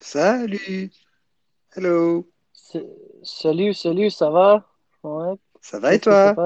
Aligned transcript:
Salut, 0.00 0.90
hello, 1.76 2.26
Salut, 3.22 3.74
salut, 3.74 4.10
ça 4.10 4.30
va? 4.30 4.64
Ouais, 5.02 5.36
ça 5.60 5.78
va 5.78 5.94
et 5.94 6.00
toi? 6.00 6.40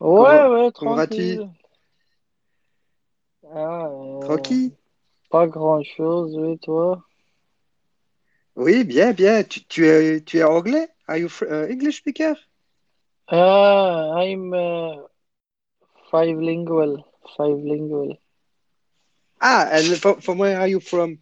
Ouais, 0.00 0.18
Comment, 0.18 0.48
ouais, 0.48 0.70
comment 0.74 1.00
tranquille. 1.06 1.50
Ah, 3.54 3.86
euh, 3.88 4.20
Tranquille? 4.20 4.72
pas 5.30 5.46
grand-chose, 5.48 6.36
oui, 6.36 6.58
toi? 6.58 7.04
Oui, 8.56 8.84
bien, 8.84 9.12
bien. 9.12 9.44
Tu, 9.44 9.62
tu 9.66 9.86
es, 9.86 10.22
tu 10.24 10.38
es 10.38 10.42
anglais? 10.44 10.88
Are 11.06 11.18
you 11.18 11.28
uh, 11.42 11.66
English 11.70 11.98
speaker? 11.98 12.34
Ah, 13.28 14.12
I'm 14.22 14.52
uh, 14.54 15.08
five 16.10 16.38
lingual, 16.38 17.04
five 17.36 17.58
lingual. 17.58 18.16
Ah, 19.40 19.68
and 19.72 20.00
from, 20.00 20.20
from 20.22 20.38
where 20.38 20.58
are 20.58 20.68
you 20.68 20.80
from? 20.80 21.21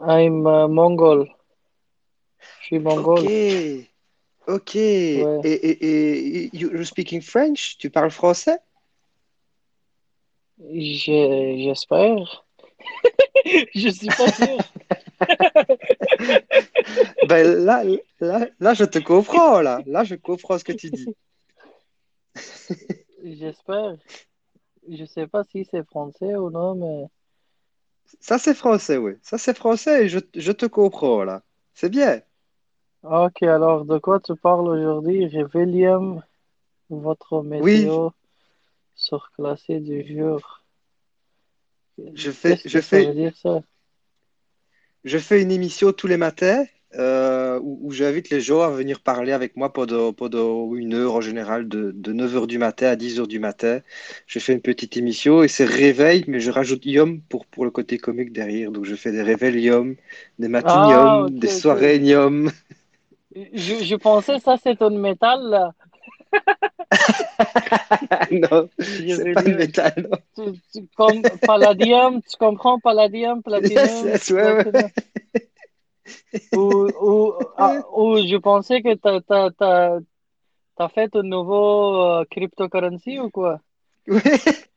I'm 0.00 0.46
uh, 0.46 0.68
Mongol, 0.68 1.26
je 2.60 2.66
suis 2.66 2.78
Ok, 2.78 2.78
mongol. 2.78 3.24
ok. 4.48 4.76
Et, 4.76 5.22
Ouais, 5.22 5.40
et, 5.44 6.44
et 6.44 6.50
you, 6.56 6.70
you 6.72 6.84
speaking 6.84 7.20
French? 7.20 7.76
Tu 7.78 7.90
parles 7.90 8.10
français? 8.10 8.58
J'espère. 10.58 12.44
Je 13.74 13.88
suis 13.88 14.08
pas 14.08 14.32
sûr. 14.32 14.60
Ben 17.28 17.64
là, 17.64 17.84
là, 18.20 18.48
là, 18.58 18.74
je 18.74 18.84
te 18.84 18.98
comprends, 18.98 19.60
là. 19.60 19.80
Là, 19.86 20.04
je 20.04 20.16
comprends 20.16 20.58
ce 20.58 20.64
que 20.64 20.72
tu 20.72 20.90
dis. 20.90 21.14
J'espère. 23.24 23.96
Je 24.88 25.04
sais 25.04 25.26
pas 25.26 25.44
si 25.44 25.64
c'est 25.64 25.84
français 25.84 26.36
ou 26.36 26.50
non, 26.50 26.74
mais... 26.74 27.06
Ça, 28.20 28.38
c'est 28.38 28.54
français, 28.54 28.96
oui. 28.96 29.12
Ça, 29.22 29.38
c'est 29.38 29.56
français 29.56 30.04
et 30.06 30.08
je, 30.08 30.18
je 30.36 30.52
te 30.52 30.66
comprends, 30.66 31.24
là. 31.24 31.42
C'est 31.74 31.90
bien. 31.90 32.22
Ok, 33.04 33.44
alors 33.44 33.84
de 33.84 33.98
quoi 33.98 34.18
tu 34.18 34.34
parles 34.34 34.66
aujourd'hui? 34.68 35.26
Réveillum, 35.26 36.20
votre 36.90 37.42
Oui, 37.58 37.96
météo 38.00 38.10
surclassé 38.94 39.80
du 39.80 40.04
jour. 40.16 40.64
je 42.14 42.30
fais, 42.30 42.60
je 42.64 42.80
fais 42.80 43.14
dire 43.14 43.36
ça? 43.36 43.62
Je 45.04 45.18
fais 45.18 45.40
une 45.42 45.52
émission 45.52 45.92
tous 45.92 46.08
les 46.08 46.16
matins 46.16 46.64
euh, 46.96 47.58
où, 47.62 47.78
où 47.82 47.90
j'invite 47.92 48.30
les 48.30 48.40
gens 48.40 48.60
à 48.62 48.70
venir 48.70 49.00
parler 49.00 49.32
avec 49.32 49.56
moi 49.56 49.72
pendant, 49.72 50.12
pendant 50.12 50.74
une 50.74 50.94
heure 50.94 51.14
en 51.14 51.20
général, 51.20 51.68
de, 51.68 51.92
de 51.94 52.12
neuf 52.12 52.36
heures 52.36 52.46
du 52.46 52.58
matin 52.58 52.88
à 52.88 52.96
dix 52.96 53.18
heures 53.20 53.28
du 53.28 53.38
matin. 53.38 53.80
Je 54.26 54.38
fais 54.38 54.52
une 54.52 54.60
petite 54.62 54.96
émission 54.96 55.42
et 55.42 55.48
c'est 55.48 55.64
réveil, 55.64 56.24
mais 56.28 56.40
je 56.40 56.50
rajoute 56.50 56.84
yum 56.86 57.20
pour, 57.22 57.46
pour 57.46 57.64
le 57.64 57.70
côté 57.70 57.98
comique 57.98 58.32
derrière. 58.32 58.70
Donc 58.72 58.84
je 58.84 58.94
fais 58.94 59.12
des 59.12 59.22
réveils 59.22 59.60
yum, 59.62 59.96
des 60.38 60.48
matines 60.48 60.86
Ah, 60.86 61.24
ok, 61.26 61.34
des 61.38 61.48
soirées 61.48 61.98
yum. 61.98 62.50
Je, 63.34 63.82
je 63.82 63.96
pensais 63.96 64.38
ça 64.38 64.56
c'est 64.56 64.80
un 64.82 64.90
métal 64.90 65.40
là. 65.50 65.72
Non, 68.30 68.68
c'est 69.06 69.26
pas 69.30 69.42
le 69.42 69.56
métal. 69.56 70.08
Tu, 70.34 70.42
tu- 70.72 70.88
comme 70.96 71.26
palladium, 71.44 72.22
tu 72.22 72.36
comprends 72.38 72.80
palladium, 72.80 73.42
Yes, 73.56 74.02
platinum, 74.02 74.02
yes, 74.02 74.30
ouais, 74.30 74.40
platinum. 74.40 74.90
ouais. 75.34 75.48
Ou, 76.52 76.60
ou, 77.08 77.32
ah, 77.56 77.76
ou 77.96 78.16
je 78.18 78.36
pensais 78.36 78.82
que 78.82 78.94
t'as, 78.94 79.20
t'as 80.76 80.88
fait 80.90 81.16
un 81.16 81.22
nouveau 81.22 82.20
euh, 82.20 82.24
cryptocurrency 82.30 83.18
ou 83.18 83.30
quoi? 83.30 83.60
Ouais. 84.06 84.20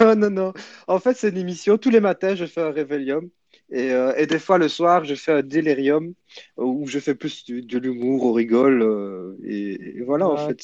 Non, 0.00 0.14
non, 0.16 0.30
non. 0.30 0.52
En 0.86 1.00
fait, 1.00 1.14
c'est 1.16 1.30
une 1.30 1.38
émission. 1.38 1.76
Tous 1.78 1.90
les 1.90 2.00
matins, 2.00 2.34
je 2.36 2.46
fais 2.46 2.60
un 2.62 2.70
réveillum. 2.70 3.30
Et, 3.72 3.90
euh, 3.92 4.14
et 4.16 4.26
des 4.26 4.38
fois, 4.38 4.58
le 4.58 4.68
soir, 4.68 5.04
je 5.04 5.14
fais 5.16 5.32
un 5.32 5.42
délirium 5.42 6.14
où 6.56 6.86
je 6.86 6.98
fais 7.00 7.14
plus 7.16 7.44
du- 7.44 7.62
de, 7.62 7.78
l'humour, 7.78 8.24
on 8.26 8.32
rigole. 8.32 8.82
euh, 8.82 9.36
et, 9.44 9.98
et 9.98 10.02
voilà, 10.02 10.28
en 10.28 10.36
Ah, 10.36 10.36
fait, 10.36 10.60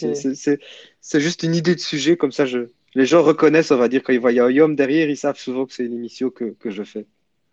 c'est 1.01 1.21
juste 1.21 1.43
une 1.43 1.55
idée 1.57 1.75
de 1.75 1.81
sujet. 1.81 2.17
Comme 2.17 2.33
ça, 2.33 2.47
je, 2.47 2.71
les 2.95 3.07
gens 3.07 3.23
reconnaissent, 3.23 3.73
on 3.73 3.77
va 3.79 3.89
dire, 3.89 4.03
quand 4.05 4.13
ils 4.13 4.21
voient 4.21 4.31
un 4.31 4.51
yum 4.51 4.77
derrière, 4.77 5.09
ils 5.11 5.17
savent 5.17 5.39
souvent 5.39 5.67
que 5.67 5.73
c'est 5.73 5.85
une 5.87 5.95
émission 5.95 6.31
que, 6.31 6.45
que 6.61 6.71
je 6.71 6.85
fais. 6.85 7.07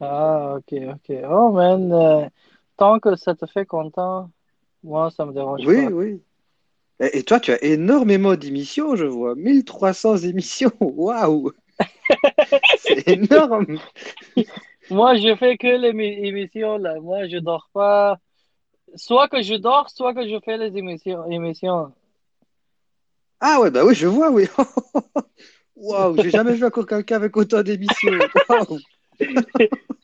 Ah, 0.06 0.56
ok, 0.58 0.72
ok. 0.96 1.08
Oh 1.30 1.52
man, 1.52 1.92
euh, 1.94 2.30
tant 2.78 3.00
que 3.00 3.16
ça 3.16 3.36
te 3.36 3.46
fait 3.46 3.66
content, 3.66 4.32
moi 4.84 5.12
ça 5.12 5.26
me 5.26 5.34
dérange 5.34 5.68
Oui, 5.68 5.76
pas. 5.76 5.92
oui. 5.92 6.22
Et, 7.00 7.20
et 7.20 7.24
toi, 7.24 7.40
tu 7.40 7.52
as 7.52 7.64
énormément 7.64 8.36
d'émissions, 8.36 8.96
je 8.96 9.06
vois. 9.06 9.36
1300 9.36 10.18
émissions. 10.18 10.72
Waouh! 10.82 11.54
C'est 12.76 13.08
énorme! 13.08 13.80
Moi 14.90 15.16
je 15.18 15.36
fais 15.36 15.58
que 15.58 15.68
les 15.68 15.90
émi- 15.92 16.26
émissions 16.28 16.78
là. 16.78 17.00
Moi 17.00 17.28
je 17.28 17.38
dors 17.38 17.70
pas. 17.74 18.20
Soit 18.96 19.30
que 19.30 19.42
je 19.44 19.56
dors, 19.56 19.90
soit 19.92 20.14
que 20.16 20.28
je 20.30 20.40
fais 20.46 20.58
les 20.58 20.78
émissions. 20.78 21.26
émissions. 21.32 21.94
Ah 23.40 23.60
ouais, 23.60 23.70
bah 23.72 23.86
oui, 23.86 23.94
je 23.96 24.08
vois, 24.08 24.32
oui. 24.32 24.48
Waouh, 25.76 26.18
j'ai 26.18 26.32
jamais 26.32 26.56
vu 26.56 26.66
encore 26.66 26.86
quelqu'un 26.88 27.18
avec 27.18 27.36
autant 27.38 27.62
d'émissions. 27.64 28.30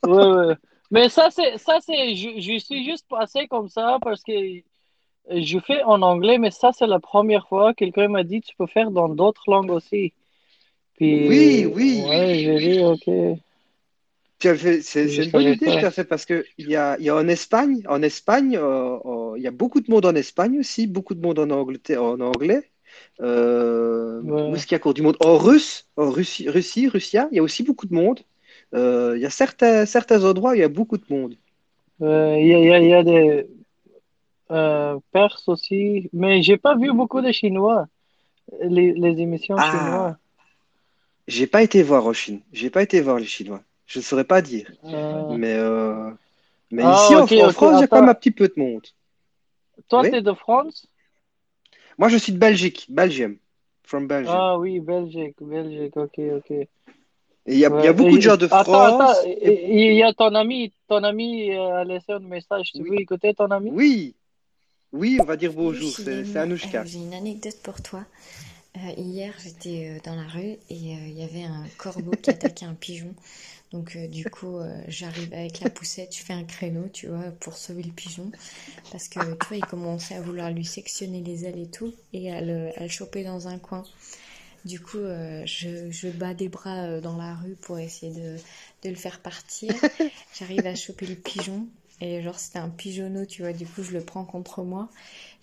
Ouais. 0.06 0.56
Mais 0.92 1.10
ça 1.10 1.30
c'est 1.30 1.58
ça 1.58 1.80
c'est 1.82 2.16
je, 2.16 2.40
je 2.40 2.58
suis 2.58 2.84
juste 2.86 3.06
passé 3.10 3.48
comme 3.48 3.70
ça 3.70 4.00
parce 4.02 4.24
que 4.24 4.32
je 5.30 5.60
fais 5.60 5.84
en 5.84 6.02
anglais, 6.02 6.38
mais 6.38 6.52
ça 6.52 6.72
c'est 6.72 6.88
la 6.88 7.00
première 7.00 7.48
fois 7.48 7.74
que 7.74 7.80
quelqu'un 7.80 8.08
m'a 8.08 8.24
dit 8.24 8.42
tu 8.42 8.56
peux 8.56 8.66
faire 8.66 8.92
dans 8.92 9.10
d'autres 9.10 9.44
langues 9.48 9.72
aussi. 9.72 10.14
Oui, 11.02 11.66
Puis 11.66 11.66
oui. 11.66 12.04
ouais, 12.08 12.36
j'ai 12.36 12.58
dit 12.60 12.84
ok, 12.84 13.40
c'est, 14.40 15.24
une 15.24 15.32
bonne 15.32 15.48
idée 15.48 15.66
pas. 15.66 15.86
as 15.86 15.92
fait 15.92 16.06
parce 16.06 16.26
que 16.26 16.46
il 16.58 16.70
y 16.70 16.76
a, 16.76 16.98
y 17.00 17.10
a 17.10 17.16
en 17.16 17.28
Espagne, 17.28 17.84
en 17.88 18.02
Espagne, 18.02 18.58
euh, 18.58 18.98
euh, 19.06 19.34
il 19.38 19.44
y 19.44 19.48
a 19.48 19.52
beaucoup 19.52 19.82
de 19.82 19.92
monde 19.92 20.06
en 20.06 20.16
Espagne 20.16 20.60
aussi, 20.60 20.88
beaucoup 20.88 21.14
de 21.14 21.22
monde 21.22 21.40
en 21.40 21.50
Angleterre, 21.50 22.04
en 22.04 22.20
anglais. 22.20 22.72
Euh, 23.22 24.22
où 24.22 24.34
Ouais. 24.34 24.56
est-ce 24.56 24.66
qu'il 24.66 24.76
y 24.76 24.76
a 24.76 24.80
encore 24.80 24.94
du 24.94 25.02
monde? 25.02 25.18
En 25.20 25.38
russe, 25.38 25.88
en 25.98 26.10
Russie, 26.10 26.50
Russie, 26.50 26.88
Russia, 26.88 27.28
il 27.32 27.36
y 27.36 27.40
a 27.40 27.44
aussi 27.44 27.64
beaucoup 27.64 27.86
de 27.86 27.94
monde. 27.94 28.22
Euh, 28.76 29.14
il 29.16 29.22
y 29.22 29.26
a 29.26 29.30
certains, 29.30 29.86
certains 29.86 30.24
endroits 30.26 30.52
où 30.52 30.56
il 30.56 30.60
y 30.62 30.64
a 30.64 30.70
beaucoup 30.70 30.98
de 30.98 31.06
monde. 31.10 31.36
Euh, 32.02 32.38
Il 32.40 32.48
y 32.48 32.54
a, 32.54 32.60
y 32.60 32.72
a, 32.74 32.80
il 32.80 32.90
y 32.90 32.94
a 32.94 33.04
des 33.04 33.48
euh, 34.52 35.00
Perses 35.12 35.48
aussi, 35.48 36.10
mais 36.14 36.42
j'ai 36.42 36.58
pas 36.58 36.76
vu 36.76 36.92
beaucoup 36.94 37.22
de 37.22 37.32
Chinois, 37.32 37.88
les, 38.62 38.94
les 38.94 39.22
émissions 39.22 39.62
chinois. 39.62 40.12
Ah, 40.12 40.18
j'ai 41.28 41.48
pas 41.48 41.64
été 41.64 41.82
voir 41.84 42.06
en 42.08 42.14
Chine. 42.14 42.42
J'ai 42.52 42.70
pas 42.70 42.84
été 42.84 43.00
voir 43.02 43.20
les 43.20 43.26
Chinois. 43.26 43.64
Je 43.86 44.00
ne 44.00 44.04
saurais 44.04 44.24
pas 44.26 44.42
dire. 44.42 44.72
Euh, 44.84 45.38
Mais, 45.38 45.58
mais 46.72 46.90
ici 46.90 47.14
ah, 47.14 47.26
Fr- 47.26 47.44
en 47.44 47.50
France, 47.50 47.78
il 47.78 47.82
y 47.82 47.84
a 47.84 47.88
quand 47.88 48.00
même 48.02 48.10
un 48.10 48.16
petit 48.16 48.32
peu 48.32 48.48
de 48.48 48.54
monde. 48.58 48.88
Toi, 49.90 50.04
Oui? 50.04 50.10
t'es 50.10 50.22
de 50.22 50.34
France? 50.34 50.88
Moi, 52.00 52.10
je 52.10 52.18
suis 52.18 52.32
de 52.34 52.40
Belgique, 52.40 52.88
Belgium, 52.90 53.38
from 53.84 54.08
Belgium. 54.08 54.42
Ah 54.42 54.58
oui, 54.58 54.80
Belgique, 54.80 55.36
Belgique, 55.42 55.98
ok, 55.98 56.20
ok. 56.38 56.68
Et 57.50 57.54
il 57.56 57.60
y 57.60 57.66
a, 57.66 57.70
y 57.70 57.94
beaucoup 57.94 58.18
de 58.18 58.22
gens 58.22 58.38
de 58.38 58.48
attends, 58.50 58.82
attends, 58.84 59.16
France. 59.16 59.26
Et 59.26 59.90
il 59.92 59.96
y 59.96 60.04
a 60.04 60.14
ton 60.14 60.36
ami, 60.36 60.74
ton 60.88 61.04
ami 61.04 61.52
euh, 61.52 61.82
a 61.82 61.84
laissé 61.84 62.14
un 62.14 62.20
message. 62.20 62.74
Tu 62.74 62.84
oui, 62.84 62.90
veux 62.90 63.00
écouter 63.02 63.34
ton 63.34 63.52
ami? 63.52 63.74
oui, 63.74 64.16
oui, 64.92 65.20
on 65.22 65.26
va 65.26 65.38
dire 65.38 65.54
bonjour. 65.54 66.00
C'est 66.00 66.26
Chilène, 66.26 66.38
Euh, 66.38 66.44
Anouchka. 66.44 66.86
j'ai 66.86 67.00
une 67.00 67.14
anecdote 67.14 67.60
pour 67.64 67.82
toi. 67.82 68.06
Euh, 68.78 68.92
hier, 68.98 69.34
j'étais 69.44 70.00
dans 70.06 70.16
la 70.16 70.28
rue 70.28 70.58
et 70.70 70.96
euh, 70.96 71.08
il 71.08 71.18
y 71.20 71.24
avait 71.24 71.44
un 71.44 71.66
corbeau 71.78 72.18
qui 72.18 72.32
attaquait 72.32 72.66
un 72.66 72.76
pigeon. 72.76 73.16
Donc 73.72 73.96
euh, 73.96 74.08
du 74.08 74.28
coup, 74.30 74.58
euh, 74.60 74.82
j'arrive 74.88 75.34
avec 75.34 75.60
la 75.62 75.70
poussette, 75.70 76.16
je 76.16 76.24
fais 76.24 76.34
un 76.34 76.44
créneau, 76.44 76.88
tu 76.94 77.08
vois, 77.08 77.32
pour 77.40 77.56
sauver 77.58 77.84
le 77.84 77.92
pigeon. 77.92 78.32
Parce 78.92 79.10
que, 79.10 79.20
tu 79.36 79.48
vois, 79.48 79.58
il 79.58 79.66
commençait 79.66 80.16
à 80.16 80.22
vouloir 80.22 80.52
lui 80.52 80.66
sectionner 80.66 81.22
les 81.22 81.46
ailes 81.46 81.60
et 81.60 81.70
tout 81.70 81.94
et 82.14 82.32
à 82.32 82.42
le, 82.42 82.72
à 82.78 82.84
le 82.84 82.90
choper 82.90 83.24
dans 83.24 83.48
un 83.48 83.60
coin. 83.60 83.84
Du 84.66 84.80
coup, 84.80 84.98
euh, 84.98 85.44
je, 85.46 85.90
je 85.92 86.10
bats 86.10 86.34
des 86.34 86.50
bras 86.50 86.86
euh, 86.86 87.02
dans 87.02 87.18
la 87.18 87.36
rue 87.36 87.56
pour 87.62 87.80
essayer 87.80 88.14
de, 88.14 88.38
de 88.84 88.90
le 88.90 88.96
faire 88.96 89.20
partir. 89.20 89.74
J'arrive 90.40 90.66
à 90.66 90.76
choper 90.76 91.06
le 91.06 91.16
pigeon. 91.16 91.68
Et 92.02 92.22
genre, 92.22 92.40
c'était 92.40 92.60
un 92.60 92.70
pigeonneau, 92.70 93.26
tu 93.26 93.42
vois. 93.42 93.52
Du 93.52 93.66
coup, 93.66 93.84
je 93.84 93.92
le 93.92 94.02
prends 94.02 94.24
contre 94.24 94.64
moi. 94.64 94.90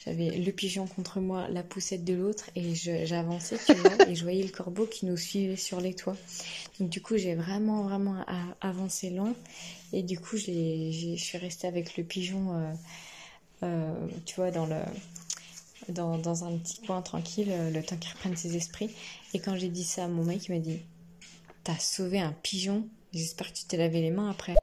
J'avais 0.04 0.30
le 0.30 0.52
pigeon 0.52 0.86
contre 0.86 1.20
moi, 1.20 1.48
la 1.48 1.62
poussette 1.62 2.04
de 2.04 2.14
l'autre. 2.14 2.50
Et 2.56 2.74
j'avançais, 2.74 3.58
tu 3.64 3.74
vois. 3.74 4.08
Et 4.08 4.14
je 4.14 4.22
voyais 4.22 4.42
le 4.42 4.48
corbeau 4.48 4.86
qui 4.86 5.04
nous 5.04 5.18
suivait 5.18 5.56
sur 5.56 5.80
les 5.80 5.94
toits. 5.94 6.16
Donc, 6.80 6.88
du 6.88 7.02
coup, 7.02 7.18
j'ai 7.18 7.34
vraiment, 7.34 7.82
vraiment 7.82 8.24
avancé 8.62 9.10
loin. 9.10 9.34
Et 9.92 10.02
du 10.02 10.18
coup, 10.18 10.38
je 10.38 11.16
suis 11.16 11.38
restée 11.38 11.66
avec 11.66 11.96
le 11.96 12.04
pigeon, 12.04 12.54
euh, 12.54 12.72
euh, 13.62 14.06
tu 14.24 14.36
vois, 14.36 14.50
dans 14.50 14.66
le, 14.66 14.76
dans, 15.92 16.18
dans 16.18 16.44
un 16.44 16.56
petit 16.58 16.80
coin 16.86 17.02
tranquille, 17.02 17.48
euh, 17.50 17.70
le 17.70 17.82
temps 17.82 17.96
qu'il 17.96 18.12
reprenne 18.12 18.36
ses 18.36 18.56
esprits. 18.56 18.90
Et 19.34 19.40
quand 19.40 19.56
j'ai 19.56 19.68
dit 19.68 19.84
ça 19.84 20.04
à 20.04 20.08
mon 20.08 20.24
mec, 20.24 20.46
il 20.48 20.52
m'a 20.54 20.60
dit, 20.60 20.80
T'as 21.64 21.78
sauvé 21.78 22.20
un 22.20 22.32
pigeon? 22.42 22.86
J'espère 23.12 23.52
que 23.52 23.58
tu 23.58 23.64
t'es 23.64 23.76
lavé 23.76 24.00
les 24.00 24.10
mains 24.10 24.30
après. 24.30 24.54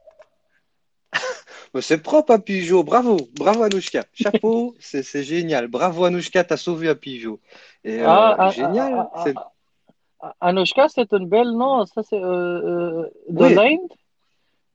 Mais 1.74 1.82
C'est 1.82 1.98
propre 1.98 2.32
un 2.32 2.38
pigeon. 2.38 2.82
Bravo, 2.84 3.16
bravo 3.34 3.62
Anouchka. 3.62 4.04
Chapeau, 4.14 4.74
c'est 4.80 5.22
génial. 5.24 5.68
Bravo 5.68 6.04
Anouchka, 6.04 6.44
t'as 6.44 6.56
sauvé 6.56 6.88
un 6.88 6.94
pigeon. 6.94 7.38
Et 7.84 8.00
Ah, 8.00 8.32
euh, 8.32 8.36
ah, 8.38 8.50
génial. 8.50 8.94
ah, 8.94 9.10
ah, 9.14 9.24
C'est 9.24 9.34
ah, 9.36 9.52
ah, 10.20 10.48
Anushka, 10.48 10.88
c'est 10.88 11.12
un 11.12 11.24
bel 11.26 11.48
nom. 11.50 11.84
Ça, 11.86 12.02
c'est 12.02 12.16
euh, 12.16 13.02
euh, 13.02 13.10
de 13.28 13.44
oui, 13.44 13.54
l'Inde? 13.54 13.80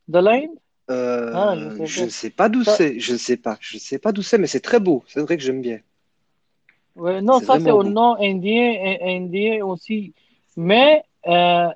De 0.08 0.20
l'Inde? 0.20 0.50
Euh, 0.92 1.32
Ah, 1.34 1.86
je 1.86 2.04
ne 2.04 2.10
sais 2.10 2.30
pas 2.32 2.50
d'où 2.50 2.64
Ça- 2.64 2.76
c'est. 2.78 3.00
Je 3.00 3.14
ne 3.14 3.18
sais 3.18 3.38
pas. 3.38 3.58
Je 3.62 3.76
ne 3.76 3.80
sais 3.80 4.00
pas 4.00 4.12
d'où 4.12 4.22
c'est, 4.22 4.38
mais 4.38 4.48
c'est 4.48 4.60
très 4.60 4.80
beau. 4.80 5.04
C'est 5.08 5.22
vrai 5.22 5.38
que 5.38 5.44
j'aime 5.44 5.62
bien. 5.62 5.80
Ouais, 6.96 7.22
non, 7.22 7.40
ça 7.40 7.60
c'est 7.60 7.72
au 7.72 7.84
beau. 7.84 7.84
nom 7.84 8.16
indien, 8.20 8.74
in- 8.84 9.18
indien 9.24 9.66
aussi. 9.66 10.14
Mais 10.58 11.04
euh, 11.28 11.70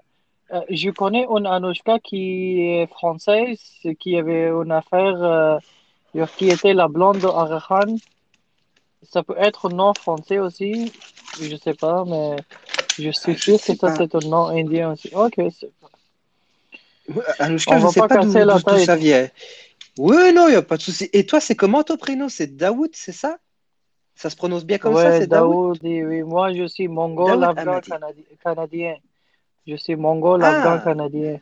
euh, 0.53 0.61
je 0.69 0.89
connais 0.91 1.25
une 1.29 1.45
Anushka 1.47 1.99
qui 1.99 2.61
est 2.61 2.87
française, 2.87 3.59
qui 3.99 4.17
avait 4.17 4.47
une 4.49 4.71
affaire, 4.71 5.21
euh, 5.23 5.59
qui 6.37 6.49
était 6.49 6.73
la 6.73 6.87
blonde 6.87 7.19
de 7.21 7.27
Aga 7.27 7.61
Khan. 7.67 7.95
Ça 9.03 9.23
peut 9.23 9.35
être 9.37 9.67
un 9.71 9.75
nom 9.75 9.93
français 9.93 10.39
aussi, 10.39 10.91
je 11.41 11.55
sais 11.57 11.73
pas, 11.75 12.03
mais 12.05 12.37
je 12.97 13.11
suis 13.11 13.33
Ah, 13.33 13.35
sûr 13.35 13.61
que 13.61 13.75
ça 13.75 13.89
c'est 13.95 14.15
un 14.15 14.19
nom 14.21 14.47
indien 14.47 14.91
aussi. 14.93 15.09
Ok, 15.13 15.39
Ouais, 17.07 17.23
Anushka, 17.39 17.75
on 17.75 17.79
je 17.79 17.83
ne 17.83 17.87
sais 17.87 18.01
pas 18.01 18.07
pas 18.07 18.17
d'où 18.17 18.77
ça 18.77 18.95
vient. 18.95 19.29
Oui, 19.97 20.33
non, 20.33 20.47
il 20.47 20.51
n'y 20.51 20.55
a 20.57 20.61
pas 20.61 20.77
de 20.77 20.81
souci. 20.81 21.09
Et 21.13 21.25
toi, 21.25 21.39
c'est 21.41 21.55
comment 21.55 21.83
ton 21.83 21.97
prénom? 21.97 22.29
C'est 22.29 22.55
Daoud, 22.55 22.91
c'est 22.93 23.11
ça? 23.11 23.39
Ça 24.15 24.29
se 24.29 24.35
prononce 24.35 24.65
bien 24.65 24.77
comme 24.77 24.95
ça, 24.95 25.09
Ouais, 25.09 25.19
c'est 25.19 25.27
Daoud? 25.27 25.51
Daoud, 25.51 25.79
oui. 25.83 26.23
Moi 26.23 26.53
je 26.53 26.65
suis 26.67 26.87
mongol, 26.87 27.41
Daoud 27.41 27.57
afghan, 27.59 27.79
canadi- 27.79 28.37
canadien. 28.43 28.95
Je 29.65 29.75
suis 29.75 29.95
mongol, 29.95 30.43
afghan, 30.43 30.77
Ah, 30.77 30.81
canadien. 30.83 31.39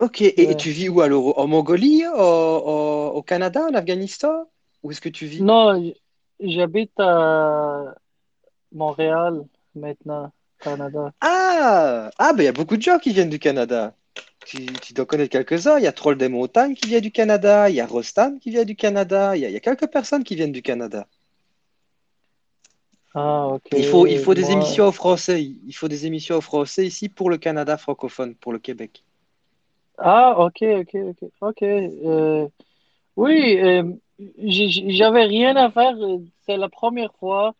ok. 0.00 0.22
Et, 0.22 0.56
tu 0.56 0.70
vis 0.70 0.88
où 0.88 1.00
alors? 1.00 1.38
En 1.38 1.46
Mongolie, 1.46 2.06
au, 2.06 2.12
au- 2.18 3.10
au 3.14 3.22
Canada, 3.22 3.64
en 3.68 3.74
Afghanistan? 3.74 4.48
Où 4.82 4.90
est-ce 4.90 5.00
que 5.00 5.08
tu 5.08 5.26
vis? 5.26 5.42
Non, 5.42 5.92
j'habite 6.40 6.98
à 6.98 7.94
Montréal 8.72 9.44
maintenant, 9.74 10.30
Canada. 10.60 11.12
Ah, 11.20 12.10
ah 12.18 12.32
ben 12.32 12.42
il 12.42 12.46
y 12.46 12.48
a 12.48 12.52
beaucoup 12.52 12.76
de 12.76 12.82
gens 12.82 12.98
qui 12.98 13.12
viennent 13.12 13.30
du 13.30 13.38
Canada. 13.38 13.94
Tu, 14.44 14.66
tu 14.66 14.92
dois 14.92 15.06
connaître 15.06 15.30
quelques-uns. 15.30 15.78
Il 15.78 15.84
y 15.84 15.86
a 15.86 15.92
Troll 15.92 16.18
des 16.18 16.28
montagnes 16.28 16.74
qui 16.74 16.86
vient 16.88 17.00
du 17.00 17.10
Canada. 17.10 17.70
Il 17.70 17.76
y 17.76 17.80
a 17.80 17.86
Rostam 17.86 18.38
qui 18.38 18.50
vient 18.50 18.64
du 18.64 18.76
Canada. 18.76 19.34
Il 19.36 19.40
y 19.40 19.46
a, 19.46 19.48
il 19.48 19.52
y 19.54 19.56
a 19.56 19.60
quelques 19.60 19.86
personnes 19.86 20.22
qui 20.22 20.34
viennent 20.34 20.52
du 20.52 20.60
Canada. 20.60 21.06
Ah. 23.14 23.58
Il 23.76 23.84
faut, 23.84 24.06
il 24.06 24.18
faut 24.18 24.34
des 24.34 24.42
Moi, 24.42 24.52
émissions 24.52 24.88
au 24.88 24.92
français. 24.92 25.42
Il 25.42 25.72
faut 25.74 25.88
des 25.88 26.06
émissions 26.06 26.36
au 26.36 26.40
français 26.40 26.86
ici 26.86 27.08
pour 27.08 27.30
le 27.30 27.38
Canada 27.38 27.76
francophone, 27.76 28.34
pour 28.34 28.52
le 28.52 28.58
Québec. 28.58 29.04
ah, 29.98 30.34
ok, 30.38 30.62
ok, 30.62 30.94
ok, 30.94 31.30
ok. 31.40 31.62
Euh, 31.62 32.48
oui, 33.16 33.58
euh, 33.60 33.84
j'avais 34.38 35.24
rien 35.24 35.56
à 35.56 35.70
faire. 35.70 35.96
euh, 36.00 36.18
C'est 36.46 36.56
la 36.56 36.68
première 36.68 37.14
fois 37.16 37.54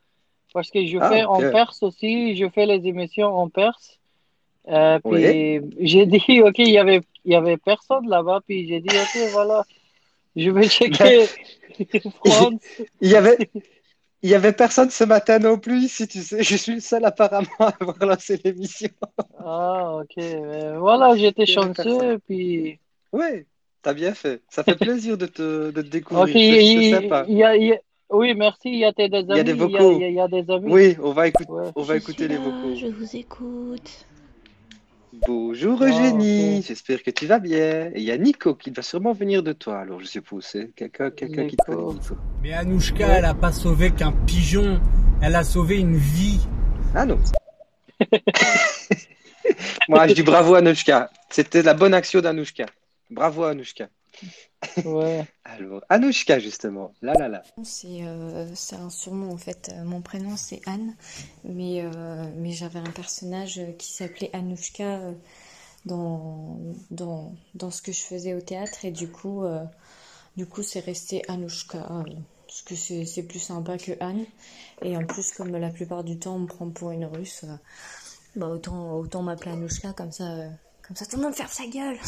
parce 0.52 0.70
que 0.70 0.84
je 0.86 0.98
Ah, 0.98 1.08
fais 1.10 1.24
en. 1.24 1.46
Perse 1.50 1.82
aussi. 1.82 2.36
Je 2.36 2.48
fais 2.50 2.66
les 2.66 2.86
émissions 2.86 3.28
en 3.36 3.48
Perse. 3.48 3.98
Euh, 4.68 4.98
Oui. 5.04 5.20
puis 5.22 5.86
j'ai 5.86 6.06
dit, 6.06 6.22
ok, 6.42 6.58
il 6.58 6.70
y 6.70 6.78
avait, 6.78 7.02
y 7.24 7.34
avait 7.34 7.56
personne 7.58 8.08
là-bas. 8.08 8.40
Puis 8.46 8.66
j'ai 8.68 8.80
dit, 8.80 8.88
ok, 8.90 9.30
voilà, 9.32 9.64
je 10.36 10.50
vais 10.50 10.68
checker 10.68 11.26
France. 12.24 12.54
il 13.00 13.10
y 13.10 13.16
avait, 13.16 13.38
il 14.24 14.30
y 14.30 14.34
avait 14.34 14.52
personne 14.54 14.88
ce 14.90 15.04
matin 15.04 15.38
non 15.38 15.58
plus 15.58 15.78
ici, 15.82 16.08
tu 16.08 16.20
sais. 16.22 16.42
Je 16.42 16.56
suis 16.56 16.74
le 16.76 16.80
seul 16.80 17.04
apparemment 17.04 17.46
à 17.60 17.74
avoir 17.78 17.98
lancé 18.00 18.40
l'émission. 18.42 18.88
Ah, 19.38 19.96
ok. 20.00 20.16
mais 20.16 20.76
voilà, 20.78 21.14
j'étais 21.14 21.44
chanceux. 21.46 22.18
Puis. 22.26 22.78
Oui, 23.12 23.44
t'as 23.82 23.92
bien 23.92 24.14
fait. 24.14 24.40
Ça 24.48 24.64
fait 24.64 24.76
plaisir 24.76 25.18
de 25.18 25.26
te, 25.26 25.70
de 25.70 25.82
te 25.82 25.88
découvrir. 25.88 26.34
il- 26.34 26.90
sympa. 26.94 27.26
il 27.28 27.36
y 27.36 27.44
a, 27.44 27.54
il 27.54 27.66
y 27.66 27.72
a- 27.74 27.80
oui, 28.10 28.34
merci. 28.34 28.68
Il 28.70 28.78
y 28.78 28.84
a 28.84 28.92
tes 28.92 29.08
des 29.10 29.20
Il 29.28 29.36
y 29.36 29.40
a 29.40 29.42
des 29.44 29.52
amis. 29.52 29.64
Il 29.68 29.72
y 29.72 29.76
a, 29.76 29.78
vocaux. 29.82 29.92
il 29.96 30.00
y 30.00 30.04
a, 30.04 30.08
il 30.08 30.14
y 30.14 30.20
a 30.20 30.28
des 30.28 30.50
amis. 30.50 30.72
Oui, 30.72 30.96
on 31.02 31.12
va 31.12 31.28
écouter, 31.28 31.50
Ouais. 31.50 31.70
on 31.76 31.82
va 31.82 31.94
Je 31.94 31.98
écouter 31.98 32.24
suis 32.24 32.28
les 32.28 32.36
vocaux. 32.38 32.74
je 32.76 32.86
vous 32.86 33.16
écoute. 33.16 34.06
Bonjour 35.20 35.82
Eugénie, 35.82 36.62
j'espère 36.66 37.02
que 37.02 37.10
tu 37.10 37.26
vas 37.26 37.38
bien. 37.38 37.90
Et 37.94 37.98
il 38.00 38.02
y 38.02 38.10
a 38.10 38.18
Nico 38.18 38.54
qui 38.54 38.70
va 38.70 38.82
sûrement 38.82 39.12
venir 39.12 39.42
de 39.42 39.52
toi. 39.52 39.78
Alors 39.78 40.00
je 40.00 40.06
suppose, 40.06 40.44
c'est 40.44 40.74
quelqu'un 40.74 41.10
quelqu'un 41.10 41.46
qui 41.46 41.56
te 41.56 41.64
connaît, 41.64 41.94
Nico. 41.94 42.16
Mais 42.42 42.52
Anouchka, 42.52 43.06
elle 43.06 43.24
a 43.24 43.34
pas 43.34 43.52
sauvé 43.52 43.92
qu'un 43.92 44.12
pigeon, 44.12 44.80
elle 45.22 45.36
a 45.36 45.44
sauvé 45.44 45.78
une 45.78 45.96
vie. 45.96 46.40
Ah 46.94 47.06
non. 47.06 47.18
Moi, 49.88 50.08
je 50.08 50.14
dis 50.14 50.22
bravo 50.22 50.54
Anouchka. 50.54 51.10
C'était 51.30 51.62
la 51.62 51.74
bonne 51.74 51.94
action 51.94 52.20
d'Anouchka. 52.20 52.66
Bravo 53.10 53.44
Anouchka. 53.44 53.88
Ouais. 54.84 55.26
Alors, 55.44 55.82
Anouchka, 55.88 56.38
justement. 56.38 56.92
Là, 57.02 57.14
là, 57.18 57.28
là. 57.28 57.42
C'est 57.62 58.02
euh, 58.02 58.46
un 58.72 58.90
surnom 58.90 59.32
en 59.32 59.36
fait. 59.36 59.70
Euh, 59.72 59.84
Mon 59.84 60.00
prénom 60.00 60.36
c'est 60.36 60.60
Anne, 60.66 60.94
mais, 61.44 61.82
euh, 61.82 62.26
mais 62.36 62.50
j'avais 62.52 62.78
un 62.78 62.90
personnage 62.90 63.58
euh, 63.58 63.72
qui 63.72 63.92
s'appelait 63.92 64.30
Anouchka 64.32 65.00
dans, 65.86 66.58
dans, 66.90 67.34
dans 67.54 67.70
ce 67.70 67.82
que 67.82 67.92
je 67.92 68.00
faisais 68.02 68.34
au 68.34 68.40
théâtre 68.40 68.84
et 68.84 68.90
du 68.90 69.10
coup, 69.10 69.44
euh, 69.44 69.64
du 70.36 70.46
coup 70.46 70.62
c'est 70.62 70.80
resté 70.80 71.22
Anouchka 71.28 71.86
parce 72.46 72.62
que 72.62 72.76
c'est 72.76 73.04
c'est 73.06 73.22
plus 73.24 73.40
sympa 73.40 73.78
que 73.78 73.92
Anne. 74.00 74.26
Et 74.82 74.96
en 74.96 75.04
plus, 75.06 75.32
comme 75.32 75.50
la 75.56 75.70
plupart 75.70 76.04
du 76.04 76.18
temps 76.18 76.36
on 76.36 76.40
me 76.40 76.46
prend 76.46 76.70
pour 76.70 76.90
une 76.92 77.04
russe, 77.06 77.44
bah 78.36 78.48
autant, 78.48 78.94
autant 78.98 79.22
m'appeler 79.22 79.52
Anouchka 79.52 79.92
comme 79.94 80.12
ça, 80.12 80.24
euh, 80.32 80.48
comme 80.86 80.96
ça 80.96 81.06
tout 81.06 81.16
le 81.16 81.22
monde 81.22 81.34
ferme 81.34 81.50
sa 81.50 81.66
gueule. 81.66 81.98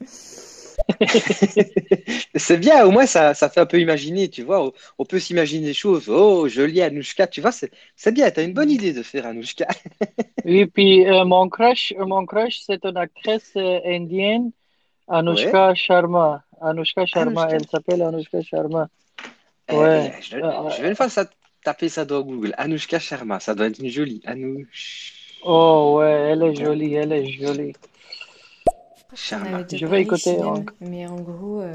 C'est 2.34 2.58
bien, 2.58 2.84
au 2.86 2.90
moins 2.90 3.06
ça, 3.06 3.34
ça 3.34 3.48
fait 3.48 3.60
un 3.60 3.66
peu 3.66 3.80
imaginer, 3.80 4.28
tu 4.28 4.42
vois. 4.42 4.72
On, 4.98 5.04
peut 5.04 5.18
s'imaginer 5.18 5.66
des 5.66 5.74
choses. 5.74 6.08
Oh, 6.08 6.48
jolie 6.48 6.82
Anouchka, 6.82 7.26
tu 7.26 7.40
vois, 7.40 7.52
c'est 7.52 8.12
bien. 8.12 8.30
Tu 8.30 8.40
as 8.40 8.42
une 8.42 8.52
bonne 8.54 8.70
idée 8.70 8.92
de 8.92 9.02
faire 9.02 9.26
Anouchka. 9.26 9.66
Oui, 10.44 10.66
puis 10.66 11.04
euh, 11.08 11.24
mon 11.24 11.48
crush, 11.48 11.92
euh, 11.98 12.04
mon 12.06 12.24
crush, 12.24 12.60
c'est 12.64 12.84
une 12.84 12.96
actrice 12.96 13.52
euh, 13.56 13.80
indienne, 13.84 14.52
Ouais. 15.08 15.16
Anushka 15.18 15.74
Sharma. 15.74 16.42
Anushka 16.60 17.06
Sharma, 17.06 17.42
Anushka. 17.42 17.56
elle 17.56 17.66
s'appelle 17.68 18.02
Anushka 18.02 18.42
Sharma. 18.42 18.88
Eh, 19.68 19.74
Ouais. 19.74 20.12
je, 20.20 20.36
je 20.36 20.82
vais 20.82 20.88
une 20.88 20.94
fois 20.96 21.08
ça, 21.08 21.26
taper 21.64 21.88
ça 21.88 22.04
dans 22.04 22.22
Google. 22.22 22.54
Anouchka 22.58 22.98
Sharma, 23.00 23.40
ça 23.40 23.54
doit 23.54 23.66
être 23.66 23.80
une 23.80 23.90
jolie. 23.90 24.22
Anouch. 24.24 25.12
oh 25.42 25.96
ouais, 25.98 26.10
elle 26.32 26.42
est 26.44 26.54
jolie, 26.54 26.94
elle 26.94 27.12
est 27.12 27.26
jolie. 27.32 27.72
Je 29.72 29.86
vais 29.86 30.02
écouter. 30.02 30.40
Hein. 30.40 30.64
mais 30.80 31.06
en 31.06 31.16
gros, 31.20 31.60
euh, 31.60 31.72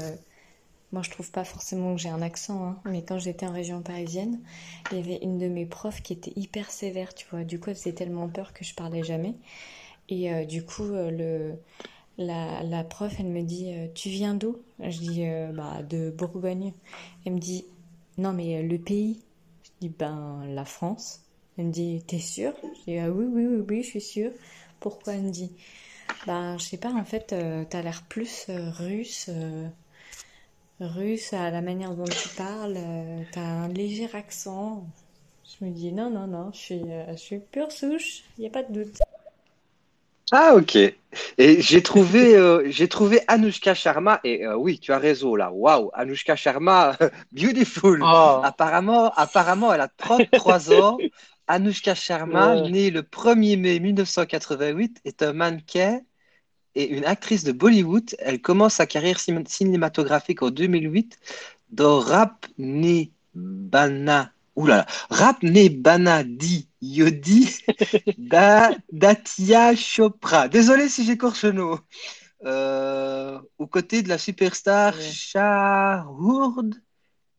moi 0.92 1.02
je 1.02 1.10
trouve 1.10 1.30
pas 1.30 1.44
forcément 1.44 1.94
que 1.94 2.00
j'ai 2.00 2.08
un 2.08 2.22
accent, 2.22 2.64
hein, 2.66 2.78
mais 2.84 3.02
quand 3.04 3.18
j'étais 3.18 3.46
en 3.46 3.52
région 3.52 3.82
parisienne, 3.82 4.40
il 4.90 4.98
y 4.98 5.00
avait 5.00 5.18
une 5.22 5.38
de 5.38 5.48
mes 5.48 5.66
profs 5.66 6.02
qui 6.02 6.12
était 6.12 6.32
hyper 6.36 6.70
sévère, 6.70 7.14
tu 7.14 7.26
vois. 7.30 7.44
Du 7.44 7.60
coup, 7.60 7.70
elle 7.70 7.76
faisait 7.76 7.92
tellement 7.94 8.28
peur 8.28 8.52
que 8.52 8.64
je 8.64 8.74
parlais 8.74 9.02
jamais. 9.04 9.34
Et 10.08 10.32
euh, 10.32 10.44
du 10.44 10.64
coup, 10.64 10.84
euh, 10.84 11.10
le, 11.10 11.54
la, 12.18 12.62
la 12.62 12.84
prof, 12.84 13.14
elle 13.18 13.26
me 13.26 13.42
dit 13.42 13.72
euh, 13.74 13.88
Tu 13.94 14.08
viens 14.10 14.34
d'où? 14.34 14.58
Je 14.80 14.98
dis 14.98 15.26
euh, 15.26 15.52
bah, 15.52 15.82
De 15.82 16.10
Bourgogne. 16.10 16.72
Elle 17.26 17.34
me 17.34 17.38
dit 17.40 17.66
Non, 18.18 18.32
mais 18.32 18.58
euh, 18.58 18.62
le 18.68 18.78
pays? 18.78 19.20
Je 19.64 19.70
dis 19.80 19.94
Ben, 19.98 20.44
la 20.48 20.64
France. 20.64 21.22
Elle 21.58 21.66
me 21.66 21.72
dit 21.72 22.02
T'es 22.06 22.18
sûre? 22.18 22.54
Je 22.62 22.92
dis 22.92 22.98
Ah 22.98 23.10
oui, 23.10 23.26
oui, 23.30 23.46
oui, 23.46 23.64
oui, 23.68 23.82
je 23.82 23.88
suis 23.88 24.00
sûre. 24.00 24.32
Pourquoi 24.80 25.14
Elle 25.14 25.22
me 25.22 25.30
dit 25.30 25.52
Ben, 26.26 26.58
je 26.58 26.64
sais 26.64 26.78
pas, 26.78 26.90
en 26.92 27.04
fait, 27.04 27.32
euh, 27.32 27.64
t'as 27.68 27.82
l'air 27.82 28.02
plus 28.08 28.46
euh, 28.48 28.70
russe. 28.70 29.26
euh, 29.28 29.68
russe 30.80 31.32
à 31.32 31.50
la 31.50 31.62
manière 31.62 31.94
dont 31.94 32.04
tu 32.04 32.28
parles. 32.36 32.74
euh, 32.76 33.22
t'as 33.32 33.40
un 33.40 33.68
léger 33.68 34.08
accent. 34.14 34.84
Je 35.44 35.64
me 35.64 35.70
dis 35.70 35.92
Non, 35.92 36.10
non, 36.10 36.26
non, 36.26 36.52
je 36.52 36.58
suis, 36.58 36.82
euh, 36.92 37.12
je 37.12 37.16
suis 37.18 37.38
pure 37.40 37.72
souche, 37.72 38.24
il 38.38 38.42
n'y 38.42 38.46
a 38.48 38.50
pas 38.50 38.62
de 38.62 38.72
doute. 38.72 38.98
Ah, 40.30 40.54
ok. 40.56 40.76
Et 40.76 41.60
j'ai 41.60 41.82
trouvé, 41.82 42.36
euh, 42.36 42.62
j'ai 42.70 42.88
trouvé 42.88 43.20
Anushka 43.28 43.74
Sharma. 43.74 44.20
Et 44.24 44.46
euh, 44.46 44.56
oui, 44.56 44.78
tu 44.80 44.92
as 44.92 44.98
raison 44.98 45.34
là. 45.34 45.50
Waouh, 45.52 45.90
Anushka 45.92 46.36
Sharma, 46.36 46.96
beautiful. 47.32 48.08
Oh, 48.08 48.40
Apparemment, 48.40 49.12
apparemment, 49.14 49.72
elle 49.74 49.82
a 49.82 49.88
33 49.88 50.72
ans. 50.72 51.04
Anushka 51.46 51.94
Sharma, 51.94 52.54
Ouais. 52.56 52.70
née 52.70 52.90
le 52.90 53.02
1er 53.02 53.56
mai 53.56 53.78
1988, 53.80 55.00
est 55.04 55.22
un 55.22 55.32
mannequin 55.32 56.00
et 56.74 56.88
une 56.88 57.04
actrice 57.04 57.44
de 57.44 57.52
Bollywood. 57.52 58.14
Elle 58.18 58.40
commence 58.40 58.74
sa 58.74 58.86
carrière 58.86 59.18
cin- 59.18 59.46
cinématographique 59.46 60.42
en 60.42 60.50
2008 60.50 61.18
dans 61.70 61.98
Rap 62.00 62.46
Ne 62.58 63.04
Bana. 63.34 64.32
Oulala, 64.54 64.86
Rap 65.08 65.42
Ne 65.42 65.68
Bana 65.68 66.24
Di 66.24 66.68
Yodi 66.82 67.48
da, 68.18 68.70
d'Atia 68.92 69.74
Chopra. 69.74 70.48
Désolé 70.48 70.88
si 70.90 71.04
j'écorche 71.06 71.44
le 71.44 71.52
nom. 71.52 71.78
Euh, 72.44 73.38
aux 73.58 73.66
côtés 73.68 74.02
de 74.02 74.08
la 74.08 74.18
superstar 74.18 74.94
Ouais. 74.96 76.70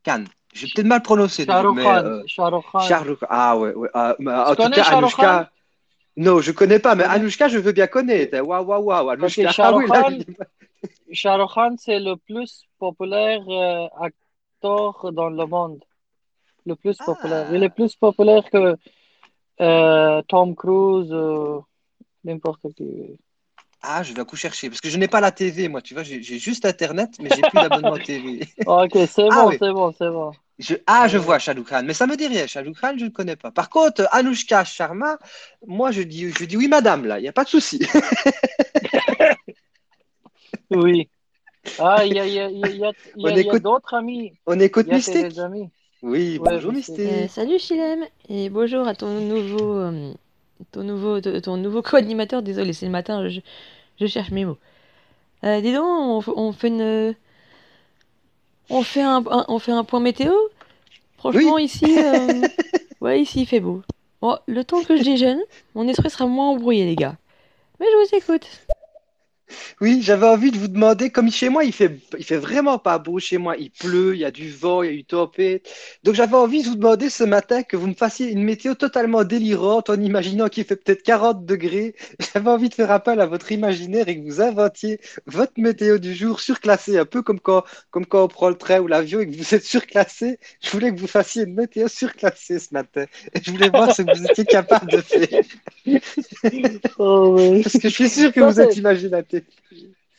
Khan. 0.03 0.23
J'ai 0.53 0.67
peut-être 0.67 0.85
mal 0.87 1.01
prononcé, 1.01 1.45
euh, 1.49 2.23
Ah 3.29 3.57
ouais, 3.57 3.73
ouais. 3.73 3.89
ah, 3.93 4.15
en 4.19 4.55
tout 4.55 4.69
cas? 4.69 4.83
Anushka. 4.83 5.51
Non, 6.15 6.41
je 6.41 6.51
connais 6.51 6.79
pas, 6.79 6.95
mais? 6.95 7.03
Anushka, 7.03 7.47
je 7.47 7.57
veux 7.57 7.71
bien 7.71 7.87
connaître. 7.87 8.39
Waouh, 8.39 8.65
waouh, 8.65 8.83
waouh. 8.83 9.17
Que 9.17 9.23
Anushka. 9.23 9.51
Ah 9.59 9.73
oui, 9.73 9.87
là, 9.87 11.47
Khan, 11.47 11.75
c'est 11.77 11.99
le 11.99 12.15
plus 12.17 12.65
populaire 12.79 13.41
euh, 13.47 13.87
acteur 13.99 15.11
dans 15.11 15.29
le 15.29 15.45
monde. 15.45 15.83
Le 16.65 16.75
plus 16.75 16.97
populaire. 16.97 17.47
Il 17.53 17.63
est 17.63 17.67
Ah, 17.67 17.69
plus 17.69 17.95
populaire 17.95 18.49
que 18.49 18.77
euh, 19.61 20.21
Tom 20.27 20.55
Cruise, 20.55 21.11
euh, 21.11 21.59
n'importe 22.23 22.73
qui. 22.75 23.17
Ah, 23.81 24.01
je 24.01 24.13
vais 24.13 24.21
un 24.21 24.25
coup 24.25 24.37
chercher. 24.37 24.69
Parce 24.69 24.79
que 24.79 24.89
je 24.89 24.97
n'ai 24.97 25.09
pas 25.09 25.19
la 25.19 25.31
TV, 25.31 25.67
moi, 25.67 25.81
tu 25.81 25.93
vois. 25.93 26.03
J'ai 26.03 26.21
juste 26.21 26.65
Internet, 26.65 27.17
mais 27.21 27.29
j'ai 27.35 27.41
plus 27.41 27.59
d'abonnement 27.59 27.97
TV. 28.09 28.47
Ok, 28.65 28.91
c'est 29.07 29.27
Ah 29.29 29.43
bon, 29.43 29.49
oui. 29.49 29.57
c'est 29.59 29.73
bon, 29.73 29.91
c'est 29.91 30.09
bon. 30.09 30.31
Je- 30.59 30.75
ah, 30.85 31.07
je 31.07 31.17
vois 31.17 31.39
Shah 31.39 31.53
Rukh 31.53 31.67
Khan, 31.67 31.81
mais 31.83 31.93
ça 31.93 32.05
me 32.07 32.15
dit 32.15 32.27
rien. 32.27 32.45
Shah 32.47 32.61
Rukh 32.61 32.79
Khan, 32.79 32.93
je 32.97 33.05
ne 33.05 33.09
connais 33.09 33.35
pas. 33.35 33.51
Par 33.51 33.69
contre, 33.69 34.07
Anushka 34.11 34.63
Sharma, 34.63 35.17
moi, 35.65 35.91
je 35.91 36.01
dis, 36.03 36.31
je 36.31 36.45
dis 36.45 36.57
oui, 36.57 36.67
madame, 36.67 37.05
là, 37.05 37.19
il 37.19 37.23
n'y 37.23 37.27
a 37.27 37.33
pas 37.33 37.43
de 37.43 37.49
souci. 37.49 37.79
Oui. 40.69 41.09
Ah, 41.79 42.05
il 42.05 42.13
y 42.13 42.19
a, 42.19 42.27
il 42.27 42.33
y 42.33 42.39
a, 42.39 42.49
il 42.49 42.77
y 42.77 42.85
a, 43.27 43.41
y 43.41 43.49
a, 43.49 43.59
d'autres 43.59 43.93
amis. 43.93 44.33
On 44.45 44.59
écoute 44.59 44.87
Mystique. 44.87 45.37
amis. 45.39 45.69
Oui, 46.01 46.37
Ouais, 46.39 46.51
bonjour 46.51 46.73
Mystique. 46.73 46.99
Euh, 46.99 47.27
salut 47.27 47.59
Chilem 47.59 48.03
et 48.29 48.49
bonjour 48.49 48.87
à 48.87 48.93
ton 48.95 49.07
nouveau, 49.07 49.77
euh, 49.77 50.13
ton 50.71 50.83
nouveau, 50.83 51.21
ton 51.21 51.57
nouveau 51.57 51.81
co-animateur. 51.83 52.41
Désolé, 52.41 52.73
c'est 52.73 52.85
le 52.85 52.91
matin, 52.91 53.29
je, 53.29 53.39
je 53.99 54.07
cherche 54.07 54.31
mes 54.31 54.45
mots. 54.45 54.57
Euh, 55.43 55.61
dis 55.61 55.73
donc, 55.73 56.27
on, 56.27 56.33
on 56.35 56.51
fait 56.53 56.69
une, 56.69 57.15
on 58.69 58.83
fait 58.83 59.01
un, 59.01 59.23
un- 59.29 59.45
on 59.47 59.59
fait 59.59 59.71
un 59.71 59.83
point 59.83 59.99
météo. 59.99 60.33
Franchement, 61.17 61.57
ici, 61.57 61.85
euh, 61.99 62.47
ouais, 63.01 63.21
ici 63.21 63.41
il 63.41 63.45
fait 63.45 63.59
beau. 63.59 63.81
Bon, 64.21 64.37
le 64.47 64.63
temps 64.63 64.83
que 64.83 64.95
je 64.97 65.03
déjeune, 65.03 65.39
mon 65.75 65.87
esprit 65.87 66.09
sera 66.09 66.25
moins 66.27 66.49
embrouillé, 66.49 66.85
les 66.85 66.95
gars. 66.95 67.15
Mais 67.79 67.85
je 67.91 67.97
vous 68.09 68.15
écoute. 68.17 68.47
Oui, 69.81 70.01
j'avais 70.01 70.27
envie 70.27 70.51
de 70.51 70.57
vous 70.57 70.67
demander, 70.67 71.09
comme 71.09 71.31
chez 71.31 71.49
moi, 71.49 71.63
il 71.63 71.73
fait, 71.73 71.99
il 72.17 72.23
fait 72.23 72.37
vraiment 72.37 72.79
pas 72.79 72.99
beau 72.99 73.19
chez 73.19 73.37
moi. 73.37 73.55
Il 73.57 73.71
pleut, 73.71 74.15
il 74.15 74.19
y 74.19 74.25
a 74.25 74.31
du 74.31 74.49
vent, 74.51 74.83
il 74.83 74.91
y 74.91 74.93
a 74.93 74.95
eu 74.95 75.03
tempête. 75.03 75.69
Donc 76.03 76.15
j'avais 76.15 76.35
envie 76.35 76.63
de 76.63 76.67
vous 76.69 76.75
demander 76.75 77.09
ce 77.09 77.23
matin 77.23 77.63
que 77.63 77.77
vous 77.77 77.87
me 77.87 77.93
fassiez 77.93 78.29
une 78.31 78.43
météo 78.43 78.75
totalement 78.75 79.23
délirante 79.23 79.89
en 79.89 79.99
imaginant 79.99 80.47
qu'il 80.49 80.63
fait 80.65 80.75
peut-être 80.75 81.03
40 81.03 81.45
degrés. 81.45 81.95
J'avais 82.33 82.49
envie 82.49 82.69
de 82.69 82.73
faire 82.73 82.91
appel 82.91 83.19
à 83.19 83.25
votre 83.25 83.51
imaginaire 83.51 84.07
et 84.07 84.19
que 84.19 84.23
vous 84.25 84.41
inventiez 84.41 84.99
votre 85.25 85.53
météo 85.57 85.97
du 85.97 86.13
jour 86.15 86.39
surclassée, 86.39 86.97
un 86.97 87.05
peu 87.05 87.21
comme 87.21 87.39
quand, 87.39 87.63
comme 87.91 88.05
quand 88.05 88.23
on 88.23 88.27
prend 88.27 88.49
le 88.49 88.55
train 88.55 88.79
ou 88.79 88.87
l'avion 88.87 89.19
et 89.19 89.27
que 89.29 89.35
vous 89.35 89.55
êtes 89.55 89.65
surclassé. 89.65 90.39
Je 90.61 90.69
voulais 90.71 90.93
que 90.93 90.99
vous 90.99 91.07
fassiez 91.07 91.43
une 91.43 91.55
météo 91.55 91.87
surclassée 91.87 92.59
ce 92.59 92.73
matin. 92.73 93.05
Et 93.33 93.41
je 93.43 93.51
voulais 93.51 93.69
voir 93.69 93.93
ce 93.93 94.01
que 94.01 94.11
vous 94.11 94.25
étiez 94.25 94.45
capable 94.45 94.91
de 94.91 95.01
faire. 95.01 95.43
Oh. 96.97 97.35
Parce 97.63 97.77
que 97.77 97.89
je 97.89 97.93
suis 97.93 98.09
sûr 98.09 98.31
que 98.31 98.39
Ça, 98.41 98.47
vous 98.47 98.61
êtes 98.61 98.77
imaginatif. 98.77 99.43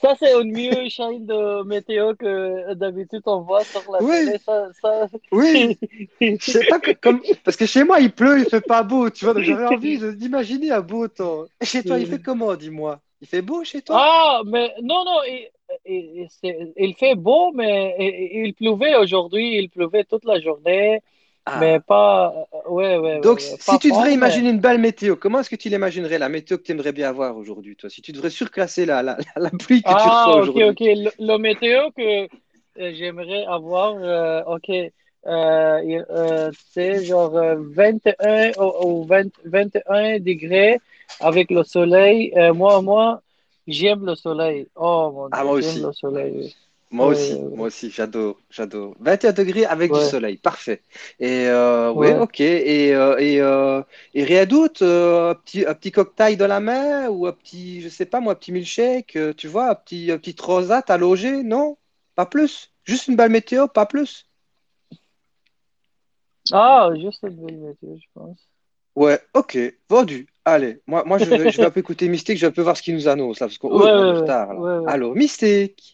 Ça, 0.01 0.15
c'est 0.19 0.39
une 0.39 0.53
mieux 0.53 0.89
chaîne 0.91 1.25
de 1.25 1.63
météo 1.65 2.15
que 2.15 2.75
d'habitude 2.75 3.23
on 3.25 3.41
voit 3.41 3.65
sur 3.65 3.91
la 3.91 4.03
Oui. 4.03 4.27
télé. 4.27 4.39
Ça, 4.39 4.69
ça... 4.83 5.07
Oui, 5.33 5.79
je 6.21 6.37
sais 6.41 6.67
pas 6.67 6.79
que- 6.79 6.91
comme 6.93 7.23
parce 7.43 7.57
que 7.57 7.65
chez 7.65 7.85
moi 7.85 8.01
il 8.01 8.11
pleut, 8.13 8.41
il 8.41 8.45
fait 8.45 8.61
pas 8.61 8.83
beau, 8.83 9.09
tu 9.09 9.25
vois. 9.25 9.33
Donc 9.33 9.45
j'avais 9.45 9.65
envie 9.67 9.99
d'imaginer 10.15 10.73
un 10.73 10.81
beau 10.81 11.09
temps. 11.09 11.45
Et 11.61 11.65
chez 11.65 11.83
toi, 11.83 11.99
il 11.99 12.07
fait 12.07 12.21
comment, 12.21 12.55
dis-moi? 12.55 13.01
Il 13.23 13.29
fait 13.29 13.41
beau 13.41 13.65
chez 13.65 13.81
toi? 13.81 13.97
Ah, 13.99 14.43
mais 14.45 14.75
non, 14.83 15.03
non, 15.07 15.21
il, 15.87 16.29
il, 16.77 16.95
fait 16.95 17.15
beau, 17.15 17.53
mais 17.53 17.95
il, 17.99 18.47
il 18.49 18.55
pleuvait 18.55 18.97
aujourd'hui, 18.97 19.57
il 19.57 19.71
pleuvait 19.71 20.05
toute 20.05 20.25
la 20.27 20.39
journée, 20.39 21.01
Ah. 21.47 21.61
mais 21.61 21.81
pas. 21.81 22.33
Ouais, 22.69 22.97
ouais, 22.99 23.21
Donc, 23.21 23.41
ouais, 23.41 23.51
ouais, 23.51 23.57
si 23.61 23.79
tu 23.79 23.91
devrais 23.91 24.09
mais- 24.09 24.15
imaginer 24.15 24.51
une 24.51 24.61
belle 24.61 24.79
météo, 24.81 25.17
comment 25.17 25.41
est-ce 25.41 25.51
que 25.51 25.57
tu 25.57 25.69
l'imaginerais, 25.69 26.19
la 26.19 26.29
météo 26.29 26.59
que 26.59 26.63
tu 26.63 26.73
aimerais 26.73 26.93
bien 26.93 27.09
avoir 27.09 27.37
aujourd'hui, 27.37 27.77
toi? 27.77 27.91
Si 27.91 28.03
tu 28.03 28.13
devrais 28.13 28.31
surclasser 28.31 28.87
la, 28.87 29.03
la, 29.03 29.19
la 29.37 29.51
pluie 29.51 29.83
que 29.83 29.93
tu 29.93 30.09
Ah, 30.09 30.09
reçois 30.09 30.37
ok, 30.37 30.43
aujourd'hui. 30.43 30.63
ok. 30.71 30.81
Le, 30.81 31.11
le 31.19 31.37
météo 31.39 31.91
que 31.93 32.25
euh, 32.25 32.93
j'aimerais 32.95 33.45
avoir, 33.47 33.95
euh, 33.97 34.43
ok, 34.57 34.71
euh, 34.71 34.91
euh, 35.27 36.51
c'est 36.73 37.05
genre 37.05 37.37
euh, 37.37 37.57
21 37.59 38.53
ou, 38.59 39.03
ou 39.03 39.05
20 39.05 39.31
21 39.45 40.21
degrés 40.21 40.81
avec 41.21 41.51
le 41.51 41.63
soleil. 41.65 42.33
Euh, 42.37 42.53
moi, 42.55 42.81
moi, 42.83 43.23
j'aime 43.67 44.05
le 44.07 44.15
soleil. 44.15 44.69
Oh 44.75 45.11
mon 45.15 45.29
Ah, 45.31 45.45
Dieu, 45.45 45.61
j'aime 45.61 45.83
le 45.87 45.93
soleil. 45.93 46.55
Moi 46.97 47.09
aussi, 47.09 47.49
moi 47.53 47.67
aussi, 47.69 47.91
j'adore, 47.91 48.39
j'adore. 48.51 48.95
21 49.01 49.33
degrés 49.33 49.65
avec 49.67 49.93
du 49.93 50.01
soleil, 50.01 50.37
parfait. 50.39 50.83
Et 51.19 51.47
euh, 51.49 51.91
ouais, 51.93 52.15
Ouais. 52.15 52.17
ok. 52.17 52.41
Et, 52.41 52.95
euh, 52.95 53.17
et, 53.19 53.41
euh, 53.41 53.83
et 54.15 54.23
rien 54.25 54.47
d'autre, 54.47 54.85
un 54.87 55.35
petit, 55.35 55.67
un 55.67 55.75
petit 55.75 55.91
cocktail 55.93 56.37
dans 56.37 56.47
la 56.47 56.61
main 56.61 57.09
ou 57.09 57.27
un 57.27 57.33
petit, 57.33 57.81
je 57.81 57.89
sais 57.89 58.07
pas 58.07 58.21
moi, 58.21 58.33
un 58.35 58.37
petit 58.37 58.53
milkshake, 58.53 59.19
tu 59.37 59.49
vois, 59.49 59.71
un 59.71 59.75
petit, 59.75 60.13
un 60.13 60.19
petit 60.19 60.35
transat 60.37 60.89
à 60.89 60.97
loger, 60.99 61.43
non? 61.43 61.79
Pas 62.15 62.27
plus. 62.27 62.73
Juste 62.85 63.09
une 63.09 63.17
belle 63.17 63.33
météo, 63.33 63.67
pas 63.67 63.87
plus. 63.87 64.29
Ah, 66.53 66.91
juste 66.97 67.23
une 67.23 67.37
belle 67.45 67.59
météo, 67.59 67.97
je 67.99 68.07
pense. 68.15 68.49
Ouais, 68.97 69.21
ok, 69.35 69.59
vendu. 69.89 70.29
Allez, 70.45 70.81
moi, 70.87 71.05
moi 71.05 71.19
je 71.19 71.31
vais, 71.31 71.51
je 71.51 71.59
vais 71.59 71.67
un 71.67 71.71
peu 71.71 71.81
écouter 71.81 72.09
Mystique, 72.09 72.37
je 72.39 72.43
vais 72.43 72.49
un 72.49 72.53
peu 72.53 72.63
voir 72.63 72.77
ce 72.77 72.83
qu'il 72.83 72.95
nous 72.95 73.09
annonce 73.09 73.41
là, 73.41 73.47
parce 73.49 73.59
qu'on 73.59 73.71
Ouais, 73.71 73.87
est 73.87 73.93
en 74.05 74.13
retard 74.13 74.55
là. 74.55 74.63
Alors, 74.85 75.15
Mystique. 75.17 75.94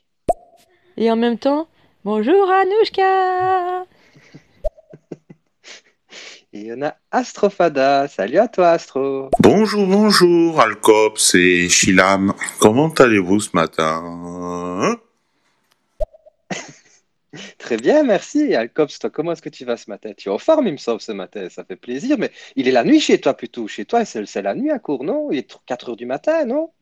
Et 0.97 1.11
en 1.11 1.16
même 1.16 1.38
temps, 1.38 1.68
bonjour 2.04 2.50
Anouchka 2.50 3.87
Et 6.52 6.61
il 6.61 6.66
y 6.66 6.73
en 6.73 6.82
a 6.82 6.97
Astrofada. 7.11 8.09
Salut 8.09 8.38
à 8.38 8.49
toi, 8.49 8.70
Astro. 8.70 9.30
Bonjour, 9.38 9.87
bonjour, 9.87 10.61
Alcops 10.61 11.35
et 11.35 11.68
Chilam. 11.68 12.35
Comment 12.59 12.88
allez-vous 12.88 13.40
ce 13.40 13.50
matin 13.54 14.02
hein? 14.04 14.97
Très 17.59 17.76
bien, 17.76 18.02
merci. 18.02 18.54
Alcops, 18.54 18.99
toi, 18.99 19.11
comment 19.11 19.32
est-ce 19.32 19.42
que 19.42 19.49
tu 19.49 19.64
vas 19.64 19.76
ce 19.76 19.88
matin? 19.88 20.11
Tu 20.16 20.28
es 20.28 20.32
en 20.32 20.38
forme, 20.38 20.66
il 20.66 20.73
me 20.73 20.78
semble, 20.78 21.00
ce 21.00 21.12
matin. 21.12 21.49
Ça 21.49 21.64
fait 21.64 21.76
plaisir. 21.76 22.18
Mais 22.18 22.32
il 22.56 22.66
est 22.66 22.73
la 22.73 22.82
nuit 22.82 23.00
chez 23.00 23.20
toi 23.20 23.35
plutôt. 23.35 23.68
Chez 23.68 23.85
toi, 23.85 24.04
c'est 24.04 24.26
c'est 24.26 24.42
la 24.42 24.54
nuit 24.56 24.70
à 24.70 24.80
court, 24.80 25.04
non? 25.04 25.30
Il 25.30 25.38
est 25.38 25.59
4 25.66 25.90
heures 25.90 25.97
du 25.97 26.06
matin, 26.06 26.44
non? 26.44 26.73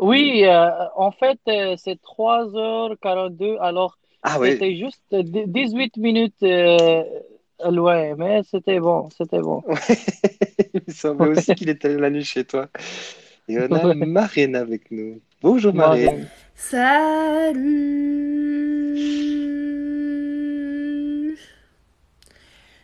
Oui, 0.00 0.44
euh, 0.44 0.70
en 0.96 1.10
fait, 1.12 1.38
euh, 1.48 1.76
c'est 1.76 2.00
3h42, 2.00 3.58
alors 3.60 3.98
Ah 4.22 4.38
oui. 4.40 4.52
c'était 4.52 4.76
juste 4.76 5.02
d- 5.12 5.44
18 5.46 5.96
minutes 5.98 6.42
euh, 6.42 7.04
loin, 7.70 8.14
mais 8.16 8.40
c'était 8.50 8.80
bon, 8.80 9.08
c'était 9.16 9.40
bon. 9.40 9.62
Il 10.74 10.80
me 10.88 10.92
semblait 10.92 11.28
aussi 11.28 11.54
qu'il 11.54 11.68
était 11.68 11.94
la 11.96 12.08
nuit 12.10 12.24
chez 12.24 12.44
toi. 12.44 12.68
Et 13.48 13.58
on 13.58 13.62
a 13.74 13.86
Ouais. 13.86 13.94
Marine 13.94 14.56
avec 14.56 14.90
nous. 14.90 15.20
Bonjour, 15.42 15.74
Marine. 15.74 16.04
Marine. 16.06 16.28
Salut 20.00 21.36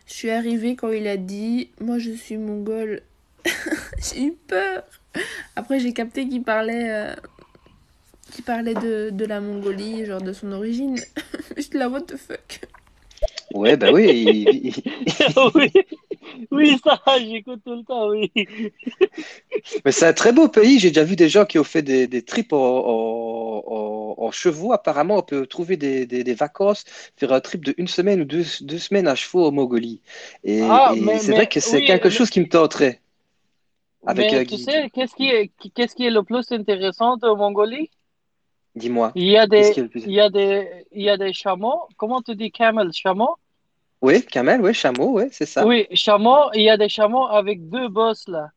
Je 0.06 0.12
suis 0.12 0.30
arrivée 0.30 0.76
quand 0.76 0.90
il 0.92 1.06
a 1.06 1.16
dit 1.16 1.70
Moi 1.80 1.99
je 1.99 2.12
suis 2.12 2.37
mongole. 2.37 3.02
j'ai 4.02 4.25
eu 4.25 4.32
peur. 4.49 4.82
Après 5.56 5.80
j'ai 5.80 5.92
capté 5.92 6.28
qu'il 6.28 6.42
parlait, 6.42 6.90
euh, 6.90 7.14
qu'il 8.32 8.44
parlait 8.44 8.75
de, 8.75 9.11
de 9.11 9.25
la 9.25 9.40
Mongolie, 9.40 10.04
genre 10.06 10.23
de 10.23 10.32
son 10.32 10.52
origine. 10.52 10.96
J'étais 11.56 11.78
là, 11.78 11.88
what 11.88 12.02
the 12.02 12.16
fuck? 12.16 12.61
Ouais, 13.54 13.76
bah 13.76 13.92
oui. 13.92 14.04
il- 14.08 14.66
il- 14.66 14.75
Oui, 15.54 15.73
oui, 16.50 16.78
ça, 16.85 17.00
j'écoute 17.18 17.61
tout 17.64 17.76
le 17.76 17.85
temps, 17.85 18.08
oui. 18.11 18.30
Mais 19.85 19.92
c'est 19.92 20.06
un 20.06 20.12
très 20.12 20.32
beau 20.32 20.49
pays. 20.49 20.78
J'ai 20.78 20.88
déjà 20.90 21.04
vu 21.04 21.16
des 21.16 21.28
gens 21.28 21.44
qui 21.44 21.58
ont 21.58 21.64
fait 21.64 21.82
des, 21.82 22.06
des 22.06 22.23
trips 22.23 22.52
en, 22.52 22.56
en- 22.58 23.62
en- 23.66 24.14
en 24.18 24.30
chevaux. 24.32 24.73
Apparemment, 24.73 25.18
on 25.18 25.23
peut 25.23 25.46
trouver 25.46 25.76
des, 25.76 26.06
des- 26.06 26.25
des 26.25 26.35
vacances, 26.35 26.85
faire 27.16 27.32
un 27.32 27.40
trip 27.40 27.64
de 27.64 27.75
une 27.78 27.88
semaine 27.88 28.20
ou 28.23 28.25
deux, 28.25 28.44
deux 28.62 28.78
semaines 28.78 29.06
à 29.08 29.14
chevaux 29.14 29.46
en 29.46 29.52
Mongolie. 29.52 30.00
Et, 30.44 30.61
Ah, 30.62 30.92
et 30.94 31.18
c'est 31.18 31.32
vrai 31.32 31.46
que 31.46 31.61
c'est 31.61 31.78
oui, 31.78 31.87
quelque 31.87 32.08
mais- 32.08 32.14
chose 32.14 32.30
qui 32.30 32.40
me 32.40 32.49
tenterait. 32.49 33.00
Avec 34.06 34.32
Mais 34.32 34.40
un 34.40 34.44
tu 34.44 34.56
sais, 34.58 34.90
qu'est-ce 34.90 35.14
qui 35.14 35.28
est, 35.28 35.50
qu'est-ce 35.75 35.94
qui 35.94 36.06
est 36.06 36.10
le 36.10 36.22
plus 36.22 36.50
intéressant 36.52 37.16
en 37.22 37.36
Mongolie? 37.36 37.90
Dis-moi. 38.75 39.12
Il 39.14 39.25
y 39.28 39.36
a 39.36 39.46
des, 39.46 39.72
plus- 39.72 40.02
il 40.06 40.12
y 40.12 40.20
a 40.20 40.28
des, 40.30 40.86
il 40.92 41.02
y 41.02 41.10
a 41.10 41.16
des 41.16 41.32
chameaux. 41.32 41.88
Comment 41.96 42.22
tu 42.22 42.34
dis 42.36 42.52
camel, 42.52 42.92
chameau? 42.92 43.36
Oui, 44.02 44.22
camel, 44.25 44.60
oui, 44.60 44.75
chameau, 44.75 45.18
oui, 45.18 45.25
c'est 45.32 45.46
ça. 45.46 45.64
Oui, 45.64 45.86
chameau, 45.92 46.50
il 46.54 46.62
y 46.62 46.70
a 46.70 46.76
des 46.76 46.88
chameaux 46.88 47.26
avec 47.26 47.68
deux 47.68 47.88
bosses 47.88 48.28
là. 48.28 48.50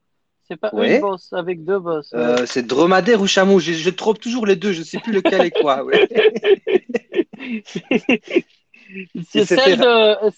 C'est 0.48 0.58
pas 0.58 0.72
une 0.74 1.00
bosse, 1.00 1.32
avec 1.32 1.64
deux 1.64 1.80
bosses. 1.80 2.12
ouais. 2.12 2.20
Euh, 2.20 2.46
c'est 2.48 2.66
dromadaire 2.66 3.22
ou 3.22 3.28
chameau? 3.28 3.60
Je, 3.60 3.72
je 3.72 3.90
trompe 3.92 4.20
toujours 4.20 4.46
les 4.48 4.56
deux. 4.56 4.74
Je 4.74 4.80
ne 4.80 4.84
sais 4.84 4.98
plus 4.98 5.14
lequel 5.14 5.46
est 5.46 5.52
quoi. 5.52 5.84
ouais. 5.84 6.08
C'est 9.32 9.46
celle 9.46 9.78
de, 9.78 10.32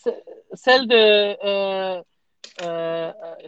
celle 0.54 0.88
de, 0.88 0.96
euh, 0.96 1.36
euh, 1.46 2.02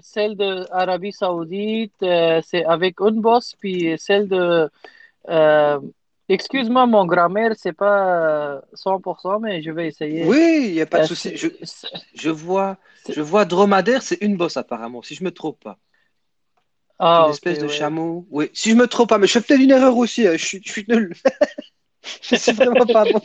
celle 0.01 0.35
de 0.37 0.65
Arabie 0.71 1.11
Saoudite, 1.11 1.93
euh, 2.03 2.41
c'est 2.43 2.65
avec 2.65 2.99
une 3.01 3.21
bosse, 3.21 3.55
puis 3.59 3.97
celle 3.97 4.27
de, 4.27 4.69
euh, 5.29 5.79
excuse-moi, 6.29 6.85
mon 6.87 7.05
grammaire, 7.05 7.53
c'est 7.57 7.73
pas 7.73 8.55
euh, 8.57 8.61
100%, 8.73 9.39
mais 9.39 9.61
je 9.61 9.71
vais 9.71 9.87
essayer. 9.87 10.29
Oui, 10.29 10.65
il 10.67 10.73
n'y 10.73 10.81
a 10.81 10.85
pas 10.85 10.99
de 10.99 11.03
Euh, 11.03 11.07
souci. 11.07 11.35
Je, 11.35 11.47
je 12.15 12.29
vois, 12.29 12.77
je 13.09 13.21
vois 13.21 13.45
dromadaire, 13.45 14.01
c'est 14.03 14.21
une 14.21 14.37
bosse 14.37 14.57
apparemment, 14.57 15.01
si 15.01 15.15
je 15.15 15.23
me 15.23 15.31
trompe 15.31 15.59
pas. 15.63 15.79
Ah, 16.99 17.27
une 17.27 17.29
espèce 17.29 17.59
de 17.59 17.67
ouais. 17.67 17.67
chameau. 17.67 18.27
Oui, 18.31 18.49
si 18.53 18.71
je 18.71 18.75
me 18.75 18.87
trompe 18.87 19.09
pas, 19.09 19.17
mais 19.17 19.27
je 19.27 19.33
fais 19.33 19.41
peut-être 19.41 19.61
une 19.61 19.71
erreur 19.71 19.97
aussi. 19.97 20.27
hein, 20.27 20.33
Je 20.37 20.45
suis, 20.45 20.61
je 20.65 20.71
suis 20.71 20.85
nul. 20.87 21.13
je 22.21 22.35
suis 22.35 22.53
vraiment 22.53 22.87
pas 22.87 23.05
bon. 23.05 23.21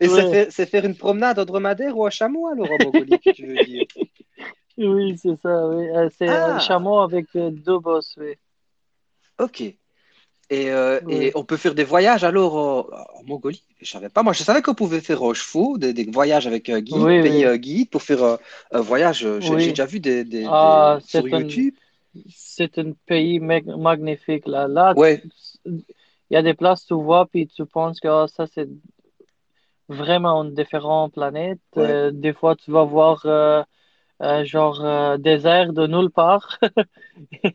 Et 0.00 0.08
c'est 0.08 0.24
Ouais. 0.24 0.28
faire, 0.28 0.46
c'est 0.50 0.66
faire 0.66 0.84
une 0.84 0.96
promenade 0.96 1.38
en 1.38 1.44
dromadaire 1.44 1.96
ou 1.96 2.06
en 2.06 2.10
chameau 2.10 2.48
alors 2.48 2.72
en 2.72 2.92
tu 3.32 3.46
veux 3.46 3.58
dire. 3.58 3.86
Oui, 4.78 5.16
c'est 5.18 5.36
ça, 5.40 5.68
oui. 5.68 5.88
Euh, 5.88 6.08
c'est 6.16 6.36
un 6.46 6.58
Ah. 6.58 6.58
chameau 6.58 6.98
avec 7.00 7.34
euh, 7.36 7.50
deux 7.50 7.78
bosses, 7.78 8.14
oui. 8.18 8.34
Ok. 9.38 9.60
Et, 10.50 10.70
euh, 10.70 11.00
on 11.34 11.44
peut 11.44 11.56
faire 11.56 11.74
des 11.74 11.84
voyages 11.84 12.24
alors 12.24 12.54
en, 12.56 12.80
en 13.20 13.24
Mongolie? 13.24 13.64
Je 13.80 13.86
savais 13.90 14.10
pas. 14.10 14.22
Moi, 14.22 14.32
je 14.34 14.44
savais 14.44 14.62
qu'on 14.62 14.74
pouvait 14.74 15.00
faire 15.00 15.22
au 15.22 15.34
Chefou, 15.34 15.78
des, 15.78 15.92
des 15.94 16.04
voyages 16.10 16.46
avec 16.46 16.68
un 16.70 16.80
guide, 16.80 17.00
Oui, 17.06 17.20
payer 17.20 17.46
oui. 17.46 17.58
guide 17.58 17.90
pour 17.90 18.02
faire 18.02 18.22
euh, 18.22 18.36
un 18.72 18.80
voyage. 18.80 19.24
euh, 19.26 19.40
J'ai 19.40 19.56
déjà 19.56 19.86
vu 19.86 20.00
des, 20.00 20.24
des, 20.24 20.50
Ah, 20.50 20.52
des- 20.52 21.00
sur 21.00 21.26
un, 21.32 21.40
YouTube. 21.40 21.74
c'est 22.30 22.78
un 22.78 22.92
pays 23.06 23.40
mag- 23.40 23.66
magnifique 23.78 24.46
là. 24.46 24.68
Là, 24.68 24.96
Ouais, 24.96 25.22
il 25.64 25.84
y 26.30 26.36
a 26.36 26.42
des 26.42 26.54
places 26.54 26.86
tu 26.86 26.94
vois 26.94 27.26
puis 27.26 27.46
tu 27.46 27.64
penses 27.66 28.00
que 28.00 28.08
ah, 28.08 28.26
ça 28.28 28.46
c'est 28.46 28.68
vraiment 29.88 30.42
une 30.44 30.54
différente 30.54 31.12
planète. 31.14 31.60
ouais, 31.76 31.98
Euh, 31.98 32.10
des 32.10 32.32
fois, 32.32 32.56
tu 32.56 32.70
vas 32.70 32.84
voir 32.84 33.26
euh, 34.22 34.44
genre 34.44 34.84
euh, 34.84 35.16
désert 35.18 35.72
de 35.72 35.86
nulle 35.86 36.10
part. 36.10 36.58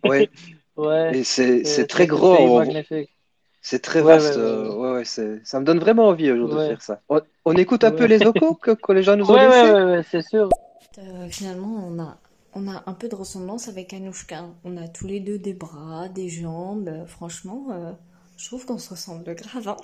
ouais. 0.04 0.30
Ouais, 0.76 1.16
Et 1.16 1.24
c'est 1.26 1.64
très 1.88 2.08
on- 2.38 2.50
magnifique. 2.50 3.16
C'est 3.62 3.82
très 3.82 4.02
vaste. 4.02 4.38
ouais, 4.38 4.44
ouais, 4.44 4.58
ouais. 4.58 4.76
ouais, 4.78 4.92
ouais, 4.94 5.06
c'est, 5.06 5.46
ça 5.46 5.60
me 5.60 5.66
donne 5.66 5.80
vraiment 5.80 6.08
envie 6.10 6.28
jour 6.38 6.50
de 6.50 6.60
faire 6.60 6.82
ça. 6.82 7.02
On, 7.10 7.22
on 7.46 7.58
écoute 7.58 7.84
un 7.84 7.92
peu 7.92 8.06
les 8.06 8.26
ocos 8.26 8.56
que, 8.56 8.72
que 8.72 8.92
les 8.94 9.04
gens 9.04 9.18
nous 9.18 9.32
ont 9.32 9.38
laissés? 9.38 9.74
ouais, 9.74 9.84
ouais, 9.86 10.04
c'est 10.04 10.22
sûr. 10.22 10.50
Euh, 10.98 11.30
finalement, 11.30 11.76
on 11.88 12.00
a, 12.00 12.18
on 12.54 12.68
a 12.68 12.84
un 12.88 12.94
peu 12.94 13.08
de 13.08 13.16
ressemblance 13.16 13.68
avec 13.68 13.94
Anouchka. 13.94 14.46
On 14.64 14.78
a 14.78 14.88
tous 14.88 15.08
les 15.08 15.20
deux 15.20 15.38
des 15.38 15.54
bras, 15.54 16.10
des 16.10 16.30
jambes. 16.30 16.88
Euh, 16.90 17.06
Franchement, 17.06 17.68
euh, 17.72 17.92
je 18.38 18.46
trouve 18.48 18.66
qu'on 18.66 18.78
se 18.78 18.90
ressemble 18.90 19.36
grave. 19.36 19.68
hein. 19.70 19.78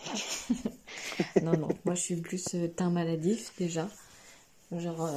Non, 1.41 1.58
non, 1.58 1.77
moi 1.86 1.96
je 1.96 2.01
suis 2.01 2.15
plus 2.22 2.55
teint 2.77 2.89
maladif 2.91 3.53
déjà. 3.58 3.89
Genre 4.72 5.08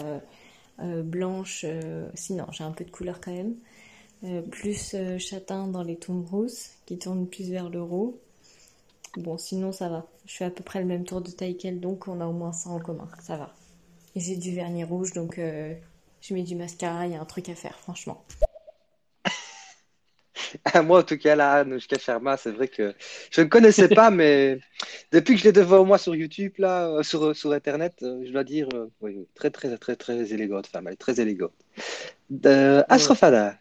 euh, 0.81 1.03
blanche, 1.03 1.65
euh, 1.65 2.09
sinon 2.15 2.47
j'ai 2.53 2.65
un 2.65 2.73
peu 2.73 2.85
de 2.85 2.91
couleur 2.91 3.21
quand 3.21 3.33
même. 3.33 3.55
Euh, 4.25 4.43
plus 4.43 4.97
châtain 5.19 5.69
dans 5.69 5.83
les 5.83 5.97
tons 5.97 6.23
rousses 6.23 6.71
qui 6.87 6.99
tournent 6.99 7.29
plus 7.29 7.51
vers 7.51 7.71
le 7.71 7.83
roux. 7.83 8.19
Bon, 9.17 9.39
sinon 9.39 9.73
ça 9.73 9.89
va. 9.89 10.07
Je 10.27 10.37
fais 10.37 10.45
à 10.45 10.51
peu 10.51 10.65
près 10.65 10.81
le 10.81 10.87
même 10.87 11.05
tour 11.05 11.21
de 11.21 11.31
taille 11.31 11.57
qu'elle, 11.57 11.81
donc 11.81 12.09
on 12.09 12.21
a 12.21 12.27
au 12.27 12.33
moins 12.33 12.53
ça 12.53 12.71
en 12.71 12.81
commun. 12.81 13.09
Ça 13.21 13.37
va. 13.37 13.55
Et 14.15 14.21
j'ai 14.21 14.37
du 14.37 14.55
vernis 14.55 14.85
rouge, 14.85 15.13
donc 15.13 15.37
je 15.39 16.35
mets 16.35 16.43
du 16.43 16.57
mascara, 16.57 17.07
il 17.07 17.13
y 17.13 17.17
a 17.17 17.21
un 17.21 17.25
truc 17.25 17.49
à 17.49 17.55
faire, 17.55 17.79
franchement. 17.79 18.25
Moi, 20.85 21.01
en 21.01 21.03
tout 21.03 21.19
cas, 21.19 21.37
là, 21.37 21.53
Anushka 21.53 21.99
Sharma, 21.99 22.37
c'est 22.37 22.51
vrai 22.51 22.69
que 22.69 22.95
je 23.31 23.41
ne 23.41 23.47
connaissais 23.47 23.89
pas, 23.89 24.11
mais 24.11 24.59
depuis 25.13 25.35
que 25.35 25.41
je 25.41 25.45
l'ai 25.45 25.53
devant 25.53 25.85
moi 25.85 25.99
sur 25.99 26.15
YouTube, 26.15 26.53
là, 26.59 26.89
euh, 26.89 27.03
sur, 27.03 27.35
sur 27.35 27.53
Internet, 27.53 27.95
euh, 28.03 28.23
je 28.27 28.33
dois 28.33 28.45
dire, 28.45 28.69
euh, 28.75 28.91
oui, 29.01 29.27
très, 29.35 29.51
très, 29.51 29.77
très, 29.77 29.97
très 29.97 30.33
élégante 30.33 30.67
femme, 30.67 30.87
elle 30.87 30.95
est 30.95 30.97
très 30.97 31.21
élégante. 31.21 31.53
Euh. 32.47 32.83
Astrofada. 32.89 33.57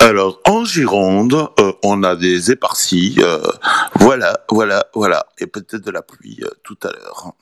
Alors, 0.00 0.40
en 0.44 0.64
Gironde, 0.64 1.50
euh, 1.58 1.72
on 1.82 2.02
a 2.02 2.16
des 2.16 2.50
éparsis. 2.50 3.16
euh, 3.18 3.42
voilà, 3.96 4.44
voilà, 4.50 4.86
voilà. 4.94 5.26
Et 5.38 5.46
peut-être 5.46 5.84
de 5.84 5.90
la 5.90 6.02
pluie 6.02 6.38
euh, 6.42 6.50
tout 6.62 6.78
à 6.82 6.92
l'heure. 6.92 7.34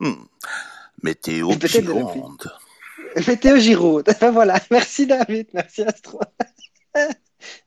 Météo 1.02 1.50
la. 1.50 1.68
Gironde. 1.68 2.52
Météo 3.26 3.56
Giroud. 3.56 4.08
Ben 4.20 4.30
voilà, 4.30 4.60
merci 4.70 5.06
David, 5.06 5.48
merci 5.52 5.82
Astro. 5.82 6.20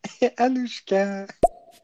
Anushka. 0.37 1.27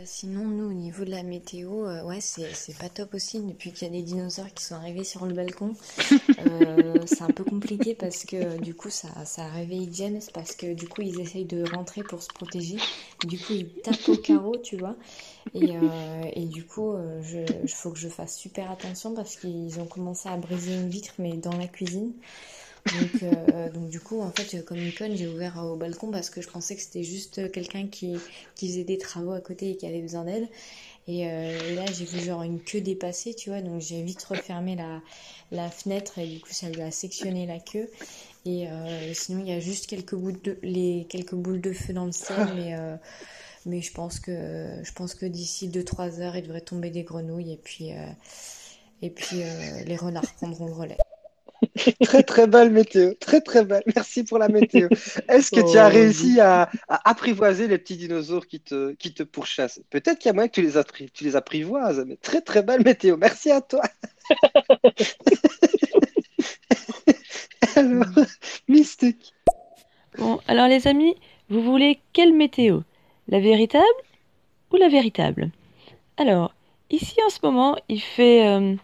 Sinon, 0.06 0.46
nous, 0.46 0.70
au 0.70 0.74
niveau 0.74 1.04
de 1.04 1.10
la 1.10 1.24
météo, 1.24 1.86
euh, 1.86 2.04
ouais, 2.06 2.22
c'est, 2.22 2.78
pas 2.80 2.88
top 2.88 3.14
aussi. 3.16 3.42
Depuis 3.42 3.74
qu'il 3.74 3.86
y 3.86 3.92
a 3.92 3.94
des 3.94 4.02
dinosaures 4.02 4.54
qui 4.54 4.64
sont 4.64 4.76
arrivés 4.76 5.04
sur 5.04 5.26
le 5.26 5.34
balcon, 5.34 5.74
euh, 6.40 7.06
c'est 7.06 7.24
un 7.24 7.32
peu 7.32 7.44
compliqué 7.44 7.96
parce 7.96 8.24
que 8.24 8.58
du 8.60 8.74
coup, 8.74 8.90
ça, 8.90 9.10
ça 9.26 9.46
réveille 9.50 9.90
James 9.92 10.22
parce 10.34 10.56
que 10.56 10.74
du 10.74 10.88
coup, 10.88 11.02
ils 11.02 11.20
essayent 11.20 11.44
de 11.46 11.66
rentrer 11.76 12.04
pour 12.04 12.22
se 12.24 12.30
protéger. 12.30 12.78
Du 13.28 13.38
coup, 13.40 13.54
ils 13.54 13.68
tapent 13.82 14.08
au 14.08 14.16
carreau, 14.16 14.58
tu 14.64 14.78
vois. 14.78 14.96
Et, 15.54 15.76
euh, 15.76 16.24
et 16.34 16.46
du 16.46 16.66
coup, 16.66 16.94
je- 17.22 17.68
faut 17.68 17.92
que 17.92 18.00
je 18.00 18.08
fasse 18.08 18.38
super 18.38 18.72
attention 18.72 19.14
parce 19.14 19.36
qu'ils 19.36 19.80
ont 19.82 19.86
commencé 19.86 20.30
à 20.30 20.38
briser 20.38 20.76
une 20.76 20.90
vitre, 20.90 21.14
mais 21.20 21.34
dans 21.34 21.58
la 21.58 21.68
cuisine. 21.68 22.14
Donc, 22.94 23.24
euh, 23.24 23.70
donc 23.70 23.90
du 23.90 24.00
coup, 24.00 24.22
en 24.22 24.32
fait, 24.32 24.64
comme 24.66 24.78
une 24.78 24.94
conne, 24.94 25.16
j'ai 25.16 25.28
ouvert 25.28 25.58
au 25.64 25.76
balcon 25.76 26.12
parce 26.12 26.30
que 26.30 26.42
je 26.42 26.50
pensais 26.50 26.76
que 26.76 26.82
c'était 26.82 27.04
juste 27.04 27.52
quelqu'un 27.52 27.88
qui, 27.88 28.16
qui 28.56 28.68
faisait 28.68 28.84
des 28.84 28.98
travaux 28.98 29.34
à 29.34 29.42
côté 29.42 29.72
et 29.72 29.78
qui 29.78 29.86
avait 29.86 30.02
besoin 30.02 30.26
d'aide. 30.26 30.48
Et, 31.08 31.28
euh, 31.28 31.58
et 31.70 31.76
là, 31.76 31.86
j'ai 31.88 32.06
vu 32.06 32.20
genre 32.20 32.44
une 32.44 32.60
queue 32.60 32.82
dépassée, 32.82 33.34
tu 33.34 33.50
vois, 33.50 33.62
donc 33.62 33.82
j'ai 33.82 34.04
vite 34.04 34.22
refermé 34.24 34.76
la, 34.76 35.02
la 35.52 35.70
fenêtre 35.72 36.20
et 36.20 36.28
du 36.28 36.40
coup, 36.40 36.52
ça 36.52 36.70
lui 36.70 36.82
a 36.82 36.92
sectionné 36.92 37.48
la 37.48 37.60
queue. 37.60 37.90
Et 38.46 38.68
euh, 38.68 39.14
sinon, 39.14 39.42
il 39.42 39.50
y 39.50 39.54
a 39.54 39.60
juste 39.60 39.88
quelques 39.88 40.16
boules 40.16 40.40
de, 40.42 40.58
les, 40.64 41.06
quelques 41.10 41.36
boules 41.36 41.62
de 41.62 41.74
feu 41.74 41.94
dans 41.94 42.06
le 42.06 42.12
ciel, 42.12 42.48
mais, 42.56 42.76
euh, 42.76 42.96
mais 43.66 43.82
je 43.82 43.92
pense 43.92 44.20
que, 44.20 44.68
je 44.84 44.92
pense 44.94 45.14
que 45.16 45.26
d'ici 45.26 45.70
2-3 45.70 46.22
heures, 46.22 46.36
il 46.36 46.44
devrait 46.44 46.62
tomber 46.62 46.90
des 46.90 47.04
grenouilles 47.04 47.54
et 47.54 47.58
puis, 47.58 47.92
euh, 47.94 48.06
et 49.02 49.10
puis 49.10 49.44
euh, 49.44 49.84
les 49.86 49.96
renards 49.96 50.32
prendront 50.36 50.68
le 50.68 50.74
relais. 50.74 50.98
Très 52.02 52.24
très 52.24 52.48
belle 52.48 52.72
météo, 52.72 53.14
très 53.20 53.42
très 53.42 53.64
belle. 53.66 53.84
Merci 53.96 54.24
pour 54.24 54.38
la 54.38 54.50
météo. 54.50 54.90
Est-ce 55.28 55.52
que 55.52 55.62
tu 55.62 55.78
as 55.78 55.88
Oh, 55.88 55.90
réussi 55.90 56.40
à, 56.40 56.70
à 56.88 57.10
apprivoiser 57.10 57.68
les 57.68 57.78
petits 57.78 57.98
dinosaures 57.98 58.48
qui 58.48 58.60
te, 58.62 58.94
qui 58.94 59.14
te 59.14 59.24
pourchassent? 59.24 59.82
Peut-être 59.90 60.20
qu'il 60.20 60.30
y 60.30 60.32
a 60.32 60.34
moyen 60.34 60.48
que 60.50 60.54
tu 60.56 60.62
les, 60.62 60.78
appri- 60.78 61.12
tu 61.12 61.24
les 61.24 61.36
apprivoises, 61.36 62.04
mais 62.08 62.18
très 62.18 62.42
très 62.42 62.64
belle 62.64 62.84
météo. 62.84 63.18
Merci 63.18 63.52
à 63.52 63.62
toi. 63.62 63.82
Alors, 67.76 68.26
Mystique. 68.68 69.34
Bon, 70.18 70.40
alors 70.48 70.68
les 70.68 70.88
amis, 70.88 71.16
vous 71.50 71.62
voulez 71.62 72.00
quelle 72.14 72.34
météo? 72.34 72.82
La 73.28 73.40
véritable 73.40 73.86
ou 74.72 74.78
la 74.78 74.90
véritable? 74.90 75.52
Alors, 76.18 76.54
ici 76.92 77.16
en 77.26 77.30
ce 77.30 77.40
moment, 77.44 77.78
il 77.90 78.02
fait, 78.02 78.48
euh, 78.48 78.76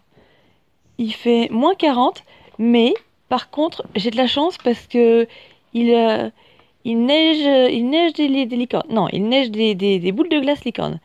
il 0.97 1.13
fait 1.13 1.47
moins 1.51 1.75
40, 1.75 2.23
mais 2.57 2.93
par 3.29 3.49
contre, 3.49 3.85
j'ai 3.95 4.11
de 4.11 4.17
la 4.17 4.27
chance 4.27 4.57
parce 4.57 4.87
que 4.87 5.27
il, 5.73 5.93
euh, 5.93 6.29
neige, 6.85 8.13
des. 8.13 8.67
Non, 8.89 9.07
il 9.11 9.27
neige 9.27 9.51
des, 9.51 10.11
boules 10.11 10.29
de 10.29 10.39
glace 10.39 10.63
licornes. 10.63 10.99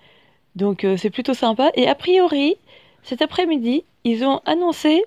Donc 0.56 0.84
euh, 0.84 0.96
c'est 0.96 1.10
plutôt 1.10 1.34
sympa. 1.34 1.70
Et 1.74 1.88
a 1.88 1.94
priori, 1.94 2.56
cet 3.02 3.22
après-midi, 3.22 3.84
ils 4.04 4.24
ont 4.24 4.40
annoncé 4.44 5.04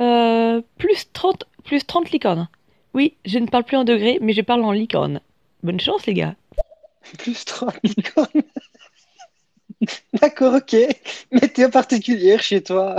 euh, 0.00 0.60
plus 0.78 1.12
30, 1.12 1.44
plus 1.64 1.86
30 1.86 2.10
licornes. 2.10 2.48
Oui, 2.94 3.14
je 3.24 3.38
ne 3.38 3.46
parle 3.46 3.64
plus 3.64 3.76
en 3.76 3.84
degrés, 3.84 4.18
mais 4.20 4.32
je 4.32 4.40
parle 4.40 4.64
en 4.64 4.72
licorne. 4.72 5.20
Bonne 5.62 5.80
chance, 5.80 6.06
les 6.06 6.14
gars. 6.14 6.34
Plus 7.18 7.44
30 7.44 7.74
licornes. 7.82 8.42
D'accord, 10.14 10.54
ok. 10.54 10.76
Météo 11.32 11.68
particulière 11.68 12.42
chez 12.42 12.62
toi. 12.62 12.96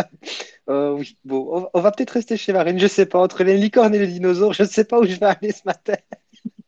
Euh, 0.69 0.93
oui, 0.93 1.17
bon, 1.23 1.69
on, 1.73 1.81
va 1.81 1.91
peut-être 1.91 2.11
rester 2.11 2.37
chez 2.37 2.53
Marine. 2.53 2.79
Je 2.79 2.87
sais 2.87 3.05
pas, 3.05 3.19
entre 3.19 3.43
les 3.43 3.57
licornes 3.57 3.93
et 3.95 3.99
les 3.99 4.07
dinosaures, 4.07 4.53
je 4.53 4.63
ne 4.63 4.67
sais 4.67 4.85
pas 4.85 4.99
où 4.99 5.05
je 5.05 5.15
vais 5.15 5.25
aller 5.27 5.51
ce 5.51 5.61
matin. 5.65 5.95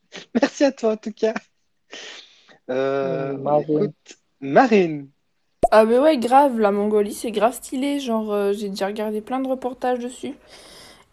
Merci 0.41 0.63
à 0.65 0.71
toi 0.71 0.93
en 0.93 0.97
tout 0.97 1.13
cas. 1.13 1.33
Euh, 2.69 3.33
Euh, 3.33 3.37
Marine. 3.37 3.85
écoute, 3.85 4.17
Marine. 4.41 5.09
Ah 5.71 5.85
bah 5.85 6.01
ouais, 6.01 6.17
grave, 6.17 6.59
la 6.59 6.71
Mongolie, 6.71 7.13
c'est 7.13 7.31
grave 7.31 7.53
stylé. 7.53 7.99
Genre, 7.99 8.31
euh, 8.33 8.53
j'ai 8.53 8.69
déjà 8.69 8.87
regardé 8.87 9.21
plein 9.21 9.39
de 9.39 9.47
reportages 9.49 9.99
dessus. 9.99 10.33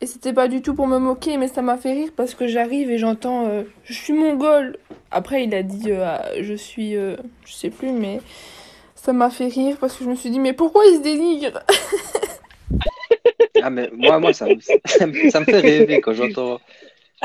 Et 0.00 0.06
c'était 0.06 0.32
pas 0.32 0.48
du 0.48 0.62
tout 0.62 0.74
pour 0.74 0.86
me 0.86 0.98
moquer, 0.98 1.38
mais 1.38 1.48
ça 1.48 1.62
m'a 1.62 1.76
fait 1.78 1.92
rire 1.92 2.10
parce 2.16 2.34
que 2.34 2.46
j'arrive 2.48 2.90
et 2.90 2.98
j'entends 2.98 3.46
euh, 3.48 3.64
Je 3.84 3.94
suis 3.94 4.12
mongole. 4.12 4.78
Après, 5.10 5.44
il 5.44 5.54
a 5.54 5.62
dit 5.62 5.90
euh, 5.92 6.04
Ah, 6.06 6.26
Je 6.40 6.54
suis. 6.54 6.96
euh, 6.96 7.16
je 7.46 7.52
sais 7.54 7.70
plus, 7.70 7.92
mais 7.92 8.20
ça 8.96 9.12
m'a 9.12 9.30
fait 9.30 9.48
rire 9.48 9.76
parce 9.80 9.96
que 9.96 10.04
je 10.04 10.10
me 10.10 10.16
suis 10.16 10.30
dit 10.30 10.40
Mais 10.40 10.52
pourquoi 10.54 10.84
il 10.86 10.98
se 10.98 11.02
dénigre? 11.02 11.62
Ah, 13.66 13.70
mais 13.70 13.88
moi, 13.92 14.20
moi 14.20 14.34
ça, 14.34 14.50
me- 14.50 14.60
ça, 14.84 15.06
me 15.06 15.14
ça 15.26 15.40
me 15.40 15.46
fait 15.46 15.60
rêver 15.60 15.98
quand 15.98 16.12
j'entends 16.12 16.60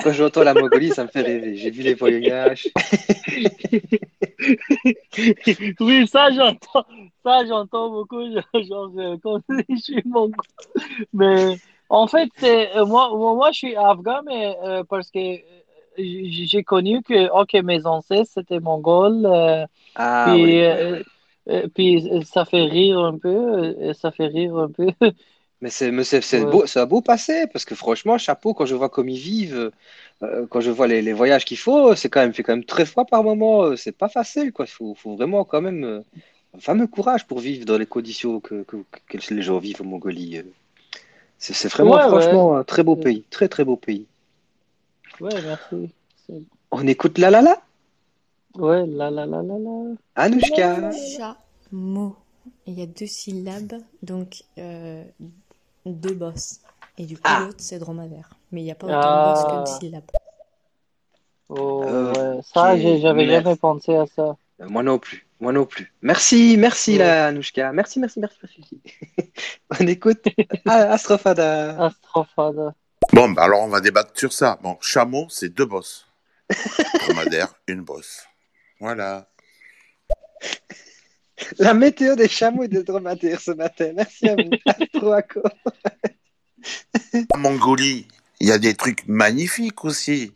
quand 0.02 0.14
j'entends 0.14 0.44
la 0.44 0.56
Mongolie, 0.56 0.94
ça 0.94 1.04
me 1.04 1.10
fait 1.10 1.22
rêver. 1.22 1.56
J'ai 1.58 1.72
vu 1.72 1.84
les 1.84 1.94
voyages. 1.96 2.74
Oui, 5.80 6.08
ça 6.08 6.32
j'entends, 6.32 6.86
ça 7.24 7.46
j'entends 7.46 7.90
beaucoup, 7.90 8.22
genre, 8.64 8.92
euh, 8.98 9.18
quand 9.24 9.40
je 9.70 9.76
suis 9.76 10.02
mongol. 10.06 10.44
Mais 11.14 11.60
en 11.90 12.08
fait, 12.08 12.30
euh, 12.44 12.86
moi, 12.86 13.10
moi, 13.16 13.36
moi, 13.36 13.52
je 13.52 13.58
suis 13.60 13.76
afghan, 13.76 14.22
mais 14.26 14.56
euh, 14.64 14.84
parce 14.86 15.12
que 15.12 15.20
euh, 15.20 15.42
j'ai 15.98 16.64
connu 16.64 17.02
que, 17.04 17.30
ok, 17.32 17.54
mes 17.66 17.86
ancêtres 17.86 18.30
c'était 18.34 18.60
mongols, 18.60 19.26
euh, 19.26 19.66
Ah 19.96 20.24
puis, 20.24 20.42
oui. 20.42 20.62
euh, 20.64 21.04
puis 21.76 22.04
ça 22.26 22.46
fait 22.46 22.64
rire 22.66 23.00
un 23.00 23.18
peu, 23.20 23.94
ça 23.94 24.12
fait 24.12 24.28
rire 24.28 24.58
un 24.58 24.70
peu. 24.72 24.88
Mais 25.62 25.70
c'est 25.70 25.92
Ouais. 26.32 26.46
beau, 26.46 26.64
un 26.76 26.86
beau 26.86 27.02
passé 27.02 27.46
parce 27.48 27.66
que 27.66 27.76
franchement, 27.76 28.18
chapeau 28.18 28.54
quand 28.54 28.66
je 28.66 28.76
vois 28.76 28.90
comme 28.90 29.10
ils 29.10 29.20
vivent, 29.20 29.72
euh, 30.24 30.48
quand 30.48 30.62
je 30.62 30.72
vois 30.72 30.88
les, 30.88 31.02
les 31.02 31.14
voyages 31.14 31.46
qu'il 31.46 31.58
faut, 31.58 31.96
c'est 31.96 32.10
quand 32.10 32.22
même 32.22 32.34
fait 32.34 32.44
quand 32.44 32.54
même 32.56 32.64
très 32.66 32.86
froid 32.86 33.06
par 33.06 33.24
moment. 33.24 33.64
euh, 33.64 33.76
C'est 33.76 33.92
pas 33.92 34.10
facile 34.10 34.54
quoi. 34.54 34.66
Il 34.66 34.70
faut, 34.72 34.96
faut 34.96 35.16
vraiment 35.16 35.44
quand 35.46 35.62
même 35.62 35.84
euh, 35.84 36.02
un 36.58 36.60
fameux 36.60 36.88
courage 36.88 37.28
pour 37.28 37.40
vivre 37.40 37.66
dans 37.66 37.78
les 37.78 37.86
conditions 37.88 38.40
que, 38.40 38.64
que, 38.64 38.78
que 39.08 39.34
les 39.34 39.42
gens 39.42 39.60
vivent 39.60 39.82
en 39.82 39.86
Mongolie. 39.86 40.38
euh. 40.40 40.44
C'est 41.40 41.54
c'est 41.54 41.70
vraiment 41.70 42.00
Ouais, 42.00 42.06
ouais. 42.08 42.40
franchement 42.40 42.58
un 42.58 42.64
très 42.64 42.84
beau 42.84 42.96
pays, 42.96 43.26
très 43.32 43.50
très 43.50 43.66
beau 43.66 43.76
pays. 43.78 44.08
Ouais, 45.20 45.42
merci. 45.42 45.94
On 46.72 46.88
écoute 46.88 47.20
la 47.20 47.30
la 47.30 47.44
la. 47.44 47.62
Ouais, 48.56 48.86
la 48.86 49.10
la 49.10 49.26
la 49.26 49.42
la 49.42 49.58
la. 49.58 49.96
Anouchka. 50.16 50.68
Chameau. 50.92 52.16
Il 52.68 52.74
y 52.80 52.82
a 52.82 52.86
deux 52.86 53.08
syllabes, 53.08 53.82
donc 54.04 54.44
euh, 54.58 55.04
deux 55.94 56.14
bosses. 56.14 56.60
Et 56.98 57.06
du 57.06 57.16
coup, 57.16 57.22
Ah. 57.26 57.42
l'autre, 57.46 57.60
c'est 57.60 57.80
dromadaire. 57.80 58.30
Mais 58.52 58.62
il 58.62 58.66
n'y 58.66 58.72
a 58.72 58.76
pas 58.76 58.88
autant 58.88 58.98
de 58.98 59.34
bosses 59.34 59.44
que 59.46 59.52
Ah. 59.52 59.62
de 59.74 59.80
syllabes. 59.86 60.12
Oh, 61.50 61.84
Euh, 61.88 62.36
ouais. 62.36 62.42
Ça, 62.54 62.78
j'avais 62.78 63.26
merci. 63.26 63.44
jamais 63.44 63.56
pensé 63.56 63.96
à 63.96 64.06
ça. 64.06 64.36
Euh, 64.62 64.68
Moi 64.70 64.84
non 64.84 65.00
plus. 65.00 65.26
Moi 65.40 65.54
non 65.54 65.66
plus. 65.66 65.94
Merci, 66.02 66.58
merci 66.58 66.92
Ouais. 66.94 66.98
la 67.00 67.28
Anouchka. 67.28 67.72
Merci, 67.72 68.00
merci, 68.00 68.20
merci, 68.20 68.38
merci. 68.44 68.82
On 69.80 69.88
écoute 69.88 70.26
Ah, 70.66 70.92
Astrofada. 70.92 71.86
Astrophada. 71.86 72.74
Bon, 73.14 73.30
bah 73.30 73.44
alors 73.44 73.62
on 73.62 73.70
va 73.70 73.80
débattre 73.82 74.12
sur 74.20 74.32
ça. 74.34 74.60
Bon, 74.62 74.78
chameau, 74.82 75.26
c'est 75.30 75.50
deux 75.50 75.66
bosses. 75.66 76.06
Dromadaire, 77.08 77.54
une 77.68 77.82
bosse. 77.82 78.26
Voilà. 78.80 79.28
La 81.60 81.74
météo 81.74 82.16
des 82.16 82.28
chameaux 82.28 82.64
et 82.64 82.68
des 82.68 82.84
dromadaires 82.84 83.42
ce 83.42 83.52
matin. 83.52 83.92
Merci 83.96 84.30
à 84.30 84.36
vous. 84.36 84.50
Astroaco. 84.66 85.42
En 87.34 87.38
Mongolie, 87.38 88.08
il 88.40 88.48
y 88.48 88.52
a 88.52 88.58
des 88.58 88.74
trucs 88.74 89.08
magnifiques 89.08 89.86
aussi. 89.86 90.34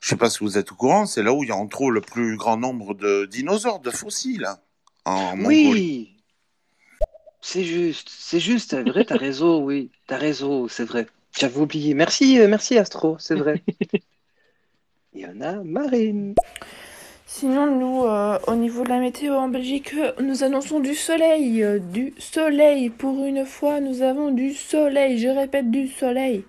Je 0.00 0.08
sais 0.08 0.16
pas 0.16 0.30
si 0.30 0.38
vous 0.40 0.56
êtes 0.58 0.72
au 0.72 0.74
courant, 0.74 1.06
c'est 1.06 1.22
là 1.22 1.32
où 1.32 1.44
il 1.44 1.48
y 1.48 1.52
a 1.52 1.56
entre 1.56 1.82
autres 1.82 1.92
le 1.92 2.00
plus 2.00 2.36
grand 2.36 2.56
nombre 2.56 2.94
de 2.94 3.26
dinosaures, 3.26 3.80
de 3.80 3.90
fossiles. 3.90 4.46
hein, 4.46 4.58
En 5.04 5.36
Mongolie. 5.36 5.70
Oui. 5.70 6.16
C'est 7.42 7.64
juste, 7.64 8.08
c'est 8.10 8.40
juste, 8.40 8.70
c'est 8.70 8.82
vrai, 8.82 9.04
t'as 9.04 9.16
raison, 9.16 9.64
oui, 9.64 9.90
t'as 10.06 10.18
raison, 10.18 10.68
c'est 10.68 10.84
vrai. 10.84 11.06
J'avais 11.38 11.58
oublié. 11.58 11.94
Merci, 11.94 12.38
euh, 12.38 12.48
merci 12.48 12.76
Astro, 12.76 13.16
c'est 13.18 13.34
vrai. 13.34 13.62
Il 15.14 15.20
y 15.22 15.26
en 15.26 15.40
a 15.40 15.62
Marine. 15.64 16.34
Sinon, 17.32 17.66
nous, 17.78 18.04
euh, 18.04 18.38
au 18.48 18.56
niveau 18.56 18.82
de 18.84 18.88
la 18.90 18.98
météo 18.98 19.34
en 19.36 19.48
Belgique, 19.48 19.94
euh, 19.94 20.12
nous 20.20 20.42
annonçons 20.42 20.80
du 20.80 20.94
soleil. 20.94 21.62
euh, 21.62 21.78
du 21.78 22.12
soleil. 22.18 22.90
Pour 22.90 23.24
une 23.24 23.46
fois, 23.46 23.80
nous 23.80 24.02
avons 24.02 24.30
du 24.32 24.52
soleil. 24.52 25.16
Je 25.18 25.28
répète, 25.28 25.70
du 25.70 25.88
soleil. 25.88 26.44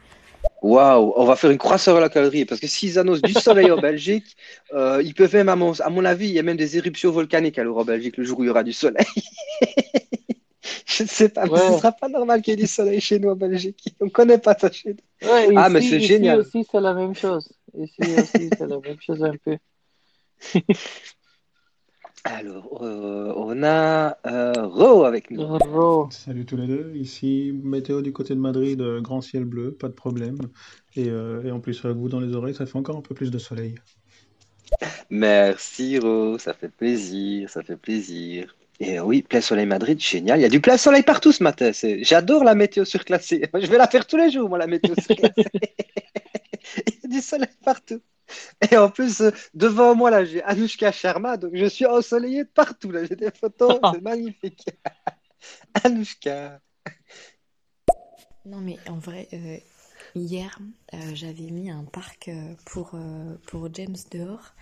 Waouh, 0.62 1.14
on 1.16 1.26
va 1.26 1.36
faire 1.36 1.52
une 1.52 1.58
croisseur 1.58 1.98
à 1.98 2.00
la 2.00 2.10
calorie 2.10 2.46
parce 2.46 2.62
que 2.62 2.68
s'ils 2.68 3.00
annoncent 3.00 3.22
du 3.22 3.34
soleil 3.34 3.72
en 3.72 3.78
Belgique, 3.78 4.36
euh, 4.74 5.02
ils 5.04 5.14
peuvent 5.16 5.34
même, 5.36 5.50
à 5.50 5.56
mon, 5.56 5.74
à 5.80 5.90
mon 5.90 6.06
avis, 6.06 6.28
il 6.30 6.34
y 6.34 6.40
a 6.40 6.44
même 6.44 6.58
des 6.58 6.78
éruptions 6.78 7.12
volcaniques 7.12 7.58
alors 7.60 7.78
en 7.78 7.86
Belgique 7.86 8.18
le 8.18 8.24
jour 8.24 8.40
où 8.40 8.44
il 8.44 8.48
y 8.48 8.50
aura 8.50 8.64
du 8.64 8.74
soleil. 8.74 9.06
Je 10.86 11.04
ne 11.04 11.08
sais 11.08 11.30
pas, 11.30 11.48
mais 11.48 11.58
ce 11.58 11.72
ne 11.72 11.76
sera 11.78 11.92
pas 11.92 12.08
normal 12.10 12.42
qu'il 12.42 12.52
y 12.52 12.54
ait 12.54 12.58
du 12.58 12.68
soleil 12.68 13.02
chez 13.02 13.20
nous 13.20 13.30
en 13.30 13.36
Belgique. 13.36 13.84
On 14.00 14.06
ne 14.06 14.10
connaît 14.12 14.38
pas 14.38 14.56
ça 14.58 14.72
chez 14.72 14.90
nous. 14.94 15.28
Ouais, 15.30 15.50
Ah, 15.56 15.70
ici, 15.70 15.72
mais 15.72 15.82
c'est 15.82 16.00
ici 16.00 16.08
génial. 16.08 16.40
aussi, 16.40 16.66
c'est 16.70 16.82
la 16.82 16.94
même 16.94 17.16
chose. 17.16 17.52
Ici 17.78 18.16
aussi, 18.16 18.54
c'est 18.58 18.68
la 18.68 18.80
même 18.80 19.00
chose 19.02 19.24
un 19.24 19.36
peu. 19.38 19.58
Alors, 22.24 22.84
euh, 22.84 23.34
on 23.36 23.64
a 23.64 24.18
euh, 24.28 24.54
Ro 24.68 25.06
avec 25.06 25.32
nous. 25.32 25.42
Ro. 25.44 26.08
Salut 26.12 26.46
tous 26.46 26.56
les 26.58 26.68
deux, 26.68 26.94
ici 26.96 27.52
météo 27.64 28.02
du 28.02 28.14
côté 28.14 28.36
de 28.36 28.40
Madrid, 28.40 28.80
euh, 28.82 29.02
grand 29.02 29.22
ciel 29.22 29.44
bleu, 29.46 29.74
pas 29.74 29.88
de 29.88 29.94
problème. 29.94 30.38
Et, 30.96 31.10
euh, 31.10 31.44
et 31.44 31.52
en 31.52 31.60
plus, 31.60 31.84
avec 31.84 31.98
vous 31.98 32.10
dans 32.10 32.20
les 32.20 32.36
oreilles, 32.36 32.54
ça 32.54 32.66
fait 32.66 32.78
encore 32.78 32.98
un 32.98 33.02
peu 33.02 33.16
plus 33.16 33.32
de 33.32 33.38
soleil. 33.40 33.76
Merci 35.10 35.98
Ro, 36.00 36.38
ça 36.38 36.54
fait 36.54 36.70
plaisir, 36.70 37.50
ça 37.50 37.64
fait 37.64 37.78
plaisir. 37.78 38.56
Et 38.80 39.00
oui, 39.00 39.22
plein 39.22 39.42
soleil 39.42 39.66
Madrid, 39.66 40.00
génial. 40.00 40.40
Il 40.40 40.44
y 40.44 40.46
a 40.46 40.50
du 40.50 40.60
plein 40.60 40.78
soleil 40.78 41.04
partout 41.04 41.32
ce 41.32 41.44
matin. 41.44 41.72
c'est- 41.74 42.04
J'adore 42.04 42.44
la 42.44 42.56
météo 42.56 42.86
surclassée. 42.86 43.44
Je 43.62 43.68
vais 43.68 43.78
la 43.78 43.88
faire 43.88 44.08
tous 44.08 44.18
les 44.18 44.32
jours, 44.32 44.50
moi, 44.50 44.58
la 44.58 44.68
météo 44.68 44.94
surclassée. 44.96 45.46
Il 46.88 46.94
y 47.04 47.06
a 47.06 47.08
du 47.10 47.22
soleil 47.22 47.50
partout. 47.64 48.02
Et 48.72 48.78
en 48.78 48.90
plus, 48.90 49.22
euh, 49.22 49.32
devant 49.54 49.96
moi, 49.96 50.12
là, 50.12 50.26
j'ai 50.26 50.44
Anushka 50.44 50.92
Sharma, 50.92 51.38
donc 51.38 51.52
je 51.56 51.66
suis 51.66 51.86
ensoleillé 51.86 52.44
de 52.44 52.50
partout. 52.50 52.92
Là, 52.92 53.06
j'ai 53.06 53.16
des 53.16 53.32
photos, 53.32 53.80
c'est 53.94 54.02
magnifique. 54.02 54.66
Anushka. 55.84 56.60
Non, 58.46 58.60
mais 58.60 58.78
en 58.90 58.98
vrai, 58.98 59.28
euh, 59.34 59.58
hier, 60.16 60.60
euh, 60.94 60.98
j'avais 61.14 61.50
mis 61.52 61.70
un 61.70 61.84
parc 61.84 62.28
euh, 62.28 62.54
pour, 62.66 62.92
euh, 62.96 63.36
pour 63.48 63.74
James 63.74 63.96
dehors. 64.12 64.54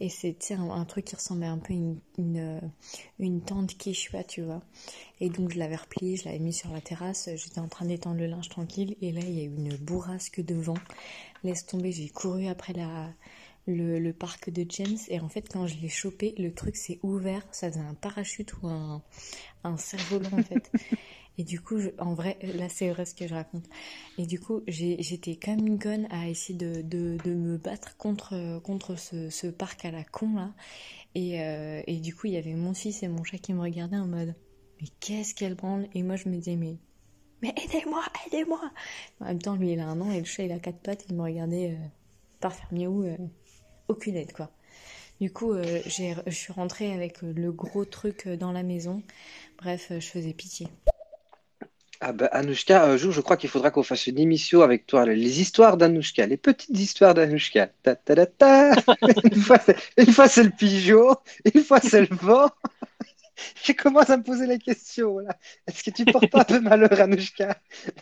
Et 0.00 0.08
c'était 0.08 0.54
un, 0.54 0.70
un 0.70 0.84
truc 0.84 1.06
qui 1.06 1.16
ressemblait 1.16 1.46
un 1.46 1.58
peu 1.58 1.72
à 1.72 1.76
une, 1.76 1.98
une, 2.18 2.60
une 3.18 3.40
tente 3.42 3.76
Quechua, 3.76 4.24
tu 4.24 4.42
vois. 4.42 4.62
Et 5.20 5.30
donc, 5.30 5.50
je 5.52 5.58
l'avais 5.58 5.76
replié, 5.76 6.16
je 6.16 6.24
l'avais 6.24 6.38
mis 6.38 6.52
sur 6.52 6.70
la 6.72 6.80
terrasse. 6.80 7.28
J'étais 7.34 7.60
en 7.60 7.68
train 7.68 7.86
d'étendre 7.86 8.18
le 8.18 8.26
linge 8.26 8.48
tranquille. 8.48 8.96
Et 9.00 9.12
là, 9.12 9.20
il 9.22 9.32
y 9.32 9.40
a 9.40 9.44
eu 9.44 9.54
une 9.54 9.76
bourrasque 9.76 10.40
de 10.40 10.54
vent. 10.54 10.78
Laisse 11.44 11.66
tomber, 11.66 11.92
j'ai 11.92 12.08
couru 12.08 12.46
après 12.48 12.72
la, 12.72 13.12
le, 13.66 13.98
le 13.98 14.12
parc 14.12 14.50
de 14.50 14.64
James. 14.70 14.96
Et 15.08 15.20
en 15.20 15.28
fait, 15.28 15.48
quand 15.52 15.66
je 15.66 15.76
l'ai 15.78 15.88
chopé, 15.88 16.34
le 16.38 16.52
truc 16.54 16.76
s'est 16.76 17.00
ouvert. 17.02 17.42
Ça 17.52 17.70
faisait 17.70 17.80
un 17.80 17.94
parachute 17.94 18.54
ou 18.62 18.68
un, 18.68 19.02
un 19.64 19.76
cerf-volant, 19.76 20.32
en 20.32 20.42
fait. 20.42 20.72
Et 21.38 21.44
du 21.44 21.60
coup, 21.60 21.78
je- 21.80 21.90
en 21.98 22.14
vrai, 22.14 22.38
là 22.42 22.68
c'est 22.68 22.90
vrai 22.90 23.04
ce 23.06 23.14
que 23.14 23.26
je 23.26 23.34
raconte. 23.34 23.66
Et 24.18 24.26
du 24.26 24.40
coup, 24.40 24.62
j'étais 24.68 25.36
comme 25.36 25.66
une 25.66 25.78
conne 25.78 26.06
à 26.10 26.28
essayer 26.28 26.58
de, 26.58 26.82
de, 26.82 27.16
de 27.24 27.34
me 27.34 27.58
battre 27.58 27.96
contre, 27.96 28.60
contre 28.60 28.96
ce, 28.96 29.30
ce 29.30 29.46
parc 29.48 29.84
à 29.86 29.90
la 29.90 30.04
con 30.04 30.34
là. 30.34 30.52
Et, 31.14 31.40
euh, 31.42 31.82
et 31.86 32.00
du 32.00 32.14
coup, 32.14 32.26
il 32.28 32.34
y 32.34 32.36
avait 32.36 32.54
mon 32.54 32.74
fils 32.74 33.02
et 33.02 33.08
mon 33.08 33.24
chat 33.24 33.38
qui 33.38 33.52
me 33.54 33.60
regardaient 33.60 33.96
en 33.98 34.06
mode 34.06 34.34
Mais 34.80 34.88
qu'est-ce 35.00 35.34
qu'elle 35.34 35.54
branle? 35.54 35.88
Et 35.94 36.02
moi 36.02 36.16
je 36.16 36.28
me 36.28 36.36
disais 36.36 36.56
Mais, 36.56 36.78
mais 37.42 37.52
aidez-moi, 37.62 38.02
aidez-moi 38.26 38.60
En 39.20 39.26
même 39.26 39.42
temps, 39.42 39.56
lui 39.56 39.72
il 39.72 39.80
a 39.80 39.86
un 39.86 40.00
an 40.00 40.10
et 40.10 40.18
le 40.20 40.24
chat 40.24 40.44
il 40.44 40.52
a 40.52 40.58
quatre 40.58 40.78
pattes. 40.78 41.04
Il 41.08 41.16
me 41.16 41.22
regardait 41.22 41.72
euh, 41.72 41.86
par 42.40 42.54
faire 42.54 42.68
miaou, 42.72 43.04
euh, 43.04 43.16
aucune 43.88 44.16
aide 44.16 44.32
quoi. 44.32 44.50
Du 45.20 45.32
coup, 45.32 45.52
euh, 45.52 45.80
je 45.86 46.30
suis 46.30 46.52
rentrée 46.52 46.92
avec 46.92 47.22
euh, 47.22 47.32
le 47.34 47.52
gros 47.52 47.84
truc 47.84 48.28
dans 48.28 48.52
la 48.52 48.62
maison. 48.62 49.02
Bref, 49.58 49.88
je 49.90 50.06
faisais 50.06 50.32
pitié. 50.32 50.68
Ah 52.00 52.12
ben, 52.12 52.28
Anushka, 52.32 52.84
un 52.84 52.96
jour, 52.96 53.12
je 53.12 53.20
crois 53.20 53.36
qu'il 53.36 53.48
faudra 53.48 53.70
qu'on 53.70 53.84
fasse 53.84 54.08
une 54.08 54.18
émission 54.18 54.62
avec 54.62 54.86
toi, 54.86 55.06
les 55.06 55.40
histoires 55.40 55.76
d'Anushka, 55.76 56.26
les 56.26 56.36
petites 56.36 56.76
histoires 56.76 57.14
d'Anushka. 57.14 57.68
Ta, 57.84 57.94
ta, 57.94 58.26
ta, 58.26 58.72
une 59.24 59.36
fois, 60.12 60.26
c'est 60.26 60.42
le 60.42 60.50
pigeon, 60.50 61.14
une 61.54 61.62
fois, 61.62 61.78
c'est 61.80 62.00
le 62.00 62.16
vent. 62.16 62.50
Je 63.64 63.72
commence 63.72 64.10
à 64.10 64.16
me 64.16 64.22
poser 64.22 64.46
la 64.46 64.58
question. 64.58 65.20
Est-ce 65.66 65.82
que 65.84 65.90
tu 65.90 66.06
portes 66.06 66.30
pas 66.30 66.40
un 66.40 66.44
peu 66.44 66.60
malheur, 66.60 67.00
Anushka? 67.00 67.56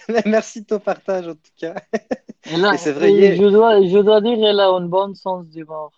Merci 0.26 0.62
de 0.62 0.66
ton 0.66 0.78
partage, 0.80 1.28
en 1.28 1.34
tout 1.34 1.52
cas. 1.58 1.74
Et 2.44 2.56
là, 2.56 2.72
Et 2.72 2.78
c'est 2.78 2.92
vrai, 2.92 3.12
et 3.12 3.12
hier- 3.12 3.36
je 3.36 3.44
dois, 3.44 3.80
je 3.86 3.98
dois 3.98 4.20
dire, 4.20 4.44
elle 4.44 4.60
a 4.60 4.68
un 4.68 4.86
bon 4.86 5.14
sens 5.14 5.46
d'humour. 5.46 5.92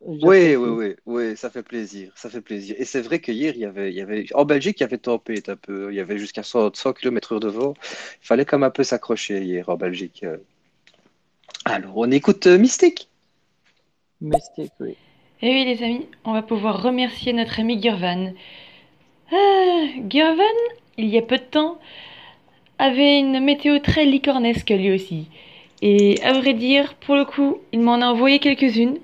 Oui, 0.00 0.18
J'apprécie. 0.20 0.56
oui, 0.56 0.68
oui, 0.68 0.96
oui, 1.06 1.36
ça 1.36 1.50
fait 1.50 1.62
plaisir, 1.62 2.12
ça 2.16 2.28
fait 2.30 2.40
plaisir. 2.40 2.76
Et 2.78 2.84
c'est 2.84 3.00
vrai 3.02 3.20
que 3.20 3.32
hier, 3.32 3.54
il 3.54 3.60
y 3.60 3.64
avait, 3.64 3.90
il 3.90 3.96
y 3.96 4.00
avait, 4.00 4.26
en 4.34 4.44
Belgique, 4.44 4.80
il 4.80 4.82
y 4.82 4.84
avait 4.84 4.98
tempête 4.98 5.48
un 5.48 5.56
peu, 5.56 5.92
il 5.92 5.96
y 5.96 6.00
avait 6.00 6.18
jusqu'à 6.18 6.42
100, 6.42 6.74
100 6.74 6.92
km/h 6.92 7.40
de 7.40 7.48
vent. 7.48 7.74
Il 8.22 8.26
fallait 8.26 8.44
comme 8.44 8.62
un 8.62 8.70
peu 8.70 8.82
s'accrocher 8.84 9.42
hier 9.42 9.68
en 9.68 9.76
Belgique. 9.76 10.24
Alors, 11.66 11.98
on 11.98 12.10
écoute 12.10 12.46
euh, 12.46 12.56
Mystique. 12.56 13.10
Mystique, 14.20 14.72
oui. 14.80 14.98
Et 15.42 15.48
oui, 15.50 15.64
les 15.64 15.82
amis, 15.82 16.06
on 16.24 16.32
va 16.32 16.42
pouvoir 16.42 16.82
remercier 16.82 17.32
notre 17.32 17.60
ami 17.60 17.78
Gurvan. 17.78 18.32
Ah, 19.32 19.84
Gurvan, 19.98 20.42
il 20.98 21.08
y 21.08 21.18
a 21.18 21.22
peu 21.22 21.36
de 21.36 21.42
temps, 21.42 21.78
avait 22.78 23.18
une 23.18 23.40
météo 23.40 23.78
très 23.78 24.04
licornesque 24.04 24.70
lui 24.70 24.92
aussi. 24.92 25.26
Et 25.82 26.22
à 26.22 26.32
vrai 26.32 26.54
dire, 26.54 26.94
pour 26.94 27.16
le 27.16 27.24
coup, 27.24 27.58
il 27.72 27.80
m'en 27.80 28.00
a 28.00 28.06
envoyé 28.06 28.38
quelques-unes, 28.38 28.98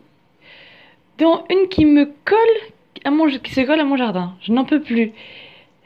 dont 1.18 1.44
une 1.50 1.68
qui 1.68 1.84
me 1.84 2.06
colle 2.24 2.38
à 3.04 3.10
mon, 3.10 3.26
qui 3.26 3.52
se 3.52 3.60
colle 3.60 3.80
à 3.80 3.84
mon 3.84 3.96
jardin. 3.96 4.34
Je 4.42 4.52
n'en 4.52 4.64
peux 4.64 4.80
plus. 4.80 5.12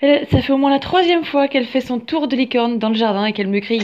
Ça 0.01 0.43
fait 0.43 0.53
au 0.53 0.59
moins 0.59 0.71
la 0.71 0.79
troisième 0.79 1.25
fois 1.25 1.49
qu'elle 1.49 1.65
fait 1.65 1.81
son 1.81 1.99
tour 1.99 2.29
de 2.29 2.37
licorne 2.37 2.79
dans 2.79 2.91
le 2.91 2.95
jardin 2.95 3.25
et 3.25 3.33
qu'elle 3.33 3.49
me 3.49 3.61
crie 3.61 3.81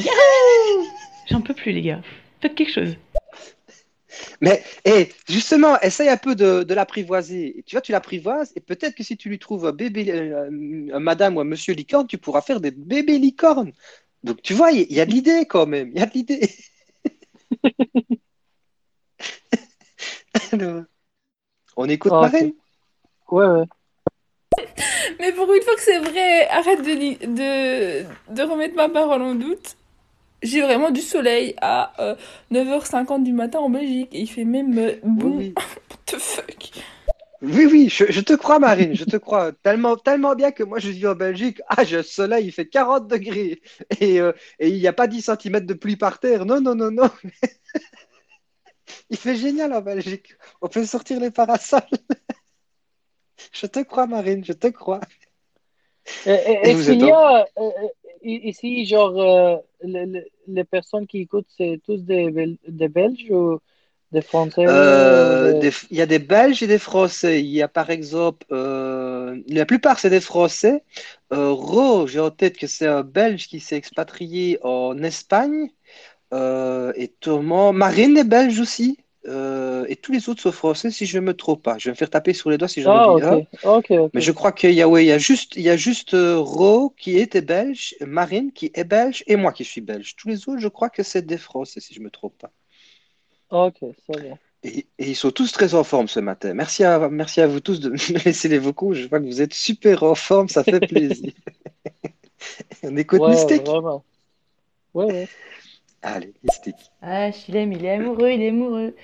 J'en 1.30 1.40
peux 1.40 1.54
plus, 1.54 1.72
les 1.72 1.82
gars. 1.82 2.00
Faites 2.40 2.54
quelque 2.54 2.72
chose. 2.72 2.96
Mais, 4.40 4.62
eh, 4.84 5.08
justement, 5.28 5.78
essaye 5.80 6.08
un 6.08 6.16
peu 6.16 6.34
de, 6.34 6.62
de 6.62 6.74
l'apprivoiser. 6.74 7.58
Et 7.58 7.62
Tu 7.62 7.74
vois, 7.74 7.80
tu 7.80 7.92
l'apprivoises, 7.92 8.52
et 8.56 8.60
peut-être 8.60 8.94
que 8.94 9.02
si 9.02 9.16
tu 9.16 9.28
lui 9.28 9.38
trouves 9.38 9.66
un 9.66 9.72
bébé, 9.72 10.10
euh, 10.10 10.48
un 10.92 11.00
madame 11.00 11.36
ou 11.36 11.40
un 11.40 11.44
monsieur 11.44 11.74
licorne, 11.74 12.06
tu 12.06 12.18
pourras 12.18 12.42
faire 12.42 12.60
des 12.60 12.70
bébés 12.70 13.18
licornes. 13.18 13.72
Donc, 14.22 14.42
tu 14.42 14.54
vois, 14.54 14.72
il 14.72 14.80
y, 14.80 14.82
il 14.84 14.96
y 14.96 15.00
a 15.00 15.06
de 15.06 15.10
l'idée 15.10 15.46
quand 15.46 15.66
même, 15.66 15.90
il 15.94 15.98
y 15.98 16.02
a 16.02 16.06
de 16.06 16.12
l'idée. 16.12 16.50
Alors, 20.52 20.82
on 21.76 21.88
écoute 21.88 22.12
Ah, 22.14 22.22
Marine 22.22 22.52
Ouais, 23.30 23.46
ouais. 23.46 23.64
Mais 25.18 25.32
pour 25.32 25.52
une 25.52 25.62
fois 25.62 25.74
que 25.74 25.80
c'est 25.80 25.98
vrai, 25.98 26.48
arrête 26.48 26.82
de, 26.82 28.34
de 28.34 28.42
remettre 28.42 28.76
ma 28.76 28.88
parole 28.88 29.22
en 29.22 29.34
doute. 29.34 29.76
J'ai 30.42 30.60
vraiment 30.62 30.90
du 30.90 31.00
soleil 31.00 31.54
à 31.60 31.92
euh, 32.02 32.14
9h50 32.50 33.22
du 33.22 33.32
matin 33.32 33.60
en 33.60 33.70
Belgique 33.70 34.08
et 34.12 34.20
il 34.20 34.26
fait 34.26 34.44
même 34.44 34.76
euh, 34.78 34.94
bon. 35.02 35.36
Oui, 35.38 35.54
What 35.90 35.98
the 36.06 36.16
fuck? 36.18 36.70
oui, 37.42 37.66
oui, 37.66 37.88
je, 37.88 38.04
je 38.08 38.20
te 38.20 38.32
crois, 38.34 38.58
Marine, 38.58 38.94
je 38.94 39.04
te 39.04 39.16
crois. 39.16 39.52
Tellement, 39.62 39.96
tellement 39.96 40.34
bien 40.34 40.50
que 40.52 40.62
moi, 40.62 40.78
je 40.78 40.90
vis 40.90 41.06
en 41.06 41.14
Belgique. 41.14 41.60
Ah, 41.68 41.84
j'ai 41.84 41.96
le 41.98 42.02
soleil, 42.02 42.46
il 42.46 42.52
fait 42.52 42.66
40 42.68 43.06
degrés. 43.08 43.60
Et, 44.00 44.20
euh, 44.20 44.32
et 44.58 44.68
il 44.68 44.78
n'y 44.78 44.86
a 44.88 44.92
pas 44.92 45.06
10 45.06 45.22
cm 45.22 45.60
de 45.60 45.74
pluie 45.74 45.96
par 45.96 46.18
terre. 46.18 46.44
Non, 46.44 46.60
non, 46.60 46.74
non, 46.74 46.90
non. 46.90 47.10
Il 49.10 49.16
fait 49.16 49.36
génial 49.36 49.72
en 49.72 49.80
Belgique. 49.80 50.34
On 50.60 50.68
peut 50.68 50.84
sortir 50.84 51.20
les 51.20 51.30
parasols. 51.30 51.82
Je 53.52 53.66
te 53.66 53.80
crois, 53.80 54.06
Marine, 54.06 54.44
je 54.44 54.52
te 54.52 54.66
crois. 54.68 55.00
Et- 56.26 56.30
et- 56.30 56.34
Et 56.34 56.70
Est-ce 56.70 56.90
qu'il 56.90 57.00
y 57.06 57.10
a 57.10 57.40
euh, 57.40 57.44
euh, 57.58 57.70
ici, 58.24 58.86
genre, 58.86 59.18
euh, 59.20 59.56
le- 59.82 60.04
le- 60.06 60.26
les 60.48 60.64
personnes 60.64 61.06
qui 61.06 61.18
écoutent, 61.20 61.48
c'est 61.56 61.80
tous 61.84 61.98
des, 62.04 62.30
Bel- 62.30 62.58
des 62.68 62.88
Belges 62.88 63.30
ou 63.30 63.60
des 64.12 64.22
Français? 64.22 64.68
Euh, 64.68 65.36
des- 65.36 65.54
des- 65.54 65.72
il 65.90 65.96
y 65.96 66.00
a 66.02 66.06
des 66.06 66.18
Belges 66.20 66.62
et 66.62 66.66
des 66.68 66.78
Français. 66.78 67.40
Il 67.42 67.50
y 67.50 67.62
a 67.62 67.68
par 67.68 67.90
exemple, 67.90 68.46
euh, 68.52 69.40
la 69.48 69.66
plupart 69.66 69.98
c'est 69.98 70.10
des 70.10 70.20
Français. 70.20 70.84
Euh, 71.32 71.50
Ro, 71.50 72.06
j'ai 72.06 72.20
en 72.20 72.30
tête 72.30 72.56
que 72.58 72.66
c'est 72.68 72.86
un 72.86 73.02
Belge 73.02 73.48
qui 73.48 73.58
s'est 73.60 73.76
expatrié 73.76 74.58
en 74.62 75.02
Espagne. 75.02 75.68
Euh, 76.34 76.92
et 76.96 77.08
Thomas, 77.20 77.72
Marine 77.72 78.16
est 78.18 78.24
belge 78.24 78.60
aussi. 78.60 78.98
Euh, 79.26 79.86
et 79.88 79.96
tous 79.96 80.12
les 80.12 80.28
autres 80.28 80.42
sont 80.42 80.52
français 80.52 80.90
si 80.90 81.06
je 81.06 81.18
ne 81.18 81.24
me 81.24 81.34
trompe 81.34 81.62
pas. 81.62 81.78
Je 81.78 81.86
vais 81.88 81.92
me 81.92 81.96
faire 81.96 82.10
taper 82.10 82.34
sur 82.34 82.50
les 82.50 82.58
doigts 82.58 82.68
si 82.68 82.82
j'en 82.82 82.92
Ah, 82.92 83.12
oublie 83.12 83.22
un. 83.22 83.40
ok, 83.40 83.48
ok, 83.62 83.90
ok. 83.90 84.12
Mais 84.14 84.20
je 84.20 84.32
crois 84.32 84.52
qu'il 84.52 84.72
y 84.72 84.82
a, 84.82 84.88
ouais, 84.88 85.04
il 85.04 85.08
y 85.08 85.12
a 85.12 85.18
juste, 85.18 85.56
il 85.56 85.62
y 85.62 85.70
a 85.70 85.76
juste 85.76 86.14
euh, 86.14 86.38
Ro 86.38 86.90
qui 86.90 87.18
était 87.18 87.42
belge, 87.42 87.94
Marine 88.00 88.52
qui 88.52 88.70
est 88.74 88.84
belge 88.84 89.24
et 89.26 89.36
moi 89.36 89.52
qui 89.52 89.64
suis 89.64 89.80
belge. 89.80 90.16
Tous 90.16 90.28
les 90.28 90.48
autres, 90.48 90.60
je 90.60 90.68
crois 90.68 90.90
que 90.90 91.02
c'est 91.02 91.22
des 91.26 91.38
Français 91.38 91.80
si 91.80 91.94
je 91.94 92.00
ne 92.00 92.04
me 92.06 92.10
trompe 92.10 92.36
pas. 92.38 92.52
Ok, 93.50 93.78
c'est 94.06 94.16
bon. 94.18 94.38
Et, 94.64 94.86
et 94.98 95.10
ils 95.10 95.16
sont 95.16 95.30
tous 95.32 95.50
très 95.52 95.74
en 95.74 95.82
forme 95.84 96.08
ce 96.08 96.20
matin. 96.20 96.54
Merci 96.54 96.84
à, 96.84 97.08
merci 97.08 97.40
à 97.40 97.46
vous 97.46 97.60
tous 97.60 97.80
de 97.80 97.90
me 97.90 98.24
laisser 98.24 98.48
les 98.48 98.58
vocaux. 98.58 98.94
Je 98.94 99.06
vois 99.08 99.20
que 99.20 99.24
vous 99.26 99.42
êtes 99.42 99.54
super 99.54 100.02
en 100.04 100.14
forme, 100.14 100.48
ça 100.48 100.64
fait 100.64 100.80
plaisir. 100.80 101.32
On 102.82 102.96
écoute 102.96 103.20
Ouais, 103.20 103.28
Mystique. 103.28 103.66
Ouais, 104.94 105.04
ouais. 105.06 105.28
Allez, 106.02 106.32
Mystique. 106.42 106.90
Ah, 107.00 107.30
Chilem, 107.30 107.72
il 107.72 107.84
est 107.84 107.90
amoureux, 107.92 108.30
il 108.30 108.42
est 108.42 108.48
amoureux. 108.48 108.94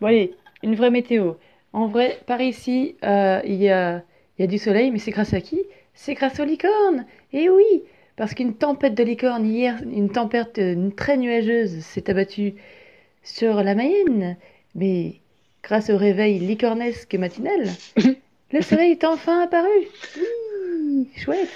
Bon, 0.00 0.08
allez, 0.08 0.34
une 0.62 0.74
vraie 0.74 0.90
météo. 0.90 1.34
En 1.72 1.86
vrai, 1.86 2.18
par 2.26 2.42
ici, 2.42 2.96
euh, 3.04 3.40
il 3.44 3.54
y 3.54 3.70
a, 3.70 4.02
il 4.38 4.42
y 4.42 4.44
a 4.44 4.46
du 4.46 4.58
soleil, 4.58 4.90
mais 4.90 4.98
c'est 4.98 5.10
grâce 5.12 5.32
à 5.32 5.40
qui? 5.40 5.62
C'est 5.94 6.12
grâce 6.14 6.38
aux 6.40 6.44
licornes. 6.44 7.06
Et 7.32 7.48
oui, 7.48 7.82
parce 8.16 8.34
qu'une 8.34 8.54
tempête 8.54 8.94
de 8.94 9.02
licornes 9.02 9.46
hier, 9.46 9.82
une 9.90 10.10
tempête 10.10 10.58
euh, 10.58 10.90
très 10.90 11.16
nuageuse 11.16 11.80
s'est 11.80 12.10
abattue 12.10 12.54
sur 13.22 13.62
la 13.62 13.74
Mayenne. 13.74 14.36
Mais 14.74 15.20
grâce 15.62 15.88
au 15.88 15.96
réveil 15.96 16.38
licornesque 16.38 17.14
matinal, 17.14 17.64
le 18.52 18.60
soleil 18.60 18.92
est 18.92 19.04
enfin 19.04 19.40
apparu. 19.40 19.68
Oui, 20.18 21.08
chouette. 21.16 21.48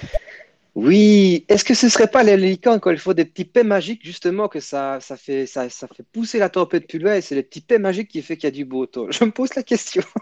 Oui, 0.77 1.47
est-ce 1.49 1.65
que 1.65 1.73
ce 1.73 1.89
serait 1.89 2.07
pas 2.07 2.23
les 2.23 2.37
licornes 2.37 2.81
quand 2.81 2.91
il 2.91 2.99
faut 2.99 3.15
des 3.15 3.25
petits 3.25 3.47
paix 3.47 3.65
magiques 3.65 4.05
justement 4.05 4.47
que 4.47 4.61
ça, 4.61 5.01
ça 5.01 5.17
fait, 5.17 5.47
ça, 5.47 5.71
fait 5.71 6.03
pousser 6.13 6.39
la 6.39 6.51
tempête 6.51 6.87
plus 6.87 6.99
loin 6.99 7.15
et 7.15 7.23
c'est 7.23 7.35
les 7.35 7.43
petits 7.43 7.63
paix 7.63 7.79
magiques 7.79 8.09
qui 8.09 8.21
fait 8.21 8.37
qu'il 8.37 8.45
y 8.45 8.49
a 8.49 8.51
du 8.51 8.67
beau 8.67 8.85
temps. 8.85 9.11
Je 9.11 9.25
me 9.25 9.31
pose 9.31 9.55
la 9.57 9.63
question. 9.63 10.03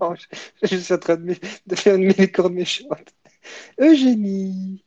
Oh, 0.00 0.14
je, 0.62 0.76
suis 0.76 0.94
en 0.94 0.98
train 0.98 1.16
de 1.16 1.74
faire 1.74 1.96
une 1.96 2.08
licorne 2.08 2.54
méchante. 2.54 3.12
Eugénie. 3.78 4.84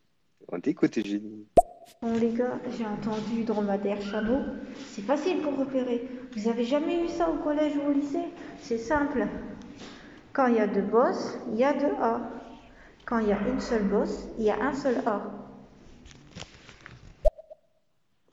On 0.48 0.60
t'écoute, 0.62 0.98
Eugénie. 0.98 1.46
Bon 2.02 2.14
les 2.18 2.32
gars, 2.32 2.58
j'ai 2.76 2.86
entendu 2.86 3.44
dromadaire 3.44 4.02
chameau. 4.02 4.40
C'est 4.92 5.04
facile 5.04 5.42
pour 5.42 5.58
repérer. 5.58 6.08
Vous 6.36 6.48
avez 6.48 6.64
jamais 6.64 7.04
eu 7.04 7.10
ça 7.10 7.30
au 7.30 7.36
collège 7.44 7.74
ou 7.76 7.90
au 7.90 7.94
lycée? 7.94 8.32
C'est 8.62 8.78
simple. 8.78 9.28
Quand 10.32 10.48
il 10.48 10.56
y 10.56 10.60
a 10.60 10.68
deux 10.68 10.82
bosses, 10.82 11.38
il 11.52 11.60
y 11.60 11.66
a 11.66 11.74
deux 11.74 11.94
A. 12.02 12.22
Quand 13.06 13.20
il 13.20 13.28
y 13.28 13.34
a 13.34 13.40
une 13.48 13.60
seule 13.60 13.84
bosse, 13.84 14.28
il 14.38 14.46
y 14.46 14.50
a 14.50 14.62
un 14.62 14.74
seul 14.74 14.96
A. 15.06 15.22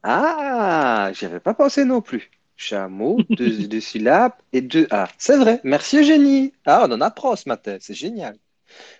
Ah, 0.02 1.10
j'y 1.12 1.26
avais 1.26 1.40
pas 1.40 1.54
pensé 1.54 1.84
non 1.84 2.00
plus. 2.00 2.30
Chameau, 2.56 3.18
deux, 3.30 3.66
deux 3.68 3.80
syllabes 3.80 4.32
et 4.52 4.60
deux 4.60 4.86
A. 4.90 5.08
C'est 5.18 5.36
vrai. 5.36 5.60
Merci 5.64 5.98
Eugénie. 5.98 6.52
Ah, 6.66 6.86
on 6.88 6.92
en 6.92 7.00
apprend 7.00 7.34
ce 7.36 7.48
matin. 7.48 7.78
C'est 7.80 7.94
génial. 7.94 8.36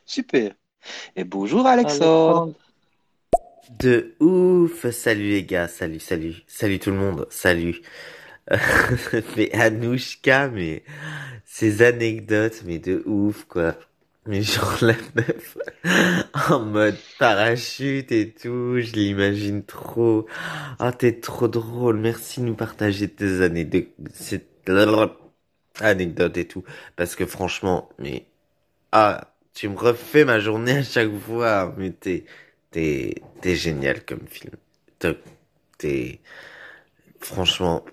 Super. 0.05 0.53
Et 1.15 1.25
bonjour 1.25 1.67
Alexandre. 1.67 2.43
Alexandre. 2.43 2.55
De 3.79 4.17
ouf! 4.19 4.91
Salut 4.91 5.31
les 5.31 5.45
gars, 5.45 5.69
salut, 5.69 6.01
salut, 6.01 6.43
salut 6.49 6.81
tout 6.81 6.91
le 6.91 6.97
monde, 6.97 7.27
salut. 7.31 7.81
mais 9.37 9.53
Anouchka, 9.53 10.49
mais 10.49 10.83
ces 11.45 11.83
anecdotes, 11.83 12.63
mais 12.67 12.81
de 12.81 13.03
ouf 13.07 13.45
quoi. 13.45 13.77
Mais 14.31 14.43
genre 14.43 14.79
la 14.83 14.95
meuf 15.17 15.59
en 16.51 16.61
mode 16.61 16.97
parachute 17.19 18.13
et 18.13 18.33
tout, 18.33 18.79
je 18.81 18.93
l'imagine 18.93 19.65
trop. 19.65 20.27
Ah, 20.79 20.93
t'es 20.93 21.21
trop 21.21 21.49
drôle, 21.49 21.99
merci 21.99 22.41
de 22.41 22.47
nous 22.47 22.55
partager 22.55 23.09
tes 23.09 23.43
années 23.43 23.65
de 23.65 23.87
cette 24.15 24.71
anecdote 25.81 26.37
et 26.37 26.47
tout. 26.47 26.65
Parce 26.97 27.17
que 27.17 27.27
franchement, 27.27 27.89
mais 27.99 28.27
ah, 28.93 29.35
tu 29.55 29.69
me 29.69 29.77
refais 29.79 30.25
ma 30.25 30.41
journée 30.41 30.79
à 30.79 30.85
chaque 30.85 31.17
fois, 31.21 31.75
mais 31.79 31.93
t'es 31.93 32.25
T'es, 32.73 33.17
t'es 33.43 33.57
génial 33.57 34.05
comme 34.05 34.29
film. 34.29 34.55
T'es, 35.79 36.21
franchement, 37.21 37.85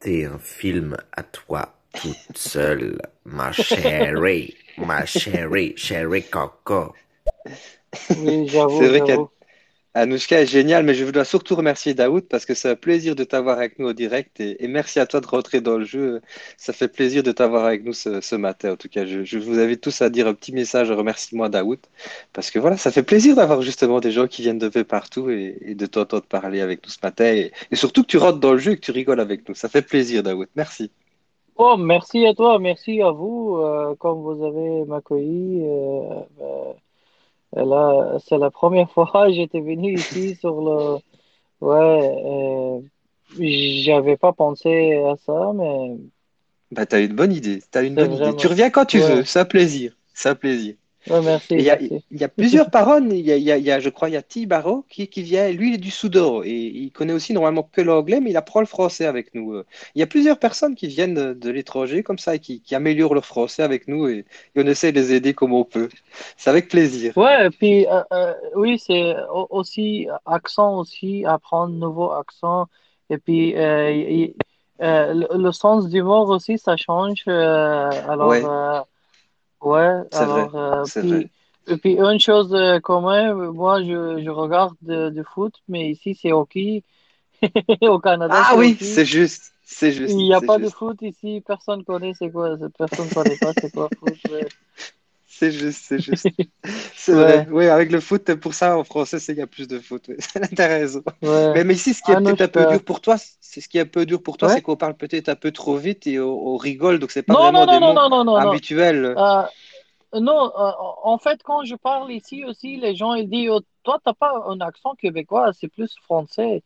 t'es 0.00 0.24
un 0.24 0.38
film 0.38 0.96
à 1.12 1.22
toi 1.22 1.74
toute 1.94 2.36
seule, 2.38 3.00
ma 3.26 3.52
chérie, 3.52 4.54
ma 4.78 5.04
chérie, 5.04 5.74
chérie 5.76 6.24
Coco. 6.30 6.94
Oui, 8.08 8.50
C'est 8.68 8.88
vrai 8.88 9.02
qu'Anouchka 9.94 10.40
est 10.42 10.46
géniale, 10.46 10.84
mais 10.84 10.94
je 10.94 11.04
dois 11.06 11.24
surtout 11.24 11.56
remercier 11.56 11.94
Daoud 11.94 12.28
parce 12.28 12.46
que 12.46 12.54
c'est 12.54 12.70
un 12.70 12.76
plaisir 12.76 13.16
de 13.16 13.24
t'avoir 13.24 13.58
avec 13.58 13.78
nous 13.78 13.88
au 13.88 13.92
direct 13.94 14.40
et, 14.40 14.62
et 14.64 14.68
merci 14.68 15.00
à 15.00 15.06
toi 15.06 15.20
de 15.20 15.26
rentrer 15.26 15.60
dans 15.60 15.78
le 15.78 15.84
jeu. 15.84 16.20
Ça 16.58 16.72
fait 16.72 16.88
plaisir 16.88 17.22
de 17.22 17.32
t'avoir 17.32 17.64
avec 17.66 17.84
nous 17.84 17.92
ce, 17.94 18.20
ce 18.20 18.36
matin. 18.36 18.72
En 18.72 18.76
tout 18.76 18.88
cas, 18.88 19.06
je, 19.06 19.24
je 19.24 19.38
vous 19.38 19.58
invite 19.60 19.80
tous 19.82 20.02
à 20.02 20.10
dire 20.10 20.26
un 20.28 20.34
petit 20.34 20.52
message 20.52 20.88
de 20.90 20.94
remerciement 20.94 21.44
à 21.44 21.48
Daoud 21.50 21.80
parce 22.32 22.50
que 22.50 22.58
voilà, 22.58 22.76
ça 22.78 22.92
fait 22.92 23.04
plaisir 23.04 23.36
d'avoir 23.36 23.62
justement 23.62 24.00
des 24.00 24.12
gens 24.12 24.28
qui 24.28 24.42
viennent 24.42 24.58
de 24.58 24.68
peu 24.68 24.84
partout 24.84 25.30
et, 25.30 25.58
et 25.62 25.74
de 25.76 25.86
t'entendre 25.86 26.26
parler 26.26 26.60
avec 26.60 26.84
nous 26.84 26.90
ce 26.90 26.98
matin 27.02 27.26
et, 27.26 27.52
et 27.70 27.76
surtout 27.76 28.02
que 28.02 28.08
tu 28.08 28.18
rentres 28.18 28.40
dans 28.40 28.52
le 28.52 28.58
jeu 28.58 28.72
et 28.72 28.76
que 28.76 28.82
tu 28.84 28.92
rigoles 28.92 29.20
avec 29.20 29.48
nous. 29.48 29.54
Ça 29.54 29.68
fait 29.68 29.82
plaisir, 29.82 30.22
Daoud. 30.24 30.48
Merci. 30.56 30.92
Oh, 31.56 31.76
merci 31.76 32.26
à 32.26 32.34
toi, 32.34 32.58
merci 32.58 33.00
à 33.02 33.10
vous, 33.10 33.56
euh, 33.58 33.94
comme 33.96 34.22
vous 34.22 34.44
avez 34.44 34.84
m'accueilli. 34.86 35.62
euh, 35.64 36.22
euh, 36.40 37.64
là, 37.64 38.18
c'est 38.26 38.38
la 38.38 38.50
première 38.50 38.90
fois 38.92 39.26
que 39.28 39.32
j'étais 39.34 39.60
venu 39.60 39.98
ici 39.98 40.36
sur 40.36 40.60
le. 40.60 40.98
Ouais, 41.60 41.78
euh, 42.26 42.80
j'avais 43.38 44.16
pas 44.16 44.32
pensé 44.32 44.94
à 44.96 45.16
ça, 45.18 45.52
mais 45.54 45.96
Bah, 46.70 46.84
t'as 46.86 47.00
une 47.02 47.14
bonne 47.14 47.32
idée. 47.32 47.62
T'as 47.70 47.84
une 47.84 47.96
c'est 47.96 48.04
bonne 48.04 48.12
idée. 48.12 48.34
vraiment. 48.34 48.36
Tu 48.36 48.46
reviens 48.48 48.70
quand 48.70 48.84
tu 48.84 48.98
veux. 49.00 49.24
Un 49.36 49.44
plaisir. 49.44 49.96
Un 50.24 50.34
plaisir. 50.34 50.74
Ouais, 51.06 51.22
merci, 51.22 51.54
Et 51.56 51.60
il 51.62 51.64
y 51.64 51.70
a, 51.70 51.78
y 52.10 52.28
plusieurs 52.28 52.70
paroles. 52.70 53.12
Il 53.12 53.20
y 53.26 53.32
a, 53.32 53.36
y 53.36 53.68
y 53.68 53.80
je 53.80 53.88
crois, 53.88 54.08
il 54.08 54.12
y 54.12 54.16
a 54.16 54.22
T. 54.22 54.46
Barrow 54.46 54.84
qui, 54.88 55.08
qui 55.08 55.22
vient. 55.22 55.50
Lui, 55.50 55.68
il 55.70 55.74
est 55.74 55.78
du 55.78 55.90
Soudan 55.90 56.42
et 56.44 56.50
il 56.52 56.90
connaît 56.92 57.12
aussi 57.12 57.32
normalement 57.32 57.62
que 57.64 57.80
l'anglais, 57.80 58.20
mais 58.20 58.30
il 58.30 58.36
apprend 58.36 58.60
le 58.60 58.66
français 58.66 59.06
avec 59.06 59.34
nous. 59.34 59.62
Il 59.94 60.00
y 60.00 60.02
a 60.02 60.06
plusieurs 60.06 60.38
personnes 60.38 60.74
qui 60.74 60.86
viennent 60.88 61.14
de, 61.14 61.32
de 61.34 61.50
l'étranger 61.50 62.02
comme 62.02 62.18
ça 62.18 62.34
et 62.36 62.38
qui, 62.40 62.60
qui 62.62 62.74
améliorent 62.74 63.14
leur 63.14 63.26
français 63.26 63.62
avec 63.62 63.88
nous 63.88 64.08
et, 64.08 64.18
et 64.54 64.60
on 64.62 64.66
essaie 64.66 64.92
de 64.92 65.00
les 65.00 65.12
aider 65.14 65.34
comme 65.34 65.52
on 65.52 65.64
peut. 65.64 65.88
C'est 66.36 66.50
avec 66.50 66.68
plaisir. 66.68 67.14
Ouais, 67.16 67.46
et 67.46 67.50
puis 67.50 67.86
euh, 67.86 68.02
euh, 68.12 68.34
oui, 68.56 68.76
c'est 68.78 69.14
au- 69.30 69.46
aussi 69.50 70.08
accent 70.26 70.78
aussi, 70.78 71.24
apprendre 71.24 71.72
nouveau 71.74 72.10
accent. 72.10 72.66
Et 73.08 73.18
puis 73.18 73.56
euh, 73.56 73.92
y- 73.92 74.36
euh, 74.82 75.14
le, 75.14 75.28
le 75.40 75.52
sens 75.52 75.88
d'humour 75.88 76.28
aussi, 76.28 76.58
ça 76.58 76.76
change. 76.76 77.22
euh, 77.28 78.02
alors, 78.08 78.44
Ouais, 78.44 78.50
euh, 78.50 78.80
ouais, 79.64 80.02
c'est 80.10 80.26
vrai. 80.26 80.48
alors, 80.48 80.56
euh, 80.56 80.86
C'est 80.86 81.00
puis, 81.00 81.08
vrai. 81.08 81.30
et 81.66 81.76
puis 81.78 81.98
une 81.98 82.20
chose 82.20 82.54
euh, 82.54 82.80
même, 83.02 83.50
moi 83.52 83.82
je, 83.82 84.22
je 84.24 84.30
regarde 84.30 84.76
de- 84.82 85.10
du 85.10 85.24
foot, 85.24 85.54
mais 85.68 85.90
ici 85.90 86.14
c'est 86.14 86.32
hockey. 86.32 86.84
Au 87.82 87.98
Canada, 88.00 88.42
Ah 88.42 88.50
c'est 88.50 88.56
oui, 88.56 88.76
hockey. 88.76 88.80
c'est 88.80 89.06
juste. 89.06 89.52
C'est 89.62 89.92
juste. 89.92 90.14
Il 90.14 90.16
n'y 90.18 90.34
a 90.34 90.40
C'est 90.40 90.46
pas 90.46 90.58
de 90.58 90.70
juste. 90.70 90.76
foot 90.76 91.02
ici, 91.02 91.42
personne 91.46 91.84
connaît 91.84 92.14
c'est 92.14 92.30
quoi, 92.30 92.56
personne 92.78 93.10
connaît 93.12 93.36
pas 93.36 93.54
c'est 93.54 93.70
quoi 93.70 93.90
foot. 94.00 94.18
ouais. 94.28 94.50
C'est 95.36 95.50
juste, 95.52 95.84
c'est 95.84 95.98
juste. 95.98 96.30
C'est 96.94 97.14
vrai. 97.14 97.46
Ouais, 97.46 97.48
Oui, 97.50 97.66
avec 97.68 97.90
le 97.92 98.00
foot, 98.00 98.34
pour 98.36 98.54
ça, 98.54 98.78
en 98.78 98.84
français, 98.84 99.18
c'est 99.18 99.32
qu'il 99.34 99.40
y 99.40 99.42
a 99.42 99.46
plus 99.46 99.66
de 99.68 99.80
foot. 99.80 100.10
T'as 100.56 100.68
raison. 100.68 101.02
ouais. 101.22 101.54
Mais, 101.54 101.64
mais 101.64 101.74
ici, 101.74 101.92
ce 101.94 102.02
qui 102.02 102.12
est 102.12 102.16
peut-être 102.16 102.42
un 102.42 102.48
peu 102.48 102.66
dur 102.66 102.84
pour 102.84 103.00
toi, 103.00 103.16
c'est 103.40 103.60
ce 103.60 103.68
qui 103.68 103.78
est 103.78 103.82
un 103.82 103.86
peu 103.86 104.06
dur 104.06 104.22
pour 104.22 104.36
toi, 104.36 104.48
Ouais. 104.48 104.54
c'est 104.54 104.62
qu'on 104.62 104.76
parle 104.76 104.96
peut-être 104.96 105.28
un 105.28 105.36
peu 105.36 105.50
trop 105.52 105.76
vite 105.76 106.06
et 106.06 106.20
on, 106.20 106.48
on 106.54 106.56
rigole, 106.56 106.98
donc 107.00 107.10
c'est 107.10 107.22
pas 107.22 107.34
Non, 107.34 107.52
non, 107.52 107.64
vraiment 107.64 107.66
non, 107.66 107.80
des 107.80 107.80
non, 107.80 107.92
mots 107.98 108.00
non, 108.24 108.36
habituels. 108.36 109.04
Euh, 109.16 109.42
non, 110.20 110.52
euh, 110.58 110.72
en 111.02 111.18
fait, 111.18 111.42
quand 111.42 111.64
je 111.64 111.74
parle 111.76 112.12
ici 112.12 112.44
aussi, 112.44 112.76
les 112.76 112.94
gens 112.96 113.14
ils 113.14 113.28
disent, 113.28 113.50
oh, 113.50 113.60
toi, 113.82 113.98
t'as 114.04 114.14
pas 114.14 114.32
un 114.48 114.60
accent 114.60 114.94
québécois, 114.94 115.52
c'est 115.52 115.68
plus 115.68 115.94
français. 116.02 116.62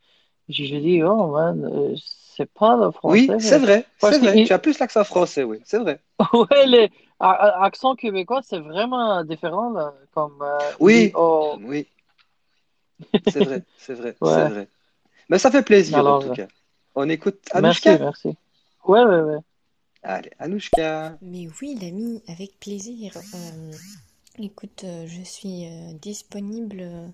Je, 0.49 0.65
je 0.65 0.77
dis, 0.77 1.03
oh 1.03 1.29
man, 1.33 1.65
euh, 1.65 1.97
c'est 2.39 2.53
pas 2.55 2.79
le 2.79 2.91
Oui, 3.07 3.35
français. 3.35 3.41
c'est 3.41 3.59
vrai, 3.59 3.89
c'est 3.99 4.19
vrai. 4.19 4.41
il- 4.41 4.45
Tu 4.45 4.53
as 4.53 4.61
plus 4.61 4.79
l'accent 4.79 5.03
français, 5.05 5.43
oui, 5.43 5.61
c'est 5.65 5.79
vrai. 5.79 6.01
ouais, 6.33 6.67
les 6.67 6.91
a- 7.21 7.31
a- 7.31 7.65
accents 7.65 7.95
québécois, 7.97 8.43
c'est 8.43 8.59
vraiment 8.61 9.23
différent, 9.25 9.71
là, 9.71 9.95
comme 10.13 10.41
euh, 10.43 10.73
dit, 10.87 11.09
Oui, 11.09 11.13
oh, 11.15 11.59
oui, 11.63 11.89
c'est 13.23 13.41
vrai, 13.43 13.65
c'est 13.77 13.95
vrai, 13.95 14.17
c'est 14.23 14.43
ouais. 14.43 14.49
vrai. 14.49 14.69
Mais 15.31 15.39
ça 15.39 15.51
fait 15.51 15.65
plaisir 15.65 16.07
en 16.09 16.17
Alors, 16.17 16.19
tout 16.19 16.31
euh, 16.31 16.33
cas. 16.33 16.49
On 16.97 17.09
écoute 17.11 17.49
merci, 17.55 17.91
Anouchka? 17.91 17.99
merci. 17.99 18.29
Ouais, 18.85 19.05
ouais, 19.05 19.21
ouais. 19.21 19.39
Allez, 20.03 20.33
Anouchka. 20.41 21.21
Mais 21.21 21.47
oui, 21.61 21.77
l'ami, 21.81 22.23
avec 22.27 22.59
plaisir. 22.59 23.23
Euh, 23.35 23.73
écoute, 24.39 24.85
euh, 24.85 25.07
je 25.07 25.23
suis 25.23 25.67
euh, 25.67 25.93
disponible 25.95 27.13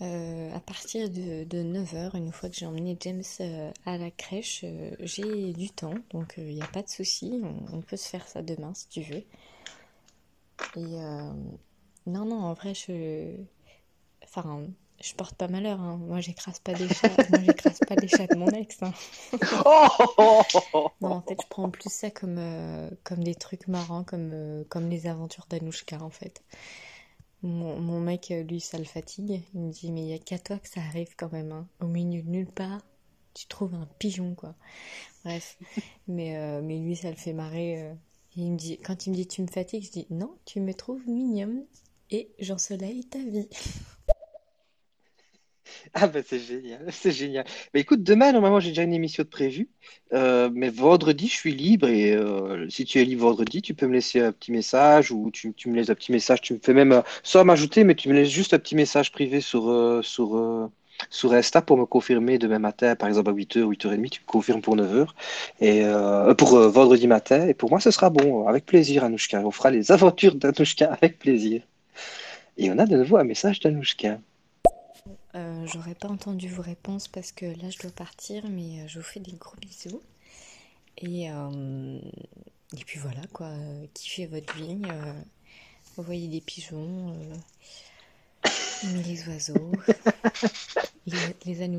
euh, 0.00 0.54
à 0.54 0.60
partir 0.60 1.10
de, 1.10 1.44
de 1.44 1.62
9h. 1.62 2.16
Une 2.16 2.32
fois 2.32 2.48
que 2.48 2.56
j'ai 2.56 2.66
emmené 2.66 2.96
James 3.00 3.22
euh, 3.40 3.70
à 3.84 3.98
la 3.98 4.10
crèche, 4.10 4.62
euh, 4.64 4.90
j'ai 5.00 5.52
du 5.52 5.70
temps, 5.70 5.94
donc 6.10 6.34
il 6.38 6.54
n'y 6.54 6.62
a 6.62 6.66
pas 6.66 6.82
de 6.82 6.88
souci. 6.88 7.42
On, 7.72 7.80
peut 7.80 7.96
se 7.96 8.08
faire 8.08 8.26
ça 8.26 8.42
demain 8.42 8.72
si 8.74 8.88
tu 8.88 9.02
veux. 9.02 9.24
Et 10.76 10.96
non, 12.06 12.24
non, 12.24 12.42
en 12.44 12.54
vrai, 12.54 12.74
je. 12.74 13.34
Enfin, 14.24 14.62
je 15.00 15.14
porte 15.14 15.34
pas 15.34 15.48
malheur, 15.48 15.80
hein. 15.80 15.98
Moi, 15.98 16.20
j'écrase 16.20 16.60
pas 16.60 16.72
des 16.72 16.88
chats. 16.88 17.08
Moi, 17.30 17.40
j'écrase 17.44 17.80
pas 17.80 17.96
les 17.96 18.08
chats 18.08 18.26
de 18.26 18.36
mon 18.36 18.48
ex, 18.48 18.82
hein. 18.82 18.92
Non, 21.00 21.12
en 21.12 21.22
fait, 21.22 21.36
je 21.40 21.48
prends 21.48 21.70
plus 21.70 21.90
ça 21.92 22.10
comme, 22.10 22.40
comme 23.02 23.22
des 23.24 23.34
trucs 23.34 23.68
marrants, 23.68 24.04
comme, 24.04 24.64
comme 24.68 24.88
les 24.88 25.06
aventures 25.06 25.46
d'Anouchka, 25.50 26.00
en 26.00 26.10
fait. 26.10 26.42
Mon, 27.42 27.78
mon 27.80 28.00
mec, 28.00 28.30
euh, 28.30 28.42
lui, 28.42 28.60
ça 28.60 28.78
le 28.78 28.84
fatigue. 28.84 29.42
Il 29.54 29.60
me 29.60 29.72
dit, 29.72 29.90
mais 29.92 30.02
il 30.02 30.08
y 30.08 30.12
a 30.14 30.18
qu'à 30.18 30.38
toi 30.38 30.58
que 30.58 30.68
ça 30.68 30.80
arrive 30.80 31.14
quand 31.16 31.32
même, 31.32 31.52
hein. 31.52 31.68
Au 31.80 31.86
milieu 31.86 32.22
de 32.22 32.28
nulle 32.30 32.50
part, 32.50 32.80
tu 33.34 33.46
trouves 33.46 33.74
un 33.74 33.88
pigeon, 33.98 34.34
quoi. 34.34 34.54
Bref. 35.24 35.58
Mais, 36.08 36.36
euh, 36.36 36.62
mais 36.62 36.78
lui, 36.78 36.96
ça 36.96 37.10
le 37.10 37.16
fait 37.16 37.32
marrer. 37.32 37.82
euh. 37.82 37.94
Il 38.36 38.52
me 38.52 38.56
dit, 38.58 38.78
quand 38.78 39.06
il 39.06 39.10
me 39.10 39.16
dit, 39.16 39.26
tu 39.28 39.42
me 39.42 39.46
fatigues, 39.48 39.84
je 39.84 39.90
dis, 39.92 40.06
non, 40.10 40.34
tu 40.46 40.60
me 40.60 40.74
trouves 40.74 41.06
mignonne 41.08 41.64
et 42.10 42.30
j'ensoleille 42.38 43.04
ta 43.06 43.18
vie. 43.18 43.48
Ah 45.94 46.06
bah 46.06 46.20
c'est 46.24 46.38
génial, 46.38 46.84
c'est 46.90 47.12
génial. 47.12 47.44
Bah 47.72 47.80
écoute, 47.80 48.02
demain, 48.02 48.32
normalement, 48.32 48.60
j'ai 48.60 48.70
déjà 48.70 48.82
une 48.82 48.92
émission 48.94 49.22
de 49.24 49.28
prévue, 49.28 49.68
Euh, 50.12 50.50
mais 50.52 50.68
vendredi, 50.70 51.26
je 51.28 51.32
suis 51.34 51.54
libre 51.54 51.88
et 51.88 52.12
euh, 52.14 52.68
si 52.68 52.84
tu 52.84 53.00
es 53.00 53.04
libre 53.04 53.24
vendredi, 53.28 53.62
tu 53.62 53.74
peux 53.74 53.86
me 53.86 53.94
laisser 53.94 54.20
un 54.20 54.32
petit 54.32 54.52
message 54.52 55.10
ou 55.10 55.30
tu, 55.30 55.54
me 55.66 55.74
laisses 55.76 55.90
un 55.90 55.94
petit 55.94 56.12
message, 56.12 56.40
tu 56.42 56.54
me 56.54 56.58
fais 56.62 56.74
même, 56.74 56.92
euh, 56.92 57.02
sans 57.22 57.44
m'ajouter, 57.44 57.84
mais 57.84 57.94
tu 57.94 58.08
me 58.08 58.14
laisses 58.14 58.28
juste 58.30 58.54
un 58.54 58.58
petit 58.58 58.74
message 58.74 59.12
privé 59.12 59.40
sur, 59.40 59.64
sur, 60.04 60.70
sur 61.10 61.32
Insta 61.32 61.62
pour 61.62 61.76
me 61.78 61.86
confirmer 61.86 62.38
demain 62.38 62.58
matin, 62.58 62.94
par 62.96 63.08
exemple 63.08 63.30
à 63.30 63.32
8h, 63.32 63.62
8h30, 63.64 64.10
tu 64.10 64.20
me 64.20 64.26
confirmes 64.26 64.60
pour 64.62 64.76
9h, 64.76 65.08
et, 65.60 65.82
pour 66.36 66.58
vendredi 66.58 67.06
matin, 67.06 67.46
et 67.46 67.54
pour 67.54 67.70
moi, 67.70 67.80
ce 67.80 67.90
sera 67.90 68.10
bon, 68.10 68.46
avec 68.48 68.66
plaisir, 68.66 69.04
Anouchka. 69.04 69.40
On 69.40 69.50
fera 69.50 69.70
les 69.70 69.92
aventures 69.92 70.34
d'Anouchka 70.34 70.92
avec 70.92 71.18
plaisir. 71.18 71.62
Et 72.56 72.70
on 72.70 72.78
a 72.78 72.86
de 72.86 72.96
nouveau 72.96 73.16
un 73.18 73.24
message 73.24 73.60
d'Anouchka. 73.60 74.18
Euh, 75.34 75.66
j'aurais 75.66 75.94
pas 75.94 76.08
entendu 76.08 76.48
vos 76.48 76.62
réponses 76.62 77.08
parce 77.08 77.32
que 77.32 77.46
là 77.46 77.70
je 77.70 77.78
dois 77.78 77.90
partir, 77.90 78.44
mais 78.50 78.80
euh, 78.82 78.88
je 78.88 78.98
vous 78.98 79.04
fais 79.04 79.20
des 79.20 79.32
gros 79.32 79.56
bisous. 79.60 80.02
Et, 80.98 81.30
euh, 81.30 81.98
et 82.76 82.84
puis 82.84 82.98
voilà 82.98 83.22
quoi, 83.32 83.50
kiffez 83.94 84.26
votre 84.26 84.54
vie, 84.54 84.82
euh, 84.84 85.12
voyez 85.96 86.28
des 86.28 86.40
pigeons, 86.42 87.14
euh, 87.14 87.34
aimez 88.84 89.02
les 89.04 89.28
oiseaux, 89.28 89.72
les, 91.06 91.54
les. 91.54 91.78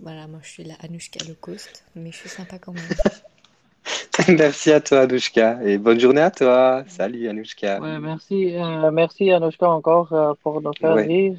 Voilà, 0.00 0.26
moi 0.26 0.40
je 0.42 0.48
suis 0.48 0.64
la 0.64 0.74
Anouchka 0.76 1.24
low 1.26 1.34
cost, 1.40 1.84
mais 1.96 2.12
je 2.12 2.16
suis 2.16 2.28
sympa 2.28 2.58
quand 2.58 2.72
même. 2.72 2.84
Merci 4.28 4.72
à 4.72 4.80
toi, 4.80 5.00
Anouchka, 5.00 5.58
et 5.64 5.78
bonne 5.78 5.98
journée 5.98 6.20
à 6.20 6.30
toi. 6.30 6.84
Salut, 6.88 7.28
Anouchka. 7.28 7.80
Ouais, 7.80 7.98
merci, 7.98 8.54
euh, 8.56 8.90
merci 8.90 9.30
Anouchka 9.30 9.68
encore 9.68 10.12
euh, 10.12 10.34
pour 10.42 10.60
nous 10.60 10.72
faire 10.78 10.94
Ouais. 10.94 11.06
rire 11.06 11.38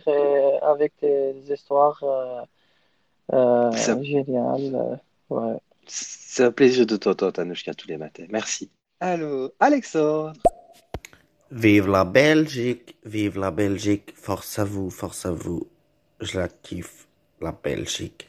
avec 0.63 0.95
tes 0.97 1.33
histoires 1.49 1.99
euh, 2.03 2.41
euh, 3.33 3.71
géniales. 4.01 4.75
euh, 4.75 4.95
ouais. 5.29 5.57
C'est 5.85 6.45
un 6.45 6.51
plaisir 6.51 6.85
de 6.85 6.95
t'entendre, 6.97 7.39
Anouchka, 7.39 7.73
tous 7.73 7.87
les 7.87 7.97
matins. 7.97 8.25
Merci. 8.29 8.69
Allô, 8.99 9.51
Alexandre. 9.59 10.33
Vive 11.51 11.87
la 11.87 12.05
Belgique, 12.05 12.95
vive 13.05 13.37
la 13.37 13.51
Belgique, 13.51 14.13
force 14.15 14.57
à 14.57 14.63
vous, 14.63 14.89
force 14.89 15.25
à 15.25 15.31
vous. 15.31 15.67
Je 16.19 16.39
la 16.39 16.47
kiffe, 16.47 17.07
la 17.41 17.51
Belgique. 17.51 18.27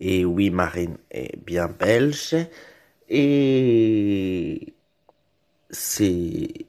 Et 0.00 0.24
oui, 0.24 0.50
Marine 0.50 0.96
est 1.10 1.36
bien 1.44 1.66
belge. 1.66 2.36
Et 3.08 4.74
c'est 5.70 6.66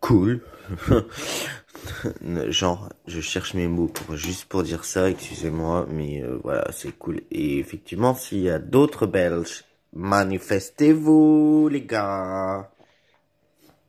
cool. 0.00 0.42
Genre, 2.48 2.88
je 3.06 3.20
cherche 3.20 3.54
mes 3.54 3.66
mots 3.68 3.88
pour 3.88 4.16
juste 4.16 4.44
pour 4.46 4.62
dire 4.62 4.84
ça, 4.84 5.10
excusez-moi, 5.10 5.86
mais 5.90 6.22
euh, 6.22 6.38
voilà, 6.42 6.70
c'est 6.72 6.92
cool. 6.98 7.20
Et 7.30 7.58
effectivement, 7.58 8.14
s'il 8.14 8.40
y 8.40 8.50
a 8.50 8.58
d'autres 8.58 9.06
Belges, 9.06 9.64
manifestez-vous, 9.92 11.68
les 11.70 11.82
gars. 11.82 12.70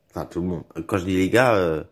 Enfin, 0.10 0.26
tout 0.26 0.42
le 0.42 0.48
monde. 0.48 0.64
Quand 0.88 0.98
je 0.98 1.06
dis 1.06 1.18
les 1.18 1.30
gars, 1.30 1.56
euh, 1.56 1.84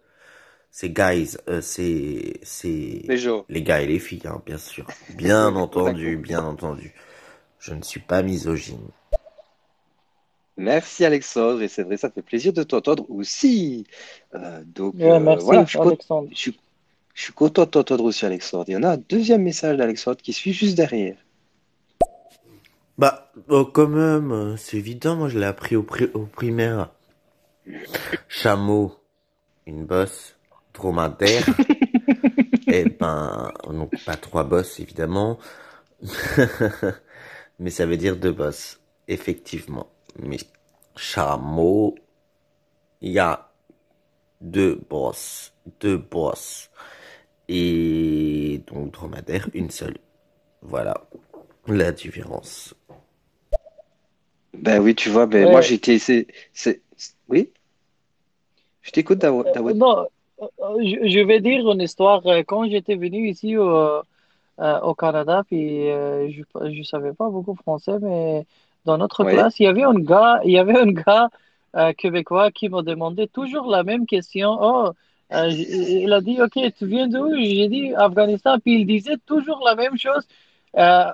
c'est 0.70 0.90
guys, 0.90 1.38
euh, 1.50 1.62
c'est 1.62 2.40
c'est 2.44 3.02
Les 3.08 3.18
gens. 3.18 3.46
les 3.50 3.62
gars 3.64 3.82
et 3.82 3.88
les 3.88 4.00
filles, 4.00 4.22
hein, 4.26 4.42
bien 4.46 4.58
sûr. 4.58 4.86
Bien 5.16 5.56
entendu, 5.56 6.18
bien 6.18 6.44
entendu. 6.44 6.94
Je 7.60 7.74
ne 7.74 7.82
suis 7.84 8.00
pas 8.00 8.22
misogyne. 8.22 8.88
Merci, 10.62 11.06
Alexandre, 11.06 11.62
et 11.64 11.68
c'est 11.68 11.84
vrai, 11.84 11.98
ça 11.98 12.10
fait 12.12 12.22
plaisir 12.22 12.54
de 12.54 12.62
t'entendre 12.64 13.06
aussi. 13.10 13.86
Euh, 14.36 14.62
donc, 14.66 14.94
Ouais, 14.96 15.12
euh, 15.12 15.20
merci 15.20 15.44
voilà, 15.46 15.66
je 15.66 15.78
Alexandre. 15.80 16.28
je 16.32 16.38
suis- 16.38 16.60
je 17.16 17.24
suis 17.24 17.34
content 17.34 17.66
de 17.66 17.70
t'entendre 17.72 18.04
aussi, 18.04 18.26
Alexandre. 18.26 18.66
Il 18.68 18.74
y 18.74 18.78
en 18.78 18.84
a 18.84 18.92
un 18.92 18.98
deuxième 19.10 19.42
message 19.44 19.78
d'Alexandre 19.78 20.18
qui 20.18 20.34
suit 20.34 20.54
juste 20.54 20.76
derrière. 20.78 21.18
Bah, 22.98 23.32
oh, 23.50 23.66
quand 23.66 23.88
même, 23.88 24.56
c'est 24.58 24.78
évident, 24.78 25.16
moi 25.16 25.30
je 25.30 25.40
l'ai 25.40 25.46
appris 25.46 25.76
au, 25.76 25.84
pri- 25.84 26.12
au 26.14 26.26
primaire. 26.26 26.90
Chameau, 28.28 28.94
une 29.66 29.86
bosse, 29.86 30.36
dromadaire, 30.74 31.46
et 32.68 32.86
ben, 32.86 33.52
donc 33.68 33.92
pas 34.06 34.16
trois 34.16 34.44
bosses 34.44 34.80
évidemment, 34.80 35.38
mais 37.60 37.70
ça 37.70 37.86
veut 37.86 37.98
dire 37.98 38.16
deux 38.18 38.32
bosses, 38.32 38.80
effectivement. 39.08 39.88
Mais 40.20 40.38
chameau, 40.96 41.96
il 43.02 43.12
y 43.12 43.20
a 43.20 43.50
deux 44.42 44.76
bosses, 44.90 45.54
deux 45.80 45.98
bosses, 45.98 46.70
et 47.48 48.62
donc 48.68 48.92
dromadaire, 48.92 49.50
une 49.54 49.70
seule. 49.70 49.98
Voilà 50.62 50.96
la 51.68 51.92
différence. 51.92 52.74
Ben 54.54 54.80
oui, 54.82 54.96
tu 54.96 55.10
vois, 55.10 55.26
ben 55.26 55.46
Ouais. 55.46 55.52
moi 55.52 55.62
j'étais. 55.62 55.98
c'est, 56.00 56.28
c'est, 56.54 56.82
c'est- 56.96 57.16
Oui? 57.30 57.50
Je 58.82 58.92
t'écoute, 58.92 59.20
Dawa- 59.20 59.46
Euh, 59.48 59.54
Dawood. 59.54 59.76
non, 59.78 60.08
euh, 60.42 60.48
je, 60.84 61.20
vais 61.24 61.40
dire 61.40 61.70
une 61.72 61.82
histoire. 61.82 62.26
Euh, 62.28 62.44
Quand 62.46 62.68
j'étais 62.70 62.96
venu 62.96 63.30
ici 63.30 63.58
au, 63.58 63.68
euh, 63.70 64.02
au 64.82 64.94
Canada, 64.96 65.44
puis 65.48 65.86
je 65.88 66.44
je 66.72 66.84
savais 66.84 67.14
pas 67.14 67.30
beaucoup 67.30 67.56
français, 67.56 67.98
mais 68.02 68.46
dans 68.86 68.98
notre 68.98 69.24
Oui. 69.24 69.32
classe, 69.32 69.60
il 69.60 69.64
y 69.64 69.68
avait 69.68 69.84
un 69.84 69.94
gars, 70.00 70.42
il 70.46 70.52
y 70.52 70.58
avait 70.60 70.78
un 70.80 70.92
gars 70.92 71.30
euh, 71.76 71.94
québécois 71.94 72.52
qui 72.52 72.70
me 72.70 72.82
demandait 72.82 73.28
toujours 73.28 73.70
la 73.70 73.84
même 73.84 74.06
question. 74.06 74.58
Oh, 74.60 74.92
euh, 75.34 75.48
il 75.50 76.12
a 76.14 76.22
dit, 76.22 76.42
OK, 76.42 76.60
tu 76.78 76.86
viens 76.88 77.08
d'où? 77.08 77.34
J'ai 77.36 77.68
dit 77.70 77.94
Afghanistan, 77.96 78.60
puis 78.60 78.82
il 78.82 78.86
disait 78.86 79.18
toujours 79.26 79.62
la 79.66 79.76
même 79.76 79.98
chose. 79.98 80.28
Euh, 80.78 81.12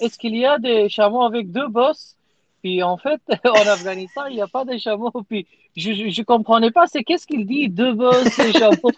est-ce 0.00 0.18
qu'il 0.18 0.36
y 0.36 0.46
a 0.46 0.58
des 0.58 0.88
chameaux 0.88 1.22
avec 1.22 1.50
deux 1.50 1.68
bosses? 1.68 2.16
Puis 2.62 2.82
en 2.82 2.96
fait, 2.96 3.20
en 3.44 3.66
Afghanistan, 3.66 4.26
il 4.26 4.36
n'y 4.36 4.42
a 4.42 4.48
pas 4.48 4.64
de 4.64 4.76
chameaux. 4.78 5.10
Puis 5.28 5.46
je, 5.76 5.92
je 6.10 6.22
comprenais 6.22 6.70
pas, 6.70 6.86
c'est 6.86 7.04
qu'est-ce 7.04 7.26
qu'il 7.26 7.46
dit, 7.46 7.68
deux 7.68 7.92
bosses 7.94 8.38
et 8.38 8.52
chameaux? 8.52 8.92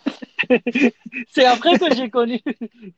C'est 1.28 1.44
après 1.46 1.76
que 1.76 1.90
j'ai 1.92 2.10
connu. 2.10 2.40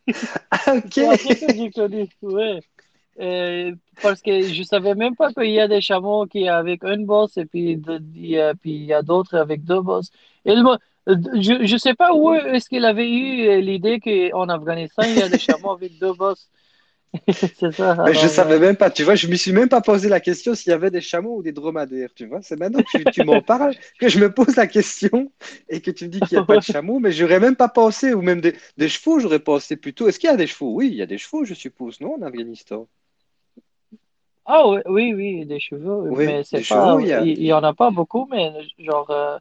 C'est 0.91 1.07
après 1.07 1.37
Ok. 1.37 1.39
que 1.39 1.53
j'ai 1.55 1.71
connu, 1.71 2.09
ouais. 2.23 2.61
Euh, 3.19 3.75
parce 4.03 4.21
que 4.21 4.43
je 4.53 4.63
savais 4.63 4.95
même 4.95 5.17
pas 5.17 5.33
qu'il 5.33 5.51
y 5.51 5.61
a 5.61 5.69
des 5.69 5.81
chameaux 5.81 6.27
qui 6.27 6.49
avec 6.49 6.85
une 6.85 7.07
bosse 7.07 7.37
et 7.39 7.47
puis 7.47 7.81
il 8.15 8.27
y 8.27 8.39
a, 8.39 8.55
puis 8.55 8.73
il 8.73 8.85
y 8.85 8.93
a 8.93 9.03
d'autres 9.03 9.37
avec 9.39 9.65
deux 9.65 9.81
bosses. 9.81 10.11
Je 10.45 11.65
je 11.67 11.77
sais 11.77 11.95
pas 11.95 12.13
où 12.15 12.33
est-ce 12.35 12.69
qu'il 12.69 12.85
avait 12.85 13.09
eu 13.11 13.61
l'idée 13.63 14.01
qu'en 14.01 14.49
Afghanistan 14.49 15.05
il 15.05 15.17
y 15.17 15.23
a 15.23 15.29
des 15.29 15.39
chameaux 15.39 15.71
avec 15.73 15.99
deux 15.99 16.13
bosses. 16.15 16.51
Ça. 17.73 17.95
Mais 18.05 18.15
je 18.15 18.27
Alors, 18.27 18.29
savais 18.29 18.59
euh, 18.59 18.61
même 18.61 18.77
pas, 18.77 18.91
tu 18.91 19.03
vois, 19.03 19.17
je 19.17 19.27
me 19.27 19.35
suis 19.37 19.53
même 19.53 19.69
pas 19.69 19.81
posé 19.81 20.09
la 20.09 20.21
question 20.21 20.55
s'il 20.55 20.71
y 20.71 20.73
avait 20.75 20.91
des 20.93 21.01
chameaux 21.01 21.39
ou 21.39 21.43
des 21.43 21.53
dromadaires, 21.53 22.11
tu 22.15 22.27
vois. 22.27 22.41
C'est 22.43 22.57
maintenant 22.57 22.83
que 22.83 22.89
tu, 22.89 23.09
tu 23.09 23.23
m'en 23.23 23.41
parles 23.43 23.75
que 23.99 24.09
je 24.09 24.19
me 24.21 24.33
pose 24.33 24.55
la 24.57 24.67
question 24.69 25.33
et 25.69 25.81
que 25.81 25.91
tu 25.91 26.05
me 26.05 26.11
dis 26.11 26.23
qu'il 26.23 26.37
n'y 26.37 26.41
a 26.41 26.45
pas 26.45 26.57
de 26.59 26.63
chameaux, 26.63 27.01
mais 27.01 27.11
j'aurais 27.13 27.41
même 27.41 27.57
pas 27.57 27.69
pensé, 27.69 28.15
ou 28.15 28.23
même 28.23 28.41
des, 28.41 28.55
des 28.77 28.89
chevaux, 28.89 29.19
j'aurais 29.19 29.41
pensé 29.41 29.77
plutôt. 29.77 30.07
Est-ce 30.09 30.19
qu'il 30.21 30.31
y 30.31 30.33
a 30.33 30.37
des 30.37 30.47
chevaux? 30.47 30.73
Oui, 30.75 30.89
il 30.89 30.95
y 30.95 31.03
a 31.03 31.07
des 31.07 31.19
chevaux, 31.19 31.45
je 31.45 31.55
suppose, 31.55 32.01
non, 32.01 32.15
en 32.15 32.23
Afghanistan? 32.23 32.87
Ah 34.49 34.69
oui, 34.69 34.81
oui, 34.87 35.15
oui, 35.15 35.47
des 35.47 35.59
chevaux, 35.61 36.17
Oui, 36.17 36.25
mais 36.25 36.45
c'est 36.45 36.63
pas, 36.63 37.01
il 37.01 37.07
y 37.09 37.13
a. 37.13 37.27
il, 37.27 37.39
il 37.39 37.45
y 37.47 37.53
en 37.53 37.65
a 37.65 37.75
pas 37.75 37.91
beaucoup, 37.91 38.27
mais 38.31 38.53
genre 38.79 39.11
euh, 39.11 39.39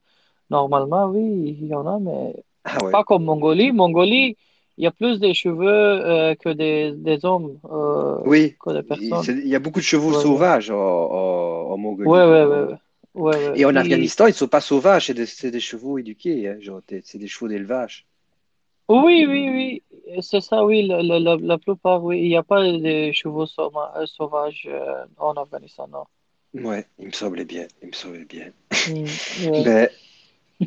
normalement 0.49 1.05
oui, 1.07 1.57
il 1.61 1.67
y 1.67 1.75
en 1.75 1.85
a, 1.87 1.99
mais 1.99 2.35
Ah 2.63 2.81
ouais. 2.83 2.91
pas 2.91 3.03
comme 3.03 3.23
Mongolie. 3.25 3.71
Mongolie, 3.71 4.37
il 4.77 4.83
y 4.83 4.87
a 4.87 4.91
plus 4.91 5.19
des 5.19 5.33
cheveux 5.35 5.67
euh, 5.69 6.35
que 6.35 6.49
des, 6.49 6.93
des 6.93 7.23
hommes, 7.25 7.59
euh, 7.65 8.17
Oui, 8.25 8.57
que 8.59 8.71
des 8.73 8.83
il 8.87 8.87
personnes. 8.87 9.31
il 9.41 9.47
y 9.47 9.55
a 9.55 9.59
beaucoup 9.59 9.79
de 9.79 9.85
chevaux 9.85 10.11
Ouais, 10.11 10.13
sauvages 10.13 10.69
en, 10.69 10.75
en- 10.77 11.71
en 11.71 11.77
Mongolie. 11.77 12.27
Ouais. 13.13 13.55
Et 13.55 13.65
en 13.65 13.75
Afghanistan, 13.75 14.25
ils 14.27 14.31
ne 14.31 14.35
sont 14.35 14.47
pas 14.47 14.61
sauvages, 14.61 15.07
c'est 15.07 15.13
des, 15.15 15.51
des 15.51 15.59
chevaux 15.59 15.97
éduqués, 15.97 16.47
hein, 16.49 16.57
c'est 17.03 17.17
des 17.17 17.27
chevaux 17.27 17.47
d'élevage. 17.47 18.05
Oui, 18.87 19.25
oui, 19.27 19.49
oui, 19.49 20.21
c'est 20.21 20.41
ça, 20.41 20.63
oui, 20.65 20.85
la, 20.87 21.01
la, 21.01 21.19
la, 21.19 21.35
la 21.37 21.57
plupart, 21.57 22.03
oui, 22.03 22.19
il 22.21 22.27
n'y 22.29 22.37
a 22.37 22.43
pas 22.43 22.61
de 22.63 23.11
chevaux 23.13 23.45
sauma- 23.47 23.91
euh, 23.97 24.05
sauvages 24.05 24.67
euh, 24.69 25.05
en 25.17 25.33
Afghanistan, 25.33 25.87
non. 25.87 26.05
Ouais, 26.53 26.85
il 26.99 27.07
me 27.07 27.11
semblait 27.11 27.45
bien, 27.45 27.67
il 27.81 27.89
me 27.89 27.93
semblait 27.93 28.25
bien. 28.25 28.51
Mm, 28.85 29.19
ouais. 29.37 29.63
Mais 29.65 29.91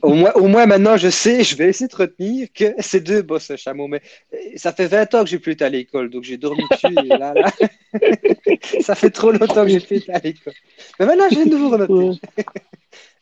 au 0.03 0.14
moins, 0.14 0.33
au 0.35 0.49
moins 0.49 0.66
maintenant, 0.66 0.97
je 0.97 1.11
sais, 1.11 1.45
je 1.45 1.57
vais 1.57 1.69
essayer 1.71 1.89
de 1.89 1.97
retenir 1.97 2.49
que 2.53 2.75
c'est 2.81 3.01
deux 3.01 3.23
bosses 3.23 3.55
chameaux. 3.57 3.89
Mais 3.89 4.03
euh, 4.35 4.39
ça 4.57 4.73
fait 4.73 4.87
20 4.87 5.12
ans 5.14 5.25
que 5.25 5.31
j'ai 5.31 5.39
plus 5.39 5.53
été 5.53 5.64
à 5.64 5.69
l'école, 5.71 6.11
donc 6.11 6.25
j'ai 6.25 6.39
dormi 6.39 6.69
dessus. 6.69 7.09
Et 7.09 7.16
là, 7.16 7.35
là, 7.35 7.51
ça 8.81 8.95
fait 8.95 9.11
trop 9.11 9.33
longtemps 9.33 9.62
que 9.64 9.69
j'ai 9.69 9.81
plus 9.81 9.97
été 9.99 10.12
à 10.12 10.19
l'école. 10.21 10.55
Mais 10.99 11.07
maintenant, 11.07 11.29
je 11.31 11.37
viens 11.37 11.47
de 11.47 11.57
vous 11.57 11.71
Ouais, 11.71 11.73
renoter. 11.73 12.21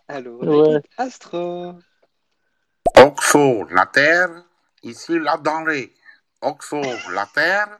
Alors, 0.09 0.41
on 0.41 0.49
ouais. 0.49 0.59
écoute 0.59 0.85
Astro. 0.97 1.75
Oxo, 2.97 3.65
la 3.71 3.87
terre, 3.87 4.29
ici 4.91 5.19
la 5.19 5.37
denrée. 5.37 5.93
Oxo, 6.41 6.81
la 7.13 7.27
terre. 7.35 7.79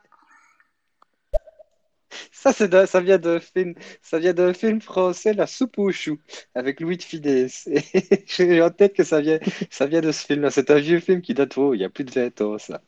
Ça, 2.33 2.53
ça 2.87 3.01
vient 3.01 3.19
d'un 3.19 3.41
film, 3.41 3.75
ça 4.03 4.19
vient 4.19 4.33
d'un 4.33 4.55
film 4.55 4.81
français, 4.81 5.35
La 5.35 5.47
soupe 5.47 5.79
aux 5.79 5.93
choux, 5.93 6.19
avec 6.55 6.81
Louis 6.81 6.97
de 6.97 7.03
Funès. 7.03 7.67
Et 7.67 7.83
j'ai 8.27 8.63
en 8.63 8.71
tête 8.71 8.95
que 8.95 9.05
ça 9.05 9.21
vient, 9.21 9.39
ça 9.71 9.87
vient 9.87 10.01
de 10.01 10.13
ce 10.13 10.25
film-là. 10.25 10.51
C'est 10.51 10.71
un 10.71 10.79
vieux 10.79 11.01
film 11.01 11.21
qui 11.21 11.35
date, 11.35 11.59
oh, 11.59 11.75
il 11.75 11.81
y 11.81 11.85
a 11.85 11.91
plus 11.91 12.05
de 12.05 12.13
20 12.13 12.41
ans, 12.43 12.59
ça. 12.59 12.81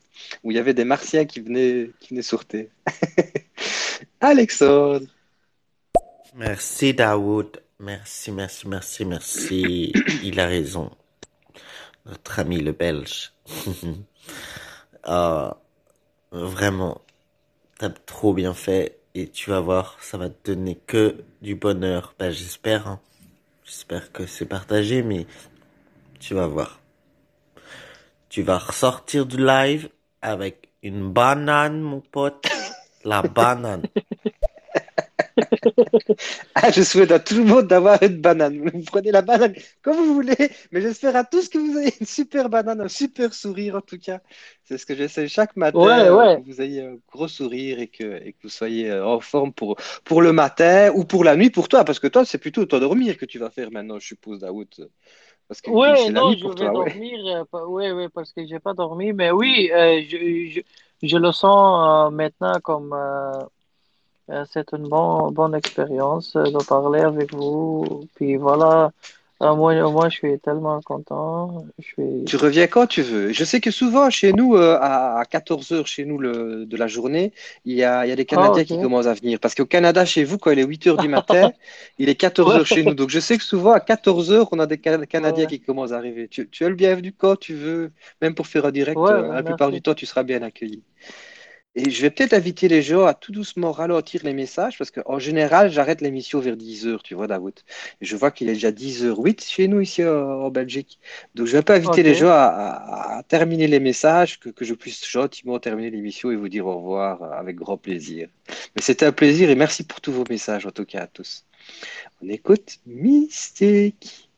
Où 0.43 0.51
il 0.51 0.57
y 0.57 0.59
avait 0.59 0.73
des 0.73 0.85
martiens 0.85 1.25
qui 1.25 1.41
venaient, 1.41 1.91
qui 1.99 2.09
venaient 2.09 2.21
sur 2.21 2.45
Terre. 2.45 2.67
Alexandre. 4.21 5.05
Merci 6.35 6.93
Daoud. 6.93 7.61
Merci, 7.79 8.31
merci, 8.31 8.67
merci, 8.67 9.05
merci. 9.05 9.93
Il 10.23 10.39
a 10.39 10.47
raison. 10.47 10.91
Notre 12.09 12.39
ami 12.39 12.59
le 12.59 12.71
Belge. 12.71 13.33
Ah, 15.03 15.57
vraiment, 16.31 17.01
t'as 17.79 17.89
trop 17.89 18.33
bien 18.33 18.53
fait 18.53 18.99
et 19.15 19.29
tu 19.29 19.49
vas 19.49 19.61
voir, 19.61 19.97
ça 20.01 20.17
va 20.17 20.29
te 20.29 20.51
donner 20.51 20.75
que 20.75 21.23
du 21.41 21.55
bonheur. 21.55 22.13
Ben, 22.19 22.31
j'espère, 22.31 22.85
hein. 22.87 22.99
J'espère 23.63 24.11
que 24.11 24.25
c'est 24.25 24.45
partagé, 24.45 25.01
mais 25.01 25.25
tu 26.19 26.33
vas 26.33 26.47
voir. 26.47 26.79
Tu 28.27 28.43
vas 28.43 28.57
ressortir 28.57 29.25
du 29.25 29.37
live 29.37 29.89
avec 30.21 30.69
une 30.83 31.11
banane, 31.11 31.79
mon 31.79 32.01
pote. 32.01 32.45
La 33.05 33.21
banane. 33.21 33.83
Ah, 36.55 36.71
je 36.71 36.81
souhaite 36.83 37.11
à 37.11 37.19
tout 37.19 37.35
le 37.35 37.43
monde 37.45 37.67
d'avoir 37.67 38.01
une 38.03 38.19
banane. 38.21 38.69
Vous 38.69 38.81
prenez 38.83 39.11
la 39.11 39.21
banane 39.21 39.53
comme 39.81 39.95
vous 39.97 40.13
voulez, 40.15 40.35
mais 40.71 40.81
j'espère 40.81 41.15
à 41.15 41.23
tous 41.23 41.47
que 41.47 41.57
vous 41.57 41.77
ayez 41.77 41.93
une 41.99 42.05
super 42.07 42.49
banane, 42.49 42.81
un 42.81 42.87
super 42.87 43.33
sourire 43.33 43.75
en 43.75 43.81
tout 43.81 43.97
cas. 43.99 44.19
C'est 44.63 44.77
ce 44.77 44.85
que 44.85 44.95
j'essaie 44.95 45.27
chaque 45.27 45.55
matin, 45.55 45.87
Ouais, 45.87 46.09
euh, 46.09 46.25
ouais. 46.25 46.39
que 46.41 46.41
vous 46.41 46.59
ayez 46.61 46.81
un 46.83 46.97
gros 47.11 47.27
sourire 47.27 47.79
et 47.79 47.87
que, 47.87 48.03
et 48.25 48.33
que 48.33 48.39
vous 48.43 48.49
soyez 48.49 48.89
euh, 48.91 49.05
en 49.05 49.19
forme 49.19 49.53
pour, 49.53 49.77
pour 50.03 50.21
le 50.21 50.33
matin 50.33 50.91
ou 50.95 51.05
pour 51.05 51.23
la 51.23 51.35
nuit 51.35 51.49
pour 51.49 51.69
toi, 51.69 51.83
parce 51.85 51.99
que 51.99 52.07
toi, 52.07 52.25
c'est 52.25 52.37
plutôt 52.39 52.65
t'endormir 52.65 53.17
que 53.17 53.25
tu 53.25 53.39
vas 53.39 53.49
faire 53.51 53.71
maintenant, 53.71 53.99
je 53.99 54.07
suppose, 54.07 54.39
Daoud. 54.39 54.67
Parce 55.47 55.61
que 55.61 55.71
Ouais, 55.71 56.09
non, 56.09 56.23
nuit 56.23 56.37
je 56.37 56.47
pour 56.47 56.55
vais 56.57 56.69
toi, 56.69 56.75
ouais. 56.75 56.93
dormir, 56.93 57.19
euh, 57.27 57.45
pa- 57.45 57.65
ouais, 57.65 57.91
ouais, 57.91 58.09
parce 58.09 58.33
que 58.33 58.45
j'ai 58.47 58.59
pas 58.59 58.73
dormi, 58.73 59.13
mais 59.13 59.29
oui, 59.31 59.69
euh, 59.71 60.01
je, 60.09 60.49
je, 60.49 60.61
je 61.07 61.17
le 61.17 61.31
sens 61.31 62.07
euh, 62.07 62.09
maintenant 62.15 62.59
comme 62.61 62.91
euh, 62.93 63.39
euh, 63.39 63.45
c'est 64.51 64.71
une 64.73 64.87
bonne, 64.89 65.33
bonne 65.33 65.55
expérience 65.55 66.35
euh, 66.35 66.51
de 66.51 66.61
parler 66.63 67.01
avec 67.01 67.31
vous. 67.33 68.07
Puis 68.15 68.35
voilà, 68.37 68.91
Euh, 69.41 69.55
moi, 69.55 69.73
moi, 69.91 70.09
je 70.09 70.15
suis 70.17 70.39
tellement 70.41 70.81
content. 70.81 71.65
Je 71.79 71.83
suis... 71.85 72.03
Tu 72.25 72.35
reviens 72.35 72.67
quand 72.67 72.85
tu 72.85 73.01
veux. 73.01 73.31
Je 73.33 73.43
sais 73.43 73.59
que 73.59 73.71
souvent, 73.71 74.11
chez 74.11 74.33
nous, 74.33 74.55
euh, 74.55 74.77
à 74.79 75.23
14 75.27 75.71
heures 75.71 75.87
chez 75.87 76.05
nous 76.05 76.19
le, 76.19 76.65
de 76.67 76.77
la 76.77 76.85
journée, 76.87 77.33
il 77.65 77.73
y 77.75 77.83
a, 77.83 78.05
il 78.05 78.09
y 78.09 78.11
a 78.11 78.15
des 78.15 78.25
Ah, 78.31 78.53
Canadiens 78.53 78.65
ok. 78.65 78.65
qui 78.65 78.77
commencent 78.77 79.07
à 79.07 79.15
venir. 79.15 79.39
Parce 79.39 79.55
qu'au 79.55 79.65
Canada, 79.65 80.05
chez 80.05 80.23
vous, 80.23 80.37
quand 80.37 80.51
il 80.51 80.59
est 80.59 80.63
8 80.65 80.85
heures 80.85 80.99
du 80.99 81.07
matin, 81.07 81.53
il 81.97 82.07
est 82.07 82.15
14 82.15 82.55
heures 82.55 82.67
chez 82.67 82.83
nous. 82.83 82.93
Donc, 82.93 83.09
je 83.09 83.19
sais 83.19 83.37
que 83.37 83.43
souvent, 83.43 83.71
à 83.71 83.79
14 83.79 84.31
heures, 84.31 84.47
on 84.51 84.59
a 84.59 84.67
des 84.67 84.79
Ca- 84.83 85.03
Canadiens 85.07 85.47
Ouais. 85.47 85.47
qui 85.47 85.59
commencent 85.59 85.91
à 85.91 85.97
arriver. 85.97 86.27
Tu, 86.27 86.47
tu 86.49 86.63
es 86.65 86.69
le 86.69 86.75
bienvenu 86.75 87.13
quand 87.13 87.35
tu 87.35 87.55
veux, 87.55 87.91
même 88.21 88.35
pour 88.35 88.45
faire 88.45 88.65
un 88.65 88.71
direct. 88.71 89.09
Ouais, 89.09 89.11
euh, 89.11 89.33
la 89.33 89.41
plupart 89.41 89.71
du 89.71 89.81
temps, 89.81 89.95
tu 89.95 90.05
seras 90.05 90.21
bien 90.23 90.43
accueilli. 90.43 90.83
Et 91.75 91.91
je 91.91 92.01
vais 92.01 92.09
peut-être 92.09 92.33
inviter 92.33 92.67
les 92.67 92.81
gens 92.81 93.05
à 93.05 93.13
tout 93.13 93.31
doucement 93.31 93.71
ralentir 93.71 94.21
les 94.23 94.33
messages 94.33 94.77
parce 94.77 94.89
qu'en 94.89 95.19
général, 95.19 95.69
j'arrête 95.71 96.01
l'émission 96.01 96.39
vers 96.39 96.57
10 96.57 96.87
heures, 96.87 97.03
tu 97.03 97.13
vois, 97.13 97.27
Daoud. 97.27 97.53
Je 98.01 98.15
vois 98.17 98.31
qu'il 98.31 98.49
est 98.49 98.53
déjà 98.53 98.71
10h08 98.71 99.45
chez 99.47 99.67
nous 99.67 99.79
ici 99.79 100.03
en, 100.03 100.49
Belgique. 100.49 100.99
Donc, 101.35 101.45
je 101.45 101.53
vais 101.55 101.61
pas 101.61 101.75
inviter 101.75 102.01
les 102.01 102.15
gens 102.15 102.29
à, 102.29 102.33
à- 102.33 103.17
à 103.19 103.23
terminer 103.23 103.67
les 103.67 103.79
messages, 103.79 104.39
que, 104.39 104.49
que 104.49 104.65
je 104.65 104.73
puisse 104.73 105.07
gentiment 105.07 105.59
terminer 105.59 105.91
l'émission 105.91 106.31
et 106.31 106.35
vous 106.35 106.49
dire 106.49 106.65
au 106.65 106.75
revoir 106.75 107.21
euh, 107.21 107.31
avec 107.33 107.55
grand 107.55 107.77
plaisir. 107.77 108.29
Mais 108.75 108.81
c'était 108.81 109.05
un 109.05 109.11
plaisir 109.11 109.49
et 109.51 109.55
merci 109.55 109.83
pour 109.83 110.01
tous 110.01 110.11
vos 110.11 110.23
messages, 110.27 110.65
en 110.65 110.71
tout 110.71 110.85
cas 110.85 111.03
à 111.03 111.07
tous. 111.07 111.45
On 112.23 112.29
écoute 112.29 112.79
Mystique. 112.87 114.29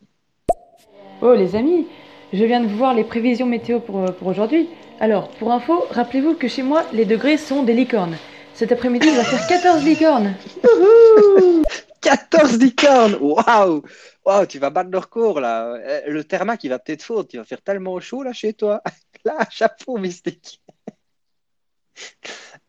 Oh 1.22 1.34
les 1.34 1.56
amis, 1.56 1.86
je 2.32 2.44
viens 2.44 2.60
de 2.60 2.68
voir 2.68 2.94
les 2.94 3.04
prévisions 3.04 3.46
météo 3.46 3.80
pour, 3.80 4.00
euh, 4.00 4.12
pour 4.12 4.28
aujourd'hui. 4.28 4.68
Alors, 5.00 5.28
pour 5.30 5.52
info, 5.52 5.84
rappelez-vous 5.90 6.34
que 6.34 6.48
chez 6.48 6.62
moi, 6.62 6.84
les 6.92 7.04
degrés 7.04 7.36
sont 7.36 7.62
des 7.62 7.74
licornes. 7.74 8.16
Cet 8.54 8.70
après-midi, 8.72 9.08
il 9.08 9.16
va 9.16 9.24
faire 9.24 9.46
14 9.46 9.84
licornes. 9.84 10.34
Wouhou 10.62 11.62
14 12.00 12.58
licornes 12.58 13.16
Waouh 13.20 13.82
Waouh, 14.24 14.46
tu 14.46 14.58
vas 14.58 14.70
battre 14.70 14.90
le 14.90 14.98
record 14.98 15.40
là. 15.40 15.74
Euh, 15.74 16.02
Le 16.06 16.24
thermac, 16.24 16.62
il 16.64 16.68
va 16.68 16.78
peut-être 16.78 17.02
fondre. 17.02 17.26
Tu 17.26 17.38
vas 17.38 17.44
faire 17.44 17.62
tellement 17.62 17.98
chaud 18.00 18.22
là 18.22 18.32
chez 18.32 18.52
toi. 18.52 18.82
Là, 19.24 19.38
chapeau 19.50 19.98
mystique. 19.98 20.60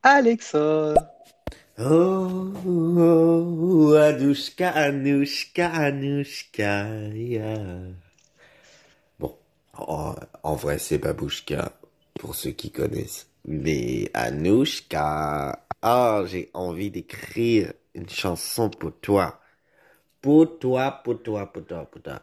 Alexandre. 0.03 1.01
Oh, 1.79 2.53
oh, 2.67 3.89
oh, 3.89 3.93
Anouchka, 3.95 4.69
Anouchka, 4.69 5.69
Anouchka, 5.71 6.85
yeah. 7.15 7.57
Bon, 9.19 9.35
en, 9.73 10.15
en 10.43 10.55
vrai, 10.55 10.77
c'est 10.77 10.99
Babouchka, 10.99 11.71
pour 12.23 12.35
ceux 12.35 12.51
qui 12.51 12.71
connaissent. 12.71 13.27
Mais 13.43 14.09
Anouchka, 14.13 15.65
ah, 15.81 16.23
j'ai 16.25 16.49
envie 16.53 16.89
d'écrire 16.89 17.73
une 17.93 18.07
chanson 18.07 18.69
pour 18.69 18.93
toi. 19.01 19.41
Pour 20.21 20.57
toi, 20.57 21.01
pour 21.03 21.21
toi, 21.21 21.51
pour 21.51 21.65
toi, 21.65 21.83
pour 21.83 22.01
toi. 22.01 22.21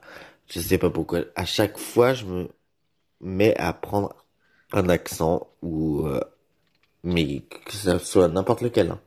Je 0.49 0.59
sais 0.59 0.79
pas 0.79 0.89
pourquoi. 0.89 1.21
À 1.37 1.45
chaque 1.45 1.77
fois, 1.77 2.15
je 2.15 2.25
me 2.25 2.49
mets 3.21 3.55
à 3.59 3.75
prendre 3.75 4.15
un 4.73 4.89
accent 4.89 5.49
ou, 5.61 6.07
euh, 6.07 6.23
mais 7.05 7.43
que 7.43 7.75
ça 7.75 7.99
soit 7.99 8.29
n'importe 8.29 8.63
lequel. 8.63 8.93
hein. 8.93 9.01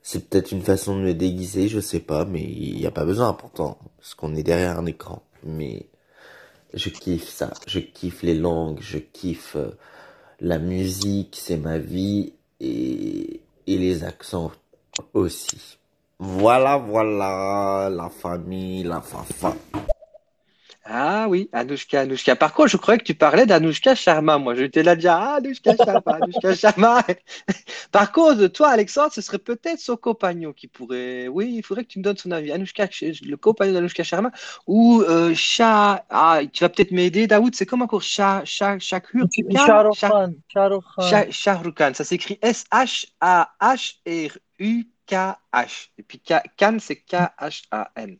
C'est 0.00 0.30
peut-être 0.30 0.52
une 0.52 0.62
façon 0.62 0.96
de 0.96 1.02
me 1.02 1.12
déguiser, 1.12 1.68
je 1.68 1.80
sais 1.80 2.00
pas, 2.00 2.24
mais 2.24 2.42
il 2.42 2.78
n'y 2.78 2.86
a 2.86 2.90
pas 2.90 3.04
besoin 3.04 3.34
pourtant, 3.34 3.78
parce 3.98 4.14
qu'on 4.14 4.34
est 4.34 4.42
derrière 4.42 4.78
un 4.78 4.86
écran. 4.86 5.22
Mais 5.42 5.90
je 6.74 6.90
kiffe 6.90 7.28
ça, 7.28 7.52
je 7.66 7.80
kiffe 7.80 8.22
les 8.22 8.34
langues, 8.34 8.80
je 8.80 8.98
kiffe 8.98 9.56
euh, 9.56 9.70
la 10.40 10.58
musique, 10.58 11.36
c'est 11.40 11.56
ma 11.56 11.78
vie, 11.78 12.32
et, 12.60 13.40
et 13.66 13.78
les 13.78 14.04
accents 14.04 14.52
aussi. 15.14 15.78
Voilà, 16.18 16.76
voilà, 16.76 17.88
la 17.90 18.08
famille, 18.10 18.82
la 18.82 19.00
fafa. 19.00 19.54
Ah 20.90 21.26
oui, 21.28 21.50
Anouchka, 21.52 22.00
Anouchka. 22.00 22.34
Par 22.34 22.54
contre, 22.54 22.70
je 22.70 22.78
croyais 22.78 22.98
que 22.98 23.04
tu 23.04 23.14
parlais 23.14 23.44
d'Anouchka 23.44 23.94
Sharma. 23.94 24.38
Moi, 24.38 24.54
j'étais 24.54 24.82
là 24.82 24.94
déjà, 24.94 25.18
ah, 25.18 25.34
Anouchka 25.34 25.76
Sharma, 25.76 26.00
Anouchka 26.22 26.54
Sharma. 26.54 27.04
Par 27.92 28.10
contre, 28.10 28.46
toi, 28.46 28.70
Alexandre, 28.70 29.12
ce 29.12 29.20
serait 29.20 29.38
peut-être 29.38 29.80
son 29.80 29.98
compagnon 29.98 30.54
qui 30.54 30.66
pourrait. 30.66 31.28
Oui, 31.28 31.56
il 31.56 31.62
faudrait 31.62 31.84
que 31.84 31.90
tu 31.90 31.98
me 31.98 32.04
donnes 32.04 32.16
son 32.16 32.30
avis. 32.30 32.52
Anouchka, 32.52 32.88
le 33.02 33.36
compagnon 33.36 33.74
d'Anouchka 33.74 34.02
Sharma. 34.02 34.30
Ou 34.66 35.02
euh, 35.02 35.34
Shah. 35.34 36.06
Ah, 36.08 36.40
tu 36.50 36.64
vas 36.64 36.70
peut-être 36.70 36.92
m'aider, 36.92 37.26
Daoud. 37.26 37.54
C'est 37.54 37.66
comme 37.66 37.82
encore 37.82 38.00
Shah, 38.00 38.42
Shah, 38.46 38.78
Shah 38.78 39.00
Khan. 41.76 41.92
Ça 41.92 42.04
s'écrit 42.04 42.38
S-H-A-H-R-U-K-H. 42.40 43.08
Et 45.98 46.02
puis 46.02 46.22
Khan, 46.56 46.78
c'est 46.80 46.96
K-H-A-N. 46.96 48.16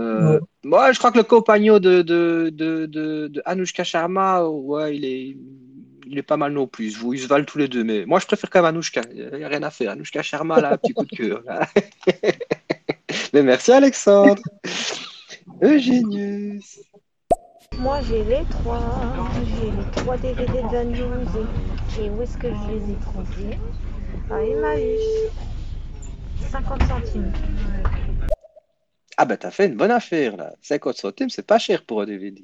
Euh, 0.00 0.34
Ouais. 0.34 0.40
moi, 0.64 0.92
je 0.92 0.98
crois 0.98 1.12
que 1.12 1.18
le 1.18 1.24
compagnon 1.24 1.78
de, 1.78 2.02
de, 2.02 2.50
de, 2.52 2.86
de, 2.86 3.28
de 3.28 3.42
Anushka 3.44 3.84
Sharma, 3.84 4.44
ouais, 4.46 4.96
il 4.96 5.04
est, 5.04 5.36
il 6.06 6.18
est 6.18 6.22
pas 6.22 6.36
mal 6.36 6.52
non 6.52 6.66
plus. 6.66 6.96
Vous, 6.96 7.12
ils 7.14 7.20
se 7.20 7.26
valent 7.28 7.44
tous 7.44 7.58
les 7.58 7.68
deux. 7.68 7.84
Mais 7.84 8.04
moi, 8.06 8.18
je 8.18 8.26
préfère 8.26 8.48
quand 8.50 8.60
même 8.60 8.74
Anushka. 8.74 9.02
Il 9.14 9.30
n'y 9.36 9.44
a 9.44 9.48
rien 9.48 9.62
à 9.62 9.70
faire. 9.70 9.90
Anushka 9.90 10.22
Sharma, 10.22 10.60
là, 10.60 10.72
un 10.72 10.76
petit 10.78 10.94
coup 10.94 11.04
de 11.04 11.14
cœur. 11.16 11.42
mais 13.32 13.42
merci, 13.42 13.72
Alexandre. 13.72 14.42
Eugénius. 15.62 16.80
Moi, 17.78 17.98
j'ai 18.08 18.24
les 18.24 18.44
trois. 18.50 18.80
J'ai 19.46 19.66
les 19.70 19.90
trois 19.96 20.16
DVD 20.16 20.46
de 20.46 20.72
la 20.72 20.84
news. 20.84 21.26
Et, 21.98 22.04
et 22.06 22.10
où 22.10 22.22
est-ce 22.22 22.36
que 22.38 22.48
je 22.48 22.72
les 22.72 22.92
ai 22.92 22.96
trouvés? 23.00 23.58
À 24.30 24.42
Emmaüs. 24.42 25.30
50 26.50 26.82
centimes. 26.84 27.32
Ah 29.22 29.26
bah 29.26 29.36
t'as 29.36 29.50
fait 29.50 29.66
une 29.66 29.76
bonne 29.76 29.90
affaire 29.90 30.38
là. 30.38 30.54
50 30.62 30.96
centimes, 30.96 31.28
c'est 31.28 31.46
pas 31.46 31.58
cher 31.58 31.84
pour 31.84 32.00
un 32.00 32.06
DVD. 32.06 32.42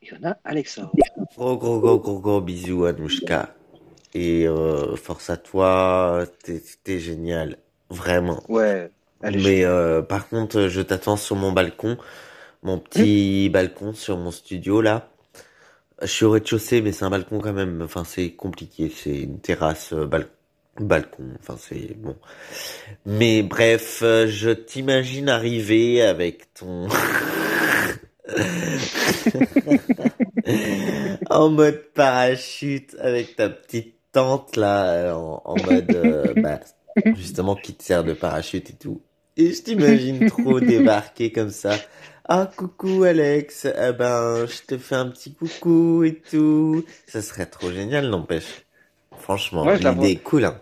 Il 0.00 0.08
y 0.08 0.12
en 0.16 0.30
a 0.30 0.36
Alexandre. 0.44 0.92
Gros, 1.36 1.56
gros, 1.56 1.80
gros, 1.80 1.98
gros, 1.98 2.20
gros 2.20 2.40
bisous, 2.40 2.84
Anouchka. 2.84 3.52
Et 4.14 4.46
euh, 4.46 4.94
force 4.94 5.30
à 5.30 5.36
toi, 5.36 6.24
t'es 6.84 7.00
génial. 7.00 7.58
Vraiment. 7.90 8.44
Ouais. 8.48 8.92
Mais 9.24 9.64
euh, 9.64 10.02
par 10.02 10.28
contre, 10.28 10.68
je 10.68 10.80
t'attends 10.80 11.16
sur 11.16 11.34
mon 11.34 11.50
balcon, 11.50 11.98
mon 12.62 12.78
petit 12.78 13.48
balcon 13.48 13.92
sur 13.92 14.16
mon 14.16 14.30
studio 14.30 14.82
là. 14.82 15.08
Je 16.00 16.06
suis 16.06 16.24
au 16.24 16.30
rez-de-chaussée, 16.30 16.80
mais 16.80 16.92
c'est 16.92 17.04
un 17.04 17.10
balcon 17.10 17.40
quand 17.40 17.52
même. 17.52 17.82
Enfin, 17.82 18.04
c'est 18.04 18.30
compliqué. 18.32 18.88
C'est 18.94 19.18
une 19.22 19.40
terrasse, 19.40 19.92
euh, 19.94 20.06
bal- 20.06 20.28
balcon. 20.80 21.24
Enfin, 21.40 21.56
c'est 21.58 21.96
bon. 21.96 22.16
Mais 23.06 23.42
bref, 23.42 24.00
euh, 24.02 24.26
je 24.26 24.50
t'imagine 24.50 25.28
arriver 25.28 26.02
avec 26.02 26.52
ton 26.54 26.88
en 31.30 31.50
mode 31.50 31.82
parachute 31.94 32.96
avec 32.98 33.36
ta 33.36 33.48
petite 33.50 33.94
tente 34.12 34.56
là, 34.56 34.92
euh, 34.92 35.12
en, 35.12 35.42
en 35.44 35.56
mode 35.62 35.94
euh, 35.94 36.32
bah, 36.36 36.60
justement 37.16 37.56
qui 37.56 37.74
te 37.74 37.82
sert 37.82 38.04
de 38.04 38.12
parachute 38.12 38.70
et 38.70 38.74
tout. 38.74 39.02
Et 39.36 39.52
je 39.52 39.62
t'imagine 39.62 40.26
trop 40.28 40.60
débarquer 40.60 41.32
comme 41.32 41.50
ça. 41.50 41.76
Ah 42.26 42.50
coucou 42.56 43.02
Alex, 43.02 43.66
eh 43.66 43.92
ben 43.92 44.46
je 44.46 44.62
te 44.66 44.78
fais 44.78 44.94
un 44.94 45.08
petit 45.08 45.34
coucou 45.34 46.04
et 46.04 46.22
tout. 46.30 46.84
Ça 47.06 47.20
serait 47.20 47.44
trop 47.46 47.70
génial, 47.70 48.08
n'empêche. 48.08 48.63
Franchement, 49.18 49.64
Ouais, 49.64 49.78
vois. 49.78 49.92
l'idée 49.92 50.10
est 50.12 50.22
cool. 50.22 50.44
Hein. 50.44 50.60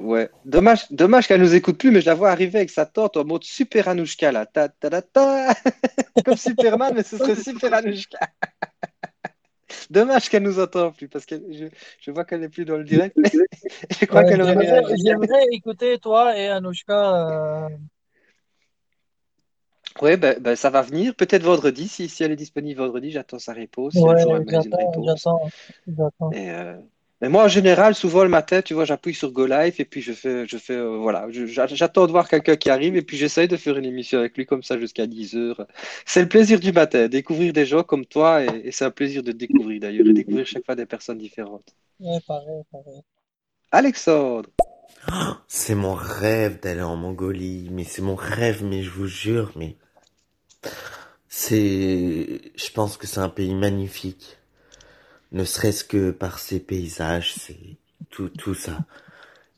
Ouais, 0.00 0.28
dommage, 0.44 0.90
dommage 0.90 1.28
qu'elle 1.28 1.40
nous 1.40 1.54
écoute 1.54 1.78
plus, 1.78 1.90
mais 1.92 2.00
je 2.00 2.06
la 2.06 2.14
vois 2.14 2.30
arriver 2.30 2.58
avec 2.58 2.70
sa 2.70 2.84
tante 2.84 3.16
en 3.16 3.24
mode 3.24 3.44
super 3.44 3.86
Anouchka 3.88 4.32
là, 4.32 4.44
ta 4.44 4.68
ta 4.68 4.90
ta 4.90 5.02
ta, 5.02 5.54
comme 6.24 6.36
Superman, 6.36 6.92
mais 6.94 7.04
ce 7.04 7.16
serait 7.18 7.36
super 7.36 7.72
Anouchka. 7.74 8.18
Dommage 9.90 10.28
qu'elle 10.28 10.42
nous 10.42 10.58
entend 10.60 10.92
plus 10.92 11.08
parce 11.08 11.26
que 11.26 11.36
je, 11.50 11.66
je 12.00 12.10
vois 12.10 12.24
qu'elle 12.24 12.40
n'est 12.40 12.48
plus 12.48 12.64
dans 12.64 12.76
le 12.76 12.84
direct, 12.84 13.16
mais 13.18 13.30
je 14.00 14.06
crois 14.06 14.22
Ouais, 14.22 14.28
qu'elle 14.28 14.42
aurait 14.42 14.56
j'aimerais, 14.96 15.46
écouter 15.52 15.98
toi 15.98 16.36
et 16.36 16.48
Anouchka. 16.48 17.64
euh, 17.64 17.68
Ouais, 20.02 20.16
ben, 20.16 20.40
ben, 20.40 20.56
ça 20.56 20.70
va 20.70 20.82
venir, 20.82 21.14
peut-être 21.14 21.44
vendredi, 21.44 21.86
si, 21.88 22.08
si 22.08 22.24
elle 22.24 22.32
est 22.32 22.36
disponible 22.36 22.80
vendredi, 22.80 23.10
j'attends 23.12 23.38
sa 23.38 23.52
réponse. 23.52 23.94
Si 23.94 24.00
Ouais, 24.00 24.18
jour 24.18 24.36
elle 24.36 24.44
laisse 24.44 24.64
une 24.64 24.72
j'attends, 24.72 24.78
réponse. 24.92 25.06
j'attends, 25.06 25.50
j'attends. 25.86 26.30
Et, 26.32 26.50
euh, 26.50 26.76
mais 27.20 27.28
moi, 27.28 27.44
en 27.44 27.48
général, 27.48 27.94
souvent 27.94 28.22
le 28.22 28.28
matin, 28.28 28.62
tu 28.62 28.74
vois, 28.74 28.84
j'appuie 28.84 29.14
sur 29.14 29.32
Go 29.32 29.46
Live 29.46 29.74
et 29.78 29.84
puis 29.84 30.02
je 30.02 30.12
fais, 30.12 30.46
je 30.46 30.58
fais, 30.58 30.74
euh, 30.74 30.98
voilà, 30.98 31.26
j'attends 31.30 32.06
de 32.06 32.10
voir 32.12 32.28
quelqu'un 32.28 32.56
qui 32.56 32.70
arrive 32.70 32.96
et 32.96 33.02
puis 33.02 33.16
j'essaye 33.16 33.48
de 33.48 33.56
faire 33.56 33.76
une 33.78 33.84
émission 33.86 34.18
avec 34.18 34.36
lui 34.36 34.46
comme 34.46 34.62
ça 34.62 34.78
jusqu'à 34.78 35.06
10 35.06 35.34
heures. 35.36 35.66
C'est 36.06 36.22
le 36.22 36.28
plaisir 36.28 36.60
du 36.60 36.72
matin, 36.72 37.08
découvrir 37.08 37.52
des 37.52 37.66
gens 37.66 37.82
comme 37.82 38.04
toi 38.06 38.44
et, 38.44 38.62
et 38.64 38.72
c'est 38.72 38.84
un 38.84 38.90
plaisir 38.90 39.22
de 39.22 39.32
te 39.32 39.36
découvrir 39.36 39.80
d'ailleurs 39.80 40.08
et 40.08 40.12
découvrir 40.12 40.46
chaque 40.46 40.64
fois 40.66 40.74
des 40.76 40.86
personnes 40.86 41.18
différentes. 41.18 41.74
Ouais, 41.98 42.20
pareil, 42.20 42.62
pareil. 42.70 43.02
Alexandre, 43.72 44.50
C'est 45.48 45.74
mon 45.74 45.94
rêve 45.94 46.60
d'aller 46.60 46.82
en 46.82 46.96
Mongolie, 46.96 47.68
mais 47.70 47.84
c'est 47.84 48.02
mon 48.02 48.14
rêve, 48.14 48.62
mais 48.62 48.82
je 48.82 48.90
vous 48.90 49.06
jure, 49.06 49.52
mais 49.56 49.76
c'est, 51.28 52.52
je 52.54 52.70
pense 52.72 52.96
que 52.96 53.06
c'est 53.06 53.18
un 53.20 53.28
pays 53.28 53.54
magnifique. 53.54 54.38
Ne 55.34 55.44
serait-ce 55.44 55.84
que 55.84 56.10
par 56.12 56.38
ses 56.38 56.60
paysages, 56.60 57.34
c'est 57.34 57.76
tout, 58.10 58.30
tout 58.30 58.54
ça. 58.54 58.78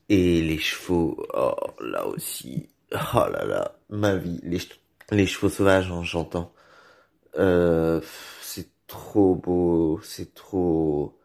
Et 0.09 0.41
les 0.41 0.57
chevaux, 0.59 1.25
oh, 1.33 1.55
là 1.81 2.07
aussi, 2.07 2.69
oh 2.93 3.25
là 3.31 3.45
là, 3.45 3.75
ma 3.89 4.15
vie, 4.15 4.39
les, 4.43 4.59
ch- 4.59 4.79
les 5.11 5.27
chevaux 5.27 5.49
sauvages, 5.49 5.91
hein, 5.91 6.03
j'entends. 6.03 6.51
Euh, 7.37 8.01
c'est 8.41 8.69
trop 8.87 9.35
beau, 9.35 10.01
c'est 10.03 10.33
trop, 10.33 11.17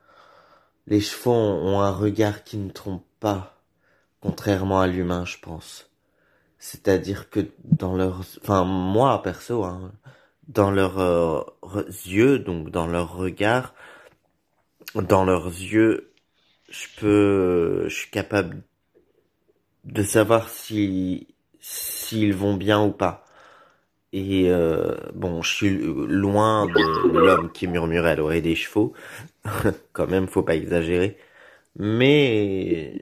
les 0.87 1.01
chevaux 1.01 1.33
ont 1.33 1.81
un 1.81 1.91
regard 1.93 2.45
qui 2.45 2.59
ne 2.59 2.71
trompe 2.71 3.07
pas, 3.21 3.59
contrairement 4.21 4.81
à 4.81 4.87
l'humain, 4.87 5.25
je 5.25 5.39
pense. 5.39 5.91
C'est-à-dire 6.59 7.31
que 7.31 7.41
dans 7.65 7.97
leurs, 7.97 8.21
enfin 8.43 8.65
moi 8.65 9.23
perso, 9.23 9.65
hein, 9.65 9.93
dans 10.49 10.71
leurs 10.71 10.99
euh, 10.99 11.43
yeux, 12.07 12.39
donc 12.39 12.71
dans 12.71 12.87
leur 12.87 13.15
regard, 13.17 13.75
dans 14.95 15.25
leurs 15.25 15.47
yeux, 15.47 16.13
je 16.71 16.87
peux, 16.99 17.85
je 17.89 17.95
suis 17.95 18.11
capable 18.11 18.63
de 19.85 20.03
savoir 20.03 20.49
si 20.49 21.29
s'ils 21.61 22.35
vont 22.35 22.55
bien 22.55 22.83
ou 22.85 22.93
pas. 22.93 23.25
Et 24.13 24.51
euh, 24.51 24.95
bon, 25.15 25.43
je 25.43 25.55
suis 25.55 25.71
loin 25.71 26.67
de 26.67 27.09
l'homme 27.19 27.51
qui 27.53 27.67
murmurait 27.67 28.11
à 28.11 28.17
l'oreille 28.17 28.43
des 28.43 28.55
chevaux, 28.55 28.93
quand 29.93 30.07
même, 30.09 30.29
faut 30.29 30.43
pas 30.43 30.55
exagérer. 30.57 31.17
Mais 31.77 33.01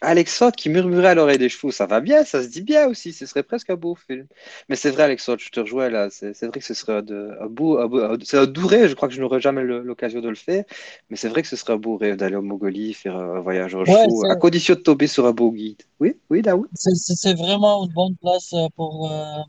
Alexandre 0.00 0.54
qui 0.56 0.68
murmurait 0.68 1.08
à 1.08 1.14
l'oreille 1.14 1.38
des 1.38 1.48
chevaux, 1.48 1.70
ça 1.72 1.86
va 1.86 2.00
bien, 2.00 2.24
ça 2.24 2.42
se 2.42 2.48
dit 2.48 2.62
bien 2.62 2.86
aussi, 2.88 3.12
ce 3.12 3.26
serait 3.26 3.42
presque 3.42 3.70
un 3.70 3.74
beau 3.76 3.94
film. 3.96 4.26
Mais 4.68 4.76
c'est 4.76 4.90
vrai, 4.90 5.02
Alexandre, 5.04 5.40
je 5.40 5.50
te 5.50 5.60
rejoins 5.60 5.88
là, 5.90 6.08
c'est 6.10 6.32
vrai 6.46 6.60
que 6.60 6.64
ce 6.64 6.74
serait 6.74 6.94
un, 6.94 7.02
de- 7.02 7.36
un 7.40 7.46
beau, 7.46 7.78
c'est 8.24 8.38
un 8.38 8.46
doux 8.46 8.66
rêve, 8.66 8.88
je 8.90 8.94
crois 8.94 9.08
que 9.08 9.14
je 9.14 9.20
n'aurai 9.20 9.40
jamais 9.40 9.62
l'occasion 9.64 10.20
de 10.20 10.28
le 10.28 10.34
faire, 10.36 10.64
mais 11.10 11.16
c'est 11.16 11.28
vrai 11.28 11.42
que 11.42 11.48
ce 11.48 11.56
serait 11.56 11.72
un 11.72 11.76
beau 11.78 11.96
rêve 11.96 12.16
d'aller 12.16 12.36
en 12.36 12.42
Mongolie, 12.42 12.94
faire 12.94 13.16
un 13.16 13.40
voyage 13.40 13.74
en 13.74 13.84
Ouais, 13.86 14.06
chevaux, 14.06 14.24
à 14.30 14.36
condition 14.36 14.74
de 14.74 14.80
tomber 14.80 15.06
sur 15.08 15.26
un 15.26 15.32
beau 15.32 15.50
guide. 15.52 15.82
Oui, 16.00 16.14
oui, 16.30 16.42
Daoud? 16.42 16.68
c'est, 16.74 17.34
vraiment 17.34 17.84
une 17.84 17.92
bonne 17.92 18.16
place 18.16 18.52
euh, 18.52 18.68
pour 18.76 19.10
euh, 19.10 19.42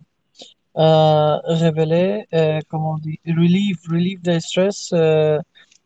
euh, 0.78 1.38
révéler, 1.46 2.26
euh, 2.34 2.60
comment 2.70 2.94
on 2.94 2.98
dit, 2.98 3.20
relieve, 3.28 3.78
relieve 3.90 4.22
the 4.22 4.40
stress, 4.40 4.94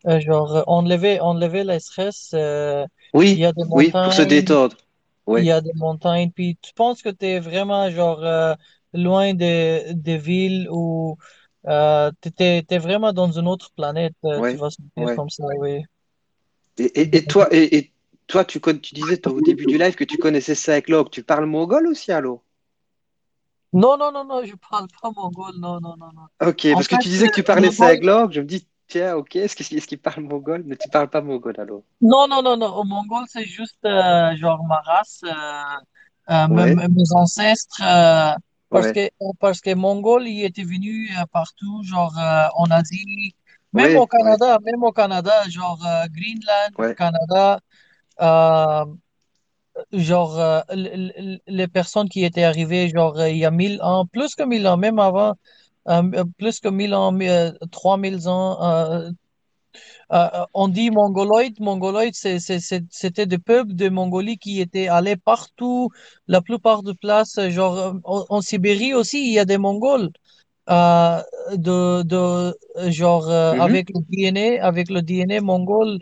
euh, 0.07 0.19
genre 0.19 0.55
euh, 0.57 0.63
enlever, 0.67 1.19
enlever 1.19 1.63
le 1.63 1.79
stress. 1.79 2.31
euh, 2.33 2.85
il 3.31 3.39
Oui, 3.39 3.41
y 3.41 3.45
a 3.45 3.53
des 3.53 3.65
oui, 3.71 3.93
pour 4.03 4.13
se 4.13 4.21
montagnes, 4.21 4.21
détendre. 4.21 4.77
il 5.35 5.43
y 5.43 5.51
a 5.51 5.61
des 5.61 5.73
montagnes, 5.75 6.31
puis 6.31 6.57
tu 6.61 6.73
penses 6.73 7.01
que 7.03 7.09
tu 7.09 7.25
es 7.25 7.39
vraiment 7.39 7.89
genre 7.91 8.23
euh, 8.23 8.55
loin 8.93 9.33
des, 9.35 9.93
des 9.95 10.17
villes 10.17 10.67
ou 10.71 11.17
tu 11.65 12.29
es, 12.39 12.77
vraiment 12.79 13.13
dans 13.13 13.31
une 13.31 13.47
autre 13.47 13.71
planète, 13.75 14.15
tu 14.47 14.57
vas 14.57 14.69
sentir 14.71 15.13
comme 15.15 15.29
ça, 15.29 15.43
oui. 15.57 15.83
Et, 16.77 17.01
et, 17.01 17.17
et 17.17 17.25
toi, 17.27 17.47
et, 17.51 17.75
et 17.77 17.91
toi, 18.27 18.45
tu, 18.45 18.59
tu 18.61 18.93
disais 18.95 19.17
toi, 19.17 19.33
au 19.33 19.41
début 19.41 19.65
du 19.65 19.77
live 19.79 19.95
que 19.95 20.03
tu 20.03 20.17
connaissais 20.19 20.53
Cyclope, 20.55 21.09
tu 21.11 21.23
parles 21.23 21.45
mongol 21.47 21.87
aussi, 21.87 22.11
allô? 22.11 22.43
Non, 23.81 23.97
non, 23.97 24.11
non, 24.15 24.25
non, 24.27 24.45
je 24.45 24.55
parle 24.55 24.87
pas 25.01 25.11
mongol, 25.11 25.53
non, 25.59 25.79
non, 25.81 25.95
non, 25.97 26.11
non. 26.13 26.27
Ok, 26.41 26.67
En 26.69 26.77
parce 26.77 26.87
que 26.87 26.95
tu 26.95 27.07
disais 27.07 27.29
que 27.29 27.33
tu 27.35 27.43
parlais 27.43 27.71
mongol, 27.71 27.71
Cyclope, 27.71 28.33
je 28.33 28.41
me 28.41 28.45
dis, 28.45 28.67
tiens, 28.93 29.15
ok, 29.15 29.35
est-ce 29.35 29.55
qu'il 29.55 29.85
qu'il 29.85 29.99
parle 29.99 30.23
mongol? 30.23 30.63
Mais 30.65 30.75
tu 30.75 30.87
parles 30.89 31.09
pas 31.09 31.21
mongol, 31.21 31.55
alors? 31.57 31.83
non, 32.01 32.27
non, 32.27 32.41
non, 32.43 32.57
non, 32.57 32.71
au 32.75 32.83
mongol, 32.83 33.25
c'est 33.27 33.45
juste 33.45 33.83
euh, 33.85 34.35
genre 34.35 34.63
ma 34.65 34.79
race, 34.81 35.21
euh, 35.23 36.33
euh, 36.33 36.47
mes, 36.47 37.11
ancêtres, 37.15 37.81
parce 38.69 38.91
que, 38.91 39.09
parce 39.39 39.61
que 39.61 39.73
mongol, 39.73 40.27
il 40.27 40.43
était 40.43 40.63
venu 40.63 41.09
partout, 41.31 41.81
genre 41.83 42.15
en 42.55 42.65
Asie, 42.69 43.35
même 43.73 43.85
ouais, 43.85 43.97
au 43.97 44.05
Canada, 44.05 44.59
même 44.63 44.83
au 44.83 44.91
Canada, 44.91 45.33
genre 45.49 45.83
Greenland, 46.15 46.95
Canada, 46.95 47.59
genre 49.91 50.63
les 51.47 51.67
personnes 51.67 52.09
qui 52.09 52.23
étaient 52.25 52.43
arrivées, 52.43 52.89
genre 52.89 53.15
il 53.25 53.37
y 53.37 53.45
a 53.45 53.51
mille 53.51 53.79
ans, 53.81 54.05
plus 54.05 54.35
que 54.35 54.43
mille 54.43 54.67
ans, 54.67 54.77
même 54.77 54.99
avant, 54.99 55.33
plus 56.37 56.59
que 56.59 56.69
mille 56.69 56.93
ans, 56.95 57.11
euh, 57.29 57.51
trois 57.71 57.97
mille 57.97 58.27
ans, 58.27 58.61
euh, 58.63 59.09
euh, 60.11 60.29
euh, 60.33 60.45
on 60.53 60.67
dit 60.67 60.91
c'est- 62.39 62.59
c'est- 62.59 62.83
c'était 62.91 63.25
des 63.25 63.37
peuples 63.39 63.73
de 63.75 63.89
Mongolie 63.89 64.37
qui 64.37 64.61
étaient 64.61 64.87
allés 64.87 65.15
partout, 65.15 65.89
la 66.27 66.41
plupart 66.41 66.83
de 66.83 66.93
places, 66.93 67.37
euh, 67.37 67.49
genre 67.49 67.77
euh, 67.77 67.93
en, 68.03 68.25
en 68.29 68.41
Sibérie 68.41 68.93
aussi, 68.93 69.25
il 69.27 69.33
y 69.33 69.39
a 69.39 69.45
des 69.45 69.57
Mongols. 69.57 70.09
Euh, 70.69 71.21
de, 71.57 72.03
de 72.03 72.17
euh, 72.77 72.91
genre 72.91 73.29
euh, 73.29 73.51
mhm, 73.51 73.57
avec 73.57 73.89
le 73.89 74.01
DNA 74.09 74.65
avec 74.65 74.89
le 74.91 75.01
DNA 75.01 75.41
mongol 75.41 75.99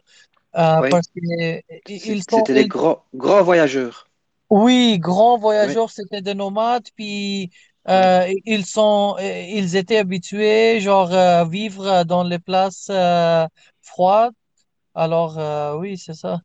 euh, 0.57 0.81
ouais. 0.81 0.91
parce 0.91 1.07
qu'ils 1.09 1.61
C'était 2.29 2.53
des 2.55 2.65
ils, 2.65 2.67
grands, 2.67 3.05
grands 3.13 3.43
voyageurs. 3.43 4.09
oui 4.49 4.99
grands 4.99 5.37
voyageurs 5.37 5.89
c'était 5.91 6.21
des 6.21 6.33
nomades 6.33 6.87
puis 6.95 7.49
euh, 7.89 8.27
ils 8.45 8.65
sont 8.65 9.15
euh, 9.19 9.41
ils 9.49 9.75
étaient 9.75 9.97
habitués 9.97 10.79
genre 10.79 11.11
à 11.13 11.45
vivre 11.45 12.03
dans 12.05 12.23
les 12.23 12.39
places 12.39 12.87
euh, 12.91 13.45
froides 13.81 14.33
alors 14.93 15.39
euh, 15.39 15.75
oui 15.77 15.97
c'est 15.97 16.13
ça 16.13 16.41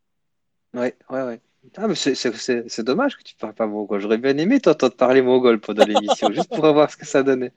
ouais, 0.75 0.95
ouais, 1.11 1.23
ouais. 1.23 1.41
Ah, 1.77 1.89
mais 1.89 1.95
c'est- 1.97 2.15
c'est 2.15 2.35
c'est- 2.37 2.65
c'est 2.69 2.85
dommage 2.85 3.17
que 3.17 3.23
tu 3.25 3.35
parles 3.35 3.53
pas 3.53 3.67
mongol. 3.67 4.01
J'aurais 4.01 4.19
bien 4.19 4.39
aimé 4.39 4.61
t'entendre 4.61 4.95
parler 4.95 5.21
mongol 5.21 5.59
pendant 5.61 5.85
l'émission, 5.85 6.31
juste 6.33 6.49
pour 6.55 6.73
voir 6.73 6.91
ce 6.91 6.97
que 6.97 7.05
ça 7.05 7.23
donnait. 7.25 7.53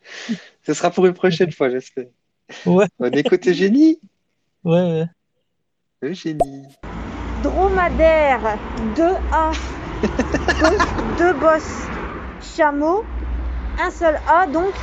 Ce 0.66 0.74
sera 0.74 0.90
pour 0.90 1.06
une 1.06 1.14
prochaine 1.14 1.52
fois, 1.52 1.70
j'espère. 1.70 2.08
Ouais, 2.66 2.88
On 3.00 3.12
écoute 3.12 3.48
Eugénie. 3.48 4.00
ouais, 4.64 4.82
ouais. 4.82 5.06
Eugénie. 6.02 6.66
Dromadaire, 7.44 8.58
deux 8.96 9.16
A, 9.32 9.52
donc 10.60 11.18
deux 11.18 11.34
bosses. 11.34 11.86
Chameau, 12.42 13.04
un 13.80 13.92
seul 13.92 14.20
A, 14.28 14.48
donc 14.48 14.74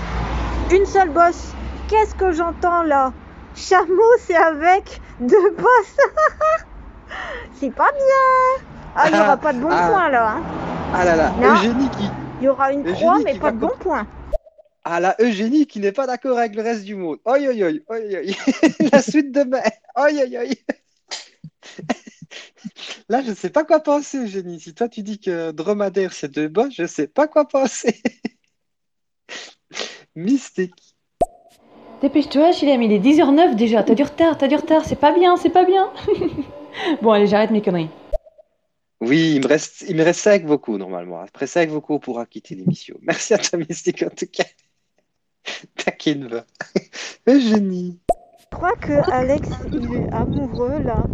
une 0.72 0.86
seule 0.86 1.10
bosse. 1.10 1.52
Qu'est-ce 1.88 2.14
que 2.14 2.32
j'entends 2.32 2.82
là? 2.82 3.12
Chameau, 3.54 4.02
c'est 4.20 4.36
avec 4.36 5.00
deux 5.20 5.50
bosses. 5.50 5.96
c'est 7.60 7.70
pas 7.74 7.90
bien. 7.92 8.66
Ah, 8.94 9.08
il 9.08 9.14
n'y 9.14 9.20
aura 9.20 9.36
pas 9.36 9.52
de 9.52 9.60
bon 9.60 9.68
Ah. 9.70 9.88
point 9.90 10.10
là. 10.10 10.30
hein. 10.36 10.42
Ah 10.94 11.04
là 11.04 11.16
là, 11.16 11.30
Non. 11.38 11.54
Eugénie 11.54 11.88
qui. 11.90 12.08
Il 12.40 12.44
y 12.44 12.48
aura 12.48 12.72
une 12.72 12.80
Eugénie 12.82 12.96
croix, 13.00 13.18
mais 13.24 13.38
pas 13.38 13.50
de 13.52 13.58
bon 13.58 13.72
point. 13.80 14.06
Ah 14.84 15.00
là, 15.00 15.16
Eugénie 15.20 15.66
qui 15.66 15.80
n'est 15.80 15.92
pas 15.92 16.06
d'accord 16.06 16.38
avec 16.38 16.54
le 16.54 16.62
reste 16.62 16.84
du 16.84 16.94
monde. 16.94 17.18
Oi, 17.24 17.38
oi, 17.48 17.54
oi, 17.62 17.80
oi, 17.88 17.96
oi. 17.98 18.36
La 18.92 19.02
suite 19.02 19.32
demain. 19.32 19.60
Oi, 19.96 20.10
oi, 20.12 20.38
oi. 20.38 20.48
Là, 23.08 23.22
je 23.22 23.30
ne 23.30 23.34
sais 23.34 23.50
pas 23.50 23.64
quoi 23.64 23.80
penser, 23.80 24.18
Eugénie. 24.24 24.60
Si 24.60 24.74
toi, 24.74 24.88
tu 24.88 25.02
dis 25.02 25.18
que 25.20 25.50
dromadaire, 25.52 26.12
c'est 26.12 26.30
deux 26.30 26.48
bosses, 26.48 26.74
je 26.74 26.82
ne 26.82 26.86
sais 26.88 27.06
pas 27.06 27.26
quoi 27.28 27.46
penser. 27.48 28.02
Mystique. 30.16 30.96
Dépêche-toi, 32.00 32.52
Chilem, 32.52 32.82
il 32.82 32.92
est 32.92 32.98
10h09 32.98 33.54
déjà. 33.54 33.82
T'as 33.82 33.94
du 33.94 34.02
retard, 34.02 34.36
t'as 34.38 34.48
du 34.48 34.56
retard. 34.56 34.84
C'est 34.84 34.96
pas 34.96 35.12
bien, 35.12 35.36
c'est 35.36 35.50
pas 35.50 35.64
bien. 35.64 35.92
bon, 37.02 37.10
allez, 37.10 37.26
j'arrête 37.26 37.50
mes 37.50 37.60
conneries. 37.60 37.90
Oui, 39.02 39.34
il 39.36 39.42
me 39.42 39.46
reste, 39.46 39.84
il 39.88 39.96
me 39.96 40.02
reste 40.02 40.20
cinq 40.20 40.44
vocaux 40.44 40.78
normalement. 40.78 41.20
Après 41.20 41.46
cinq 41.46 41.68
vocaux, 41.68 41.94
on 41.94 41.98
pourra 41.98 42.24
quitter 42.24 42.54
l'émission. 42.54 42.96
Merci 43.02 43.34
à 43.34 43.38
toi, 43.38 43.58
Mystique, 43.58 44.02
en 44.02 44.14
tout 44.14 44.26
cas. 44.32 44.44
Taquine 45.76 46.28
va. 46.28 46.44
Eugénie. 47.28 47.98
Je 48.40 48.56
crois 48.56 48.76
que 48.76 49.10
Alex, 49.10 49.48
il 49.70 49.96
est 49.96 50.12
amoureux 50.12 50.78
là. 50.82 51.04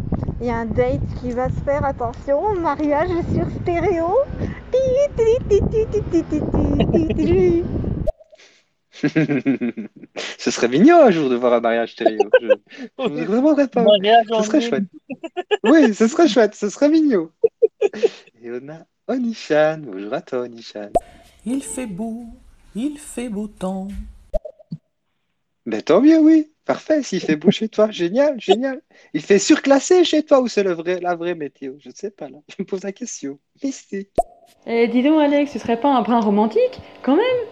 Il 0.40 0.46
y 0.46 0.50
a 0.50 0.56
un 0.56 0.66
date 0.66 1.00
qui 1.20 1.32
va 1.32 1.48
se 1.48 1.60
faire. 1.64 1.84
Attention, 1.84 2.54
mariage 2.54 3.10
sur 3.34 3.46
stéréo. 3.62 4.16
Ce 10.38 10.50
serait 10.50 10.68
mignon 10.68 11.02
un 11.02 11.10
jour 11.10 11.30
de 11.30 11.36
voir 11.36 11.54
un 11.54 11.60
mariage 11.60 11.92
stéréo. 11.92 12.18
Je, 12.40 12.48
je 12.48 13.24
vous 13.24 13.36
demanderais 13.36 13.68
pas. 13.68 13.84
Ce 13.84 14.42
serait 14.44 14.60
chouette. 14.60 14.84
Oui, 15.64 15.94
ce 15.94 16.08
serait 16.08 16.28
chouette, 16.28 16.54
ce 16.54 16.68
serait 16.68 16.88
mignon. 16.88 17.30
Et 18.42 18.50
on 18.50 18.68
a 18.68 18.84
Onishan. 19.06 19.78
Bonjour 19.84 20.12
à 20.12 20.20
toi, 20.20 20.40
Onishan. 20.40 20.90
Il 21.46 21.62
fait 21.62 21.86
beau, 21.86 22.24
il 22.74 22.98
fait 22.98 23.28
beau 23.28 23.46
temps. 23.46 23.88
Ben 25.64 25.80
tant 25.80 26.00
mieux, 26.00 26.18
oui. 26.18 26.52
Parfait. 26.64 27.02
S'il 27.02 27.20
fait 27.20 27.36
beau 27.36 27.50
chez 27.50 27.68
toi, 27.68 27.90
génial, 27.90 28.40
génial. 28.40 28.80
Il 29.14 29.20
fait 29.20 29.38
surclassé 29.38 30.04
chez 30.04 30.22
toi 30.22 30.40
ou 30.40 30.48
c'est 30.48 30.62
le 30.62 30.72
vrai, 30.72 31.00
la 31.00 31.14
vraie 31.14 31.34
météo? 31.34 31.74
Je 31.78 31.88
ne 31.88 31.94
sais 31.94 32.10
pas 32.10 32.28
là. 32.28 32.38
Je 32.48 32.56
me 32.58 32.64
pose 32.64 32.82
la 32.84 32.92
question. 32.92 33.38
Mystique. 33.62 34.10
Eh, 34.66 34.86
dis 34.88 35.02
donc, 35.02 35.20
Alex, 35.20 35.52
ce 35.52 35.58
serait 35.58 35.80
pas 35.80 35.92
un 35.92 36.02
brin 36.02 36.20
romantique? 36.20 36.80
Quand 37.02 37.16
même 37.16 37.46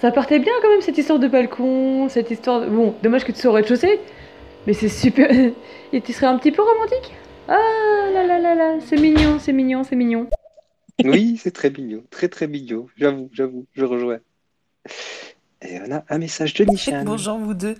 Ça 0.00 0.10
partait 0.10 0.38
bien 0.38 0.52
quand 0.62 0.70
même 0.70 0.80
cette 0.80 0.96
histoire 0.96 1.18
de 1.18 1.28
balcon, 1.28 2.08
cette 2.08 2.30
histoire 2.30 2.62
de... 2.62 2.66
Bon, 2.66 2.94
dommage 3.02 3.24
que 3.24 3.32
tu 3.32 3.40
sois 3.40 3.50
au 3.50 3.54
rez-de-chaussée, 3.54 4.00
mais 4.66 4.72
c'est 4.72 4.88
super... 4.88 5.30
Et 5.92 6.00
tu 6.00 6.12
serais 6.12 6.26
un 6.26 6.38
petit 6.38 6.52
peu 6.52 6.62
romantique? 6.62 7.12
Ah 7.48 7.58
là 8.12 8.24
là 8.26 8.38
là 8.38 8.54
là, 8.54 8.78
c'est 8.80 8.96
mignon, 8.96 9.38
c'est 9.38 9.52
mignon, 9.52 9.84
c'est 9.84 9.96
mignon. 9.96 10.28
Oui, 11.02 11.40
c'est 11.42 11.50
très 11.52 11.70
mignon. 11.70 12.02
Très 12.10 12.28
très 12.28 12.46
mignon. 12.46 12.86
J'avoue, 12.98 13.30
j'avoue, 13.32 13.64
je 13.72 13.86
rejoins. 13.86 14.18
Et 15.62 15.78
on 15.80 15.90
a 15.94 16.04
un 16.10 16.18
message 16.18 16.52
de 16.52 16.66
Nishan. 16.66 17.02
Bonjour 17.06 17.38
vous 17.38 17.54
deux. 17.54 17.76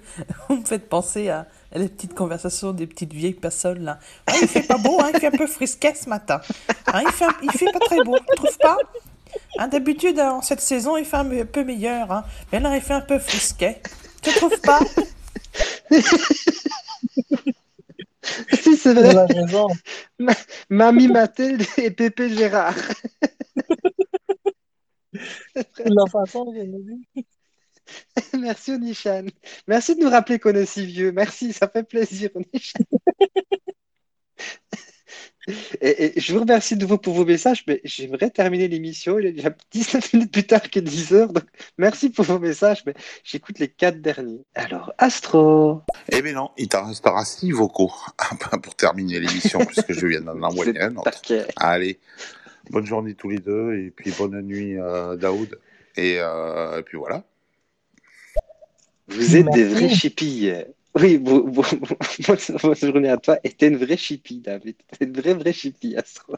Vous 0.48 0.56
me 0.56 0.64
faites 0.64 0.88
penser 0.88 1.28
à 1.28 1.46
les 1.74 1.90
petites 1.90 2.14
conversations 2.14 2.72
des 2.72 2.86
petites 2.86 3.12
vieilles 3.12 3.34
personnes 3.34 3.84
là. 3.84 3.98
Ah, 4.26 4.32
il 4.40 4.48
fait 4.48 4.66
pas 4.66 4.78
beau, 4.78 4.98
hein, 5.02 5.10
il 5.12 5.20
fait 5.20 5.26
un 5.26 5.32
peu 5.32 5.46
frisquet 5.46 5.92
ce 5.94 6.08
matin. 6.08 6.40
Hein, 6.86 7.02
il, 7.04 7.12
fait 7.12 7.26
un- 7.26 7.36
il 7.42 7.50
fait 7.50 7.70
pas 7.70 7.78
très 7.80 8.02
beau, 8.04 8.16
tu 8.18 8.36
trouves 8.36 8.58
pas? 8.58 8.78
Hein, 9.58 9.68
D'habitude, 9.68 10.18
hein, 10.18 10.32
en 10.34 10.42
cette 10.42 10.60
saison, 10.60 10.96
il 10.96 11.04
fait 11.04 11.16
un 11.16 11.44
peu 11.44 11.64
meilleur. 11.64 12.10
Hein. 12.12 12.24
Mais 12.52 12.60
là, 12.60 12.74
il 12.76 12.82
fait 12.82 12.94
un 12.94 13.00
peu 13.00 13.18
frisquet. 13.18 13.80
Tu 14.22 14.30
trouves 14.32 14.60
pas? 14.60 14.80
Si, 18.62 18.76
c'est 18.76 18.94
vrai. 18.94 19.16
a 19.16 19.26
raison. 19.26 19.68
Ma- 20.18 20.34
Mamie 20.68 21.08
Mathilde 21.08 21.64
et 21.78 21.90
Pépé 21.90 22.28
Gérard. 22.30 22.74
La 25.12 26.06
façon 26.10 26.52
dit. 26.52 27.24
Merci 28.38 28.72
Onishan. 28.72 29.26
Merci 29.66 29.96
de 29.96 30.04
nous 30.04 30.10
rappeler 30.10 30.38
qu'on 30.38 30.54
est 30.54 30.66
si 30.66 30.86
vieux. 30.86 31.12
Merci, 31.12 31.52
ça 31.52 31.66
fait 31.68 31.82
plaisir 31.82 32.30
Onishan. 32.34 32.84
Et, 35.80 36.18
et 36.18 36.20
je 36.20 36.32
vous 36.32 36.40
remercie 36.40 36.76
de 36.76 36.82
nouveau 36.82 36.98
pour 36.98 37.14
vos 37.14 37.24
messages, 37.24 37.64
mais 37.66 37.80
j'aimerais 37.84 38.30
terminer 38.30 38.68
l'émission. 38.68 39.18
Il 39.18 39.26
est 39.26 39.32
déjà 39.32 39.50
19 39.70 40.12
minutes 40.14 40.32
plus 40.32 40.46
tard 40.46 40.70
que 40.70 40.80
10 40.80 41.12
heures, 41.12 41.32
donc 41.32 41.44
merci 41.78 42.10
pour 42.10 42.24
vos 42.24 42.38
messages, 42.38 42.82
mais 42.86 42.94
j'écoute 43.24 43.58
les 43.58 43.68
quatre 43.68 44.00
derniers. 44.00 44.44
Alors, 44.54 44.92
Astro. 44.98 45.82
Eh 46.10 46.22
bien 46.22 46.34
non, 46.34 46.50
il 46.56 46.68
t'en 46.68 46.86
restera 46.86 47.24
six 47.24 47.52
vocaux 47.52 47.92
pour 48.62 48.74
terminer 48.74 49.20
l'émission, 49.20 49.64
puisque 49.64 49.92
je 49.92 50.06
viens 50.06 50.20
d'en 50.20 50.40
envoyer 50.42 50.78
un 50.80 50.96
autre. 50.96 51.22
Allez, 51.56 51.98
bonne 52.70 52.86
journée 52.86 53.14
tous 53.14 53.30
les 53.30 53.38
deux, 53.38 53.74
et 53.74 53.90
puis 53.90 54.12
bonne 54.12 54.40
nuit, 54.42 54.78
euh, 54.78 55.16
Daoud. 55.16 55.58
Et, 55.96 56.16
euh, 56.18 56.78
et 56.78 56.82
puis 56.82 56.98
voilà. 56.98 57.24
Vous 59.08 59.36
êtes 59.36 59.50
des 59.50 59.64
vrais 59.64 59.88
chippies. 59.88 60.52
Oui, 60.94 61.18
bon, 61.18 61.40
bon, 61.48 61.62
bon, 61.62 61.96
bonne 62.62 62.76
journée 62.76 63.08
à 63.10 63.16
toi. 63.16 63.38
Et 63.44 63.52
t'es 63.52 63.68
une 63.68 63.76
vraie 63.76 63.96
chippie, 63.96 64.40
David. 64.40 64.76
T'es 64.98 65.04
une 65.04 65.12
vraie, 65.12 65.34
vraie 65.34 65.52
chippie, 65.52 65.96
Astro. 65.96 66.34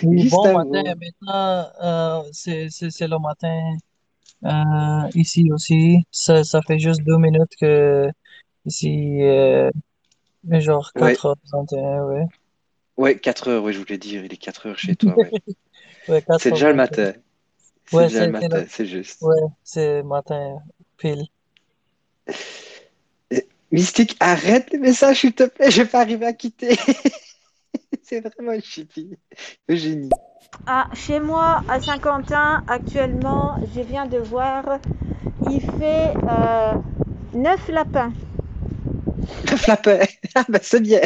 Oui, 0.00 0.24
Juste 0.24 0.24
bon 0.24 0.46
à 0.46 0.54
matin. 0.54 0.82
vous. 0.82 0.98
Maintenant, 1.00 1.70
euh, 1.82 2.22
c'est 2.32 2.66
le 3.08 3.18
matin 3.20 3.76
euh, 4.44 5.10
ici 5.14 5.50
aussi. 5.52 6.04
Ça, 6.12 6.44
ça 6.44 6.62
fait 6.62 6.78
juste 6.80 7.02
deux 7.04 7.18
minutes 7.18 7.56
que 7.60 8.08
ici, 8.66 9.22
euh, 9.22 9.70
genre 10.50 10.92
Ouais. 10.94 11.18
4h31, 11.18 12.04
ouais. 12.06 12.26
Ouais, 12.96 13.18
4 13.18 13.48
heures, 13.48 13.62
oui, 13.64 13.72
je 13.74 13.78
voulais 13.78 13.98
dire, 13.98 14.24
il 14.24 14.32
est 14.32 14.36
4 14.38 14.66
heures 14.66 14.78
chez 14.78 14.96
toi, 14.96 15.18
ouais. 15.20 15.34
Ouais, 16.08 16.22
C'est 16.36 16.52
déjà 16.52 16.68
le 16.70 16.74
4h31. 16.74 16.76
matin. 16.76 17.14
C'est 17.86 18.04
Ouais, 18.04 18.06
déjà 18.06 18.24
le 18.24 18.32
matin, 18.32 18.66
c'est 18.68 18.86
juste. 18.86 19.22
ouais, 19.22 19.40
c'est 19.64 20.02
matin 20.04 20.58
pile. 20.98 21.24
Mystique, 23.72 24.16
arrête 24.20 24.70
les 24.70 24.78
messages, 24.78 25.20
s'il 25.20 25.32
te 25.32 25.44
plaît, 25.44 25.70
je 25.70 25.82
vais 25.82 25.88
pas 25.88 26.00
arriver 26.00 26.26
à 26.26 26.34
quitter. 26.34 26.76
C'est 28.02 28.20
vraiment 28.20 28.52
une 28.52 28.62
chippie. 28.62 29.16
Eugénie. 29.68 30.10
Ah, 30.66 30.88
chez 30.92 31.18
moi, 31.18 31.62
à 31.68 31.80
Saint-Quentin, 31.80 32.62
actuellement, 32.68 33.56
je 33.74 33.80
viens 33.80 34.04
de 34.04 34.18
voir, 34.18 34.78
il 35.50 35.62
fait 35.62 36.12
euh, 36.28 36.74
9 37.32 37.68
lapins. 37.68 38.12
9 39.50 39.66
lapins. 39.66 39.98
Ah 40.34 40.44
ben 40.48 40.60
c'est 40.62 40.80
bien. 40.80 41.00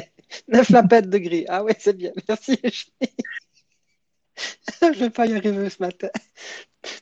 9 0.48 0.70
lapins 0.70 1.00
de 1.02 1.18
gris. 1.18 1.44
Ah 1.48 1.62
ouais, 1.62 1.76
c'est 1.78 1.96
bien. 1.96 2.10
Merci 2.28 2.58
Eugénie. 2.64 3.16
Je 4.94 4.98
vais 4.98 5.10
pas 5.10 5.26
y 5.26 5.34
arriver 5.34 5.70
ce 5.70 5.80
matin. 5.80 6.08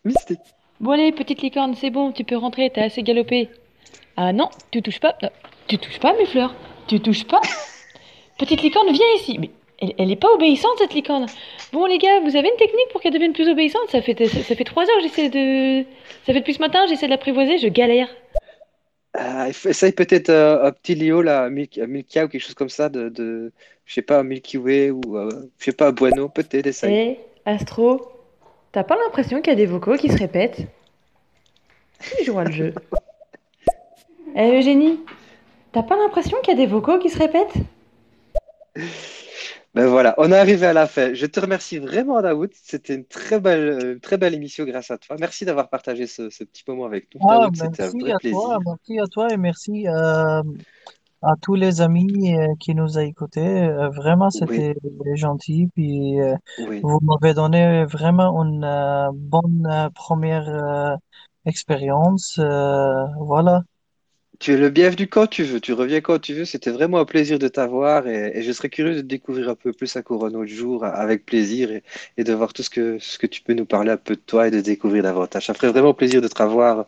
Mystique. 0.04 0.40
Bon 0.80 0.90
allez, 0.92 1.12
petite 1.12 1.42
licorne, 1.42 1.74
c'est 1.74 1.90
bon, 1.90 2.12
tu 2.12 2.24
peux 2.24 2.36
rentrer, 2.36 2.70
t'as 2.74 2.84
assez 2.84 3.02
galopé. 3.02 3.48
Ah 4.16 4.32
non, 4.32 4.50
tu 4.70 4.82
touches 4.82 5.00
pas. 5.00 5.16
non, 5.22 5.30
tu 5.68 5.78
touches 5.78 5.98
pas 6.00 6.14
mes 6.16 6.26
fleurs. 6.26 6.54
Tu 6.86 7.00
touches 7.00 7.24
pas. 7.24 7.40
Petite 8.38 8.62
licorne, 8.62 8.90
viens 8.92 9.06
ici. 9.16 9.38
Mais 9.38 9.50
elle, 9.80 9.94
elle 9.98 10.10
est 10.10 10.16
pas 10.16 10.32
obéissante 10.32 10.78
cette 10.78 10.94
licorne. 10.94 11.26
Bon 11.72 11.86
les 11.86 11.98
gars, 11.98 12.20
vous 12.20 12.36
avez 12.36 12.48
une 12.48 12.56
technique 12.56 12.88
pour 12.92 13.00
qu'elle 13.00 13.12
devienne 13.12 13.32
plus 13.32 13.48
obéissante? 13.48 13.88
Ça 13.90 14.02
fait 14.02 14.16
ça, 14.26 14.42
ça 14.42 14.54
fait 14.54 14.64
trois 14.64 14.84
heures, 14.84 15.00
j'essaie 15.02 15.28
de. 15.30 15.84
Ça 16.26 16.32
fait 16.32 16.40
depuis 16.40 16.54
ce 16.54 16.60
matin, 16.60 16.84
j'essaie 16.88 17.06
de 17.06 17.10
l'apprivoiser, 17.10 17.58
je 17.58 17.68
galère. 17.68 18.08
Il 19.46 19.52
faut- 19.52 19.68
essaye 19.68 19.92
peut-être 19.92 20.28
euh, 20.30 20.64
un 20.66 20.72
petit 20.72 20.96
Léo, 20.96 21.22
là, 21.22 21.48
Milk, 21.48 21.78
euh, 21.78 21.86
Milka 21.86 22.24
ou 22.24 22.28
quelque 22.28 22.40
chose 22.42 22.54
comme 22.54 22.68
ça, 22.68 22.88
de, 22.88 23.08
de 23.10 23.52
je 23.86 23.94
sais 23.94 24.02
pas, 24.02 24.18
un 24.18 24.24
Milky 24.24 24.58
Way 24.58 24.90
ou, 24.90 25.16
euh, 25.16 25.28
je 25.60 25.66
sais 25.66 25.72
pas, 25.72 25.88
un 25.88 25.92
Bueno, 25.92 26.28
peut-être, 26.28 26.66
essaye. 26.66 26.92
Eh, 26.94 27.18
Astro, 27.48 28.08
t'as 28.72 28.82
pas 28.82 28.96
l'impression 28.96 29.40
qu'il 29.40 29.52
y 29.52 29.52
a 29.52 29.56
des 29.56 29.66
vocaux 29.66 29.96
qui 29.96 30.08
se 30.08 30.16
répètent? 30.18 30.62
Qui 32.18 32.24
jouera 32.24 32.44
le 32.44 32.52
jeu? 32.52 32.74
Eh 34.36 34.58
Eugénie, 34.58 34.98
t'as 35.74 35.82
pas 35.82 35.96
l'impression 35.96 36.38
qu'il 36.42 36.54
y 36.54 36.56
a 36.56 36.66
des 36.66 36.66
vocaux 36.72 36.98
qui 36.98 37.10
se 37.10 37.18
répètent? 37.18 37.54
Ben 39.74 39.86
voilà, 39.88 40.14
on 40.18 40.30
est 40.30 40.36
arrivé 40.38 40.66
à 40.66 40.72
la 40.72 40.86
fin. 40.86 41.14
Je 41.14 41.26
te 41.26 41.40
remercie 41.40 41.78
vraiment, 41.78 42.22
Daoud. 42.22 42.50
C'était 42.54 42.94
une 42.94 43.06
très 43.06 43.40
belle, 43.40 43.94
une 43.94 44.00
très 44.00 44.18
belle 44.18 44.34
émission 44.34 44.64
grâce 44.64 44.90
à 44.92 44.98
toi. 44.98 45.16
Merci 45.18 45.44
d'avoir 45.44 45.68
partagé 45.68 46.06
ce, 46.06 46.30
ce 46.30 46.44
petit 46.44 46.62
moment 46.68 46.84
avec 46.84 47.12
nous, 47.14 47.20
Ah, 47.28 47.38
Daoud. 47.40 47.56
C'était 47.56 47.82
un 47.82 47.92
merci 47.92 47.98
vrai 47.98 48.12
à 48.12 48.18
plaisir. 48.18 48.38
toi, 48.40 48.58
merci 48.64 49.00
à 49.00 49.06
toi 49.08 49.28
et 49.32 49.36
merci 49.36 49.88
euh, 49.88 50.42
à 51.22 51.32
tous 51.42 51.54
les 51.56 51.80
amis 51.80 52.34
euh, 52.36 52.46
qui 52.60 52.74
nous 52.76 52.98
a 52.98 53.02
écoutés. 53.04 53.40
Euh, 53.64 53.88
Vraiment, 53.90 54.28
Oui, 54.32 54.32
c'était 54.32 54.74
gentil. 55.14 55.68
Puis 55.74 56.20
euh, 56.20 56.36
oui. 56.58 56.80
vous 56.82 57.00
m'avez 57.02 57.34
donné 57.34 57.84
vraiment 57.86 58.42
une 58.44 58.64
euh, 58.64 59.10
bonne 59.12 59.90
première 59.94 60.48
euh, 60.48 60.96
expérience. 61.46 62.38
Euh, 62.38 63.04
voilà. 63.20 63.62
Tu 64.40 64.52
es 64.52 64.56
le 64.56 64.68
bienvenu 64.68 65.06
quand 65.06 65.28
tu 65.28 65.44
veux, 65.44 65.60
tu 65.60 65.72
reviens 65.72 66.00
quand 66.00 66.18
tu 66.18 66.34
veux. 66.34 66.44
C'était 66.44 66.72
vraiment 66.72 66.98
un 66.98 67.04
plaisir 67.04 67.38
de 67.38 67.46
t'avoir 67.46 68.08
et, 68.08 68.42
je 68.42 68.52
serais 68.52 68.68
curieux 68.68 68.96
de 68.96 69.00
découvrir 69.00 69.48
un 69.48 69.54
peu 69.54 69.72
plus 69.72 69.96
à 69.96 70.00
un 70.00 70.34
autre 70.34 70.46
jour 70.46 70.84
avec 70.84 71.24
plaisir 71.24 71.70
et, 72.16 72.24
de 72.24 72.32
voir 72.32 72.52
tout 72.52 72.64
ce 72.64 72.70
que, 72.70 72.98
ce 72.98 73.16
que 73.16 73.28
tu 73.28 73.42
peux 73.42 73.54
nous 73.54 73.64
parler 73.64 73.92
un 73.92 73.96
peu 73.96 74.16
de 74.16 74.20
toi 74.20 74.48
et 74.48 74.50
de 74.50 74.60
découvrir 74.60 75.04
davantage. 75.04 75.46
Ça 75.46 75.54
ferait 75.54 75.68
vraiment 75.68 75.94
plaisir 75.94 76.20
de 76.20 76.26
te 76.26 76.42
revoir, 76.42 76.86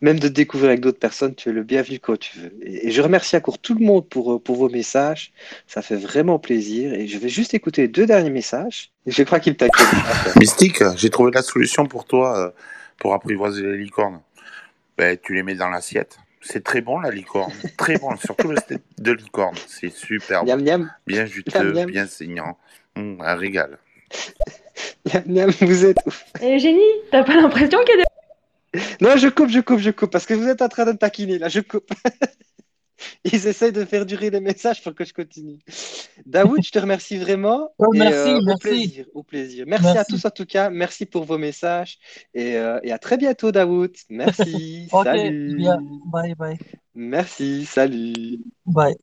même 0.00 0.18
de 0.18 0.26
te 0.26 0.32
découvrir 0.32 0.70
avec 0.70 0.80
d'autres 0.80 0.98
personnes. 0.98 1.36
Tu 1.36 1.50
es 1.50 1.52
le 1.52 1.62
bienvenu 1.62 2.00
quand 2.00 2.18
tu 2.18 2.36
veux. 2.38 2.52
Et, 2.62 2.90
je 2.90 3.00
remercie 3.00 3.40
court 3.40 3.58
tout 3.58 3.74
le 3.74 3.84
monde 3.84 4.08
pour, 4.08 4.42
pour 4.42 4.56
vos 4.56 4.68
messages. 4.68 5.32
Ça 5.68 5.82
fait 5.82 5.96
vraiment 5.96 6.40
plaisir 6.40 6.92
et 6.94 7.06
je 7.06 7.18
vais 7.18 7.28
juste 7.28 7.54
écouter 7.54 7.82
les 7.82 7.88
deux 7.88 8.06
derniers 8.06 8.30
messages 8.30 8.90
et 9.06 9.12
je 9.12 9.22
crois 9.22 9.38
qu'ils 9.38 9.56
t'inquiètent. 9.56 10.36
Mystique, 10.36 10.82
j'ai 10.96 11.10
trouvé 11.10 11.30
la 11.32 11.42
solution 11.42 11.86
pour 11.86 12.06
toi 12.06 12.38
euh, 12.38 12.50
pour 12.98 13.14
apprivoiser 13.14 13.62
les 13.62 13.78
licornes. 13.78 14.20
Ben, 14.96 15.16
tu 15.22 15.32
les 15.32 15.44
mets 15.44 15.54
dans 15.54 15.68
l'assiette. 15.68 16.18
C'est 16.40 16.62
très 16.62 16.80
bon 16.80 17.00
la 17.00 17.10
licorne, 17.10 17.52
très 17.76 17.98
bon, 17.98 18.16
surtout 18.24 18.48
le 18.48 18.56
steak 18.56 18.82
de 18.98 19.12
licorne. 19.12 19.56
C'est 19.66 19.90
super 19.90 20.44
bon. 20.44 20.56
Miam. 20.56 20.90
Bien 21.06 21.26
juteux, 21.26 21.72
miam. 21.72 21.86
bien 21.86 22.06
saignant. 22.06 22.56
Hum, 22.96 23.20
un 23.20 23.34
régal. 23.34 23.78
Miam 25.06 25.22
miam, 25.26 25.50
vous 25.60 25.84
êtes 25.84 25.98
ouf. 26.06 26.24
Et 26.40 26.58
Génie, 26.58 26.80
t'as 27.10 27.24
pas 27.24 27.34
l'impression 27.34 27.78
qu'il 27.84 27.98
y 27.98 28.02
a 28.02 28.04
des... 28.04 28.08
Non, 29.00 29.16
je 29.16 29.28
coupe, 29.28 29.50
je 29.50 29.60
coupe, 29.60 29.78
je 29.78 29.90
coupe, 29.90 30.10
parce 30.10 30.26
que 30.26 30.34
vous 30.34 30.46
êtes 30.48 30.62
en 30.62 30.68
train 30.68 30.84
de 30.84 30.92
me 30.92 30.96
taquiner, 30.96 31.38
là, 31.38 31.48
je 31.48 31.60
coupe. 31.60 31.90
Ils 33.24 33.46
essayent 33.46 33.72
de 33.72 33.84
faire 33.84 34.06
durer 34.06 34.30
les 34.30 34.40
messages 34.40 34.82
pour 34.82 34.94
que 34.94 35.04
je 35.04 35.12
continue. 35.12 35.58
Daoud, 36.26 36.62
je 36.62 36.70
te 36.70 36.78
remercie 36.78 37.16
vraiment. 37.16 37.70
Oh, 37.80 37.94
et, 37.94 37.98
merci, 37.98 38.28
euh, 38.28 38.38
au 38.38 38.42
merci. 38.42 38.60
plaisir, 38.60 39.06
au 39.14 39.22
plaisir. 39.22 39.64
Merci, 39.66 39.96
à 39.96 40.04
tous 40.04 40.24
en 40.24 40.30
tout 40.30 40.44
cas, 40.44 40.68
merci 40.68 41.06
pour 41.06 41.24
vos 41.24 41.38
messages 41.38 41.98
et, 42.34 42.56
euh, 42.56 42.80
et 42.82 42.90
à 42.90 42.98
très 42.98 43.16
bientôt, 43.16 43.52
Daoud. 43.52 43.94
Merci, 44.10 44.88
salut. 45.04 45.64
Bye, 46.06 46.34
bye. 46.34 46.58
Merci, 46.94 47.64
salut. 47.64 48.40
Bye. 48.66 48.96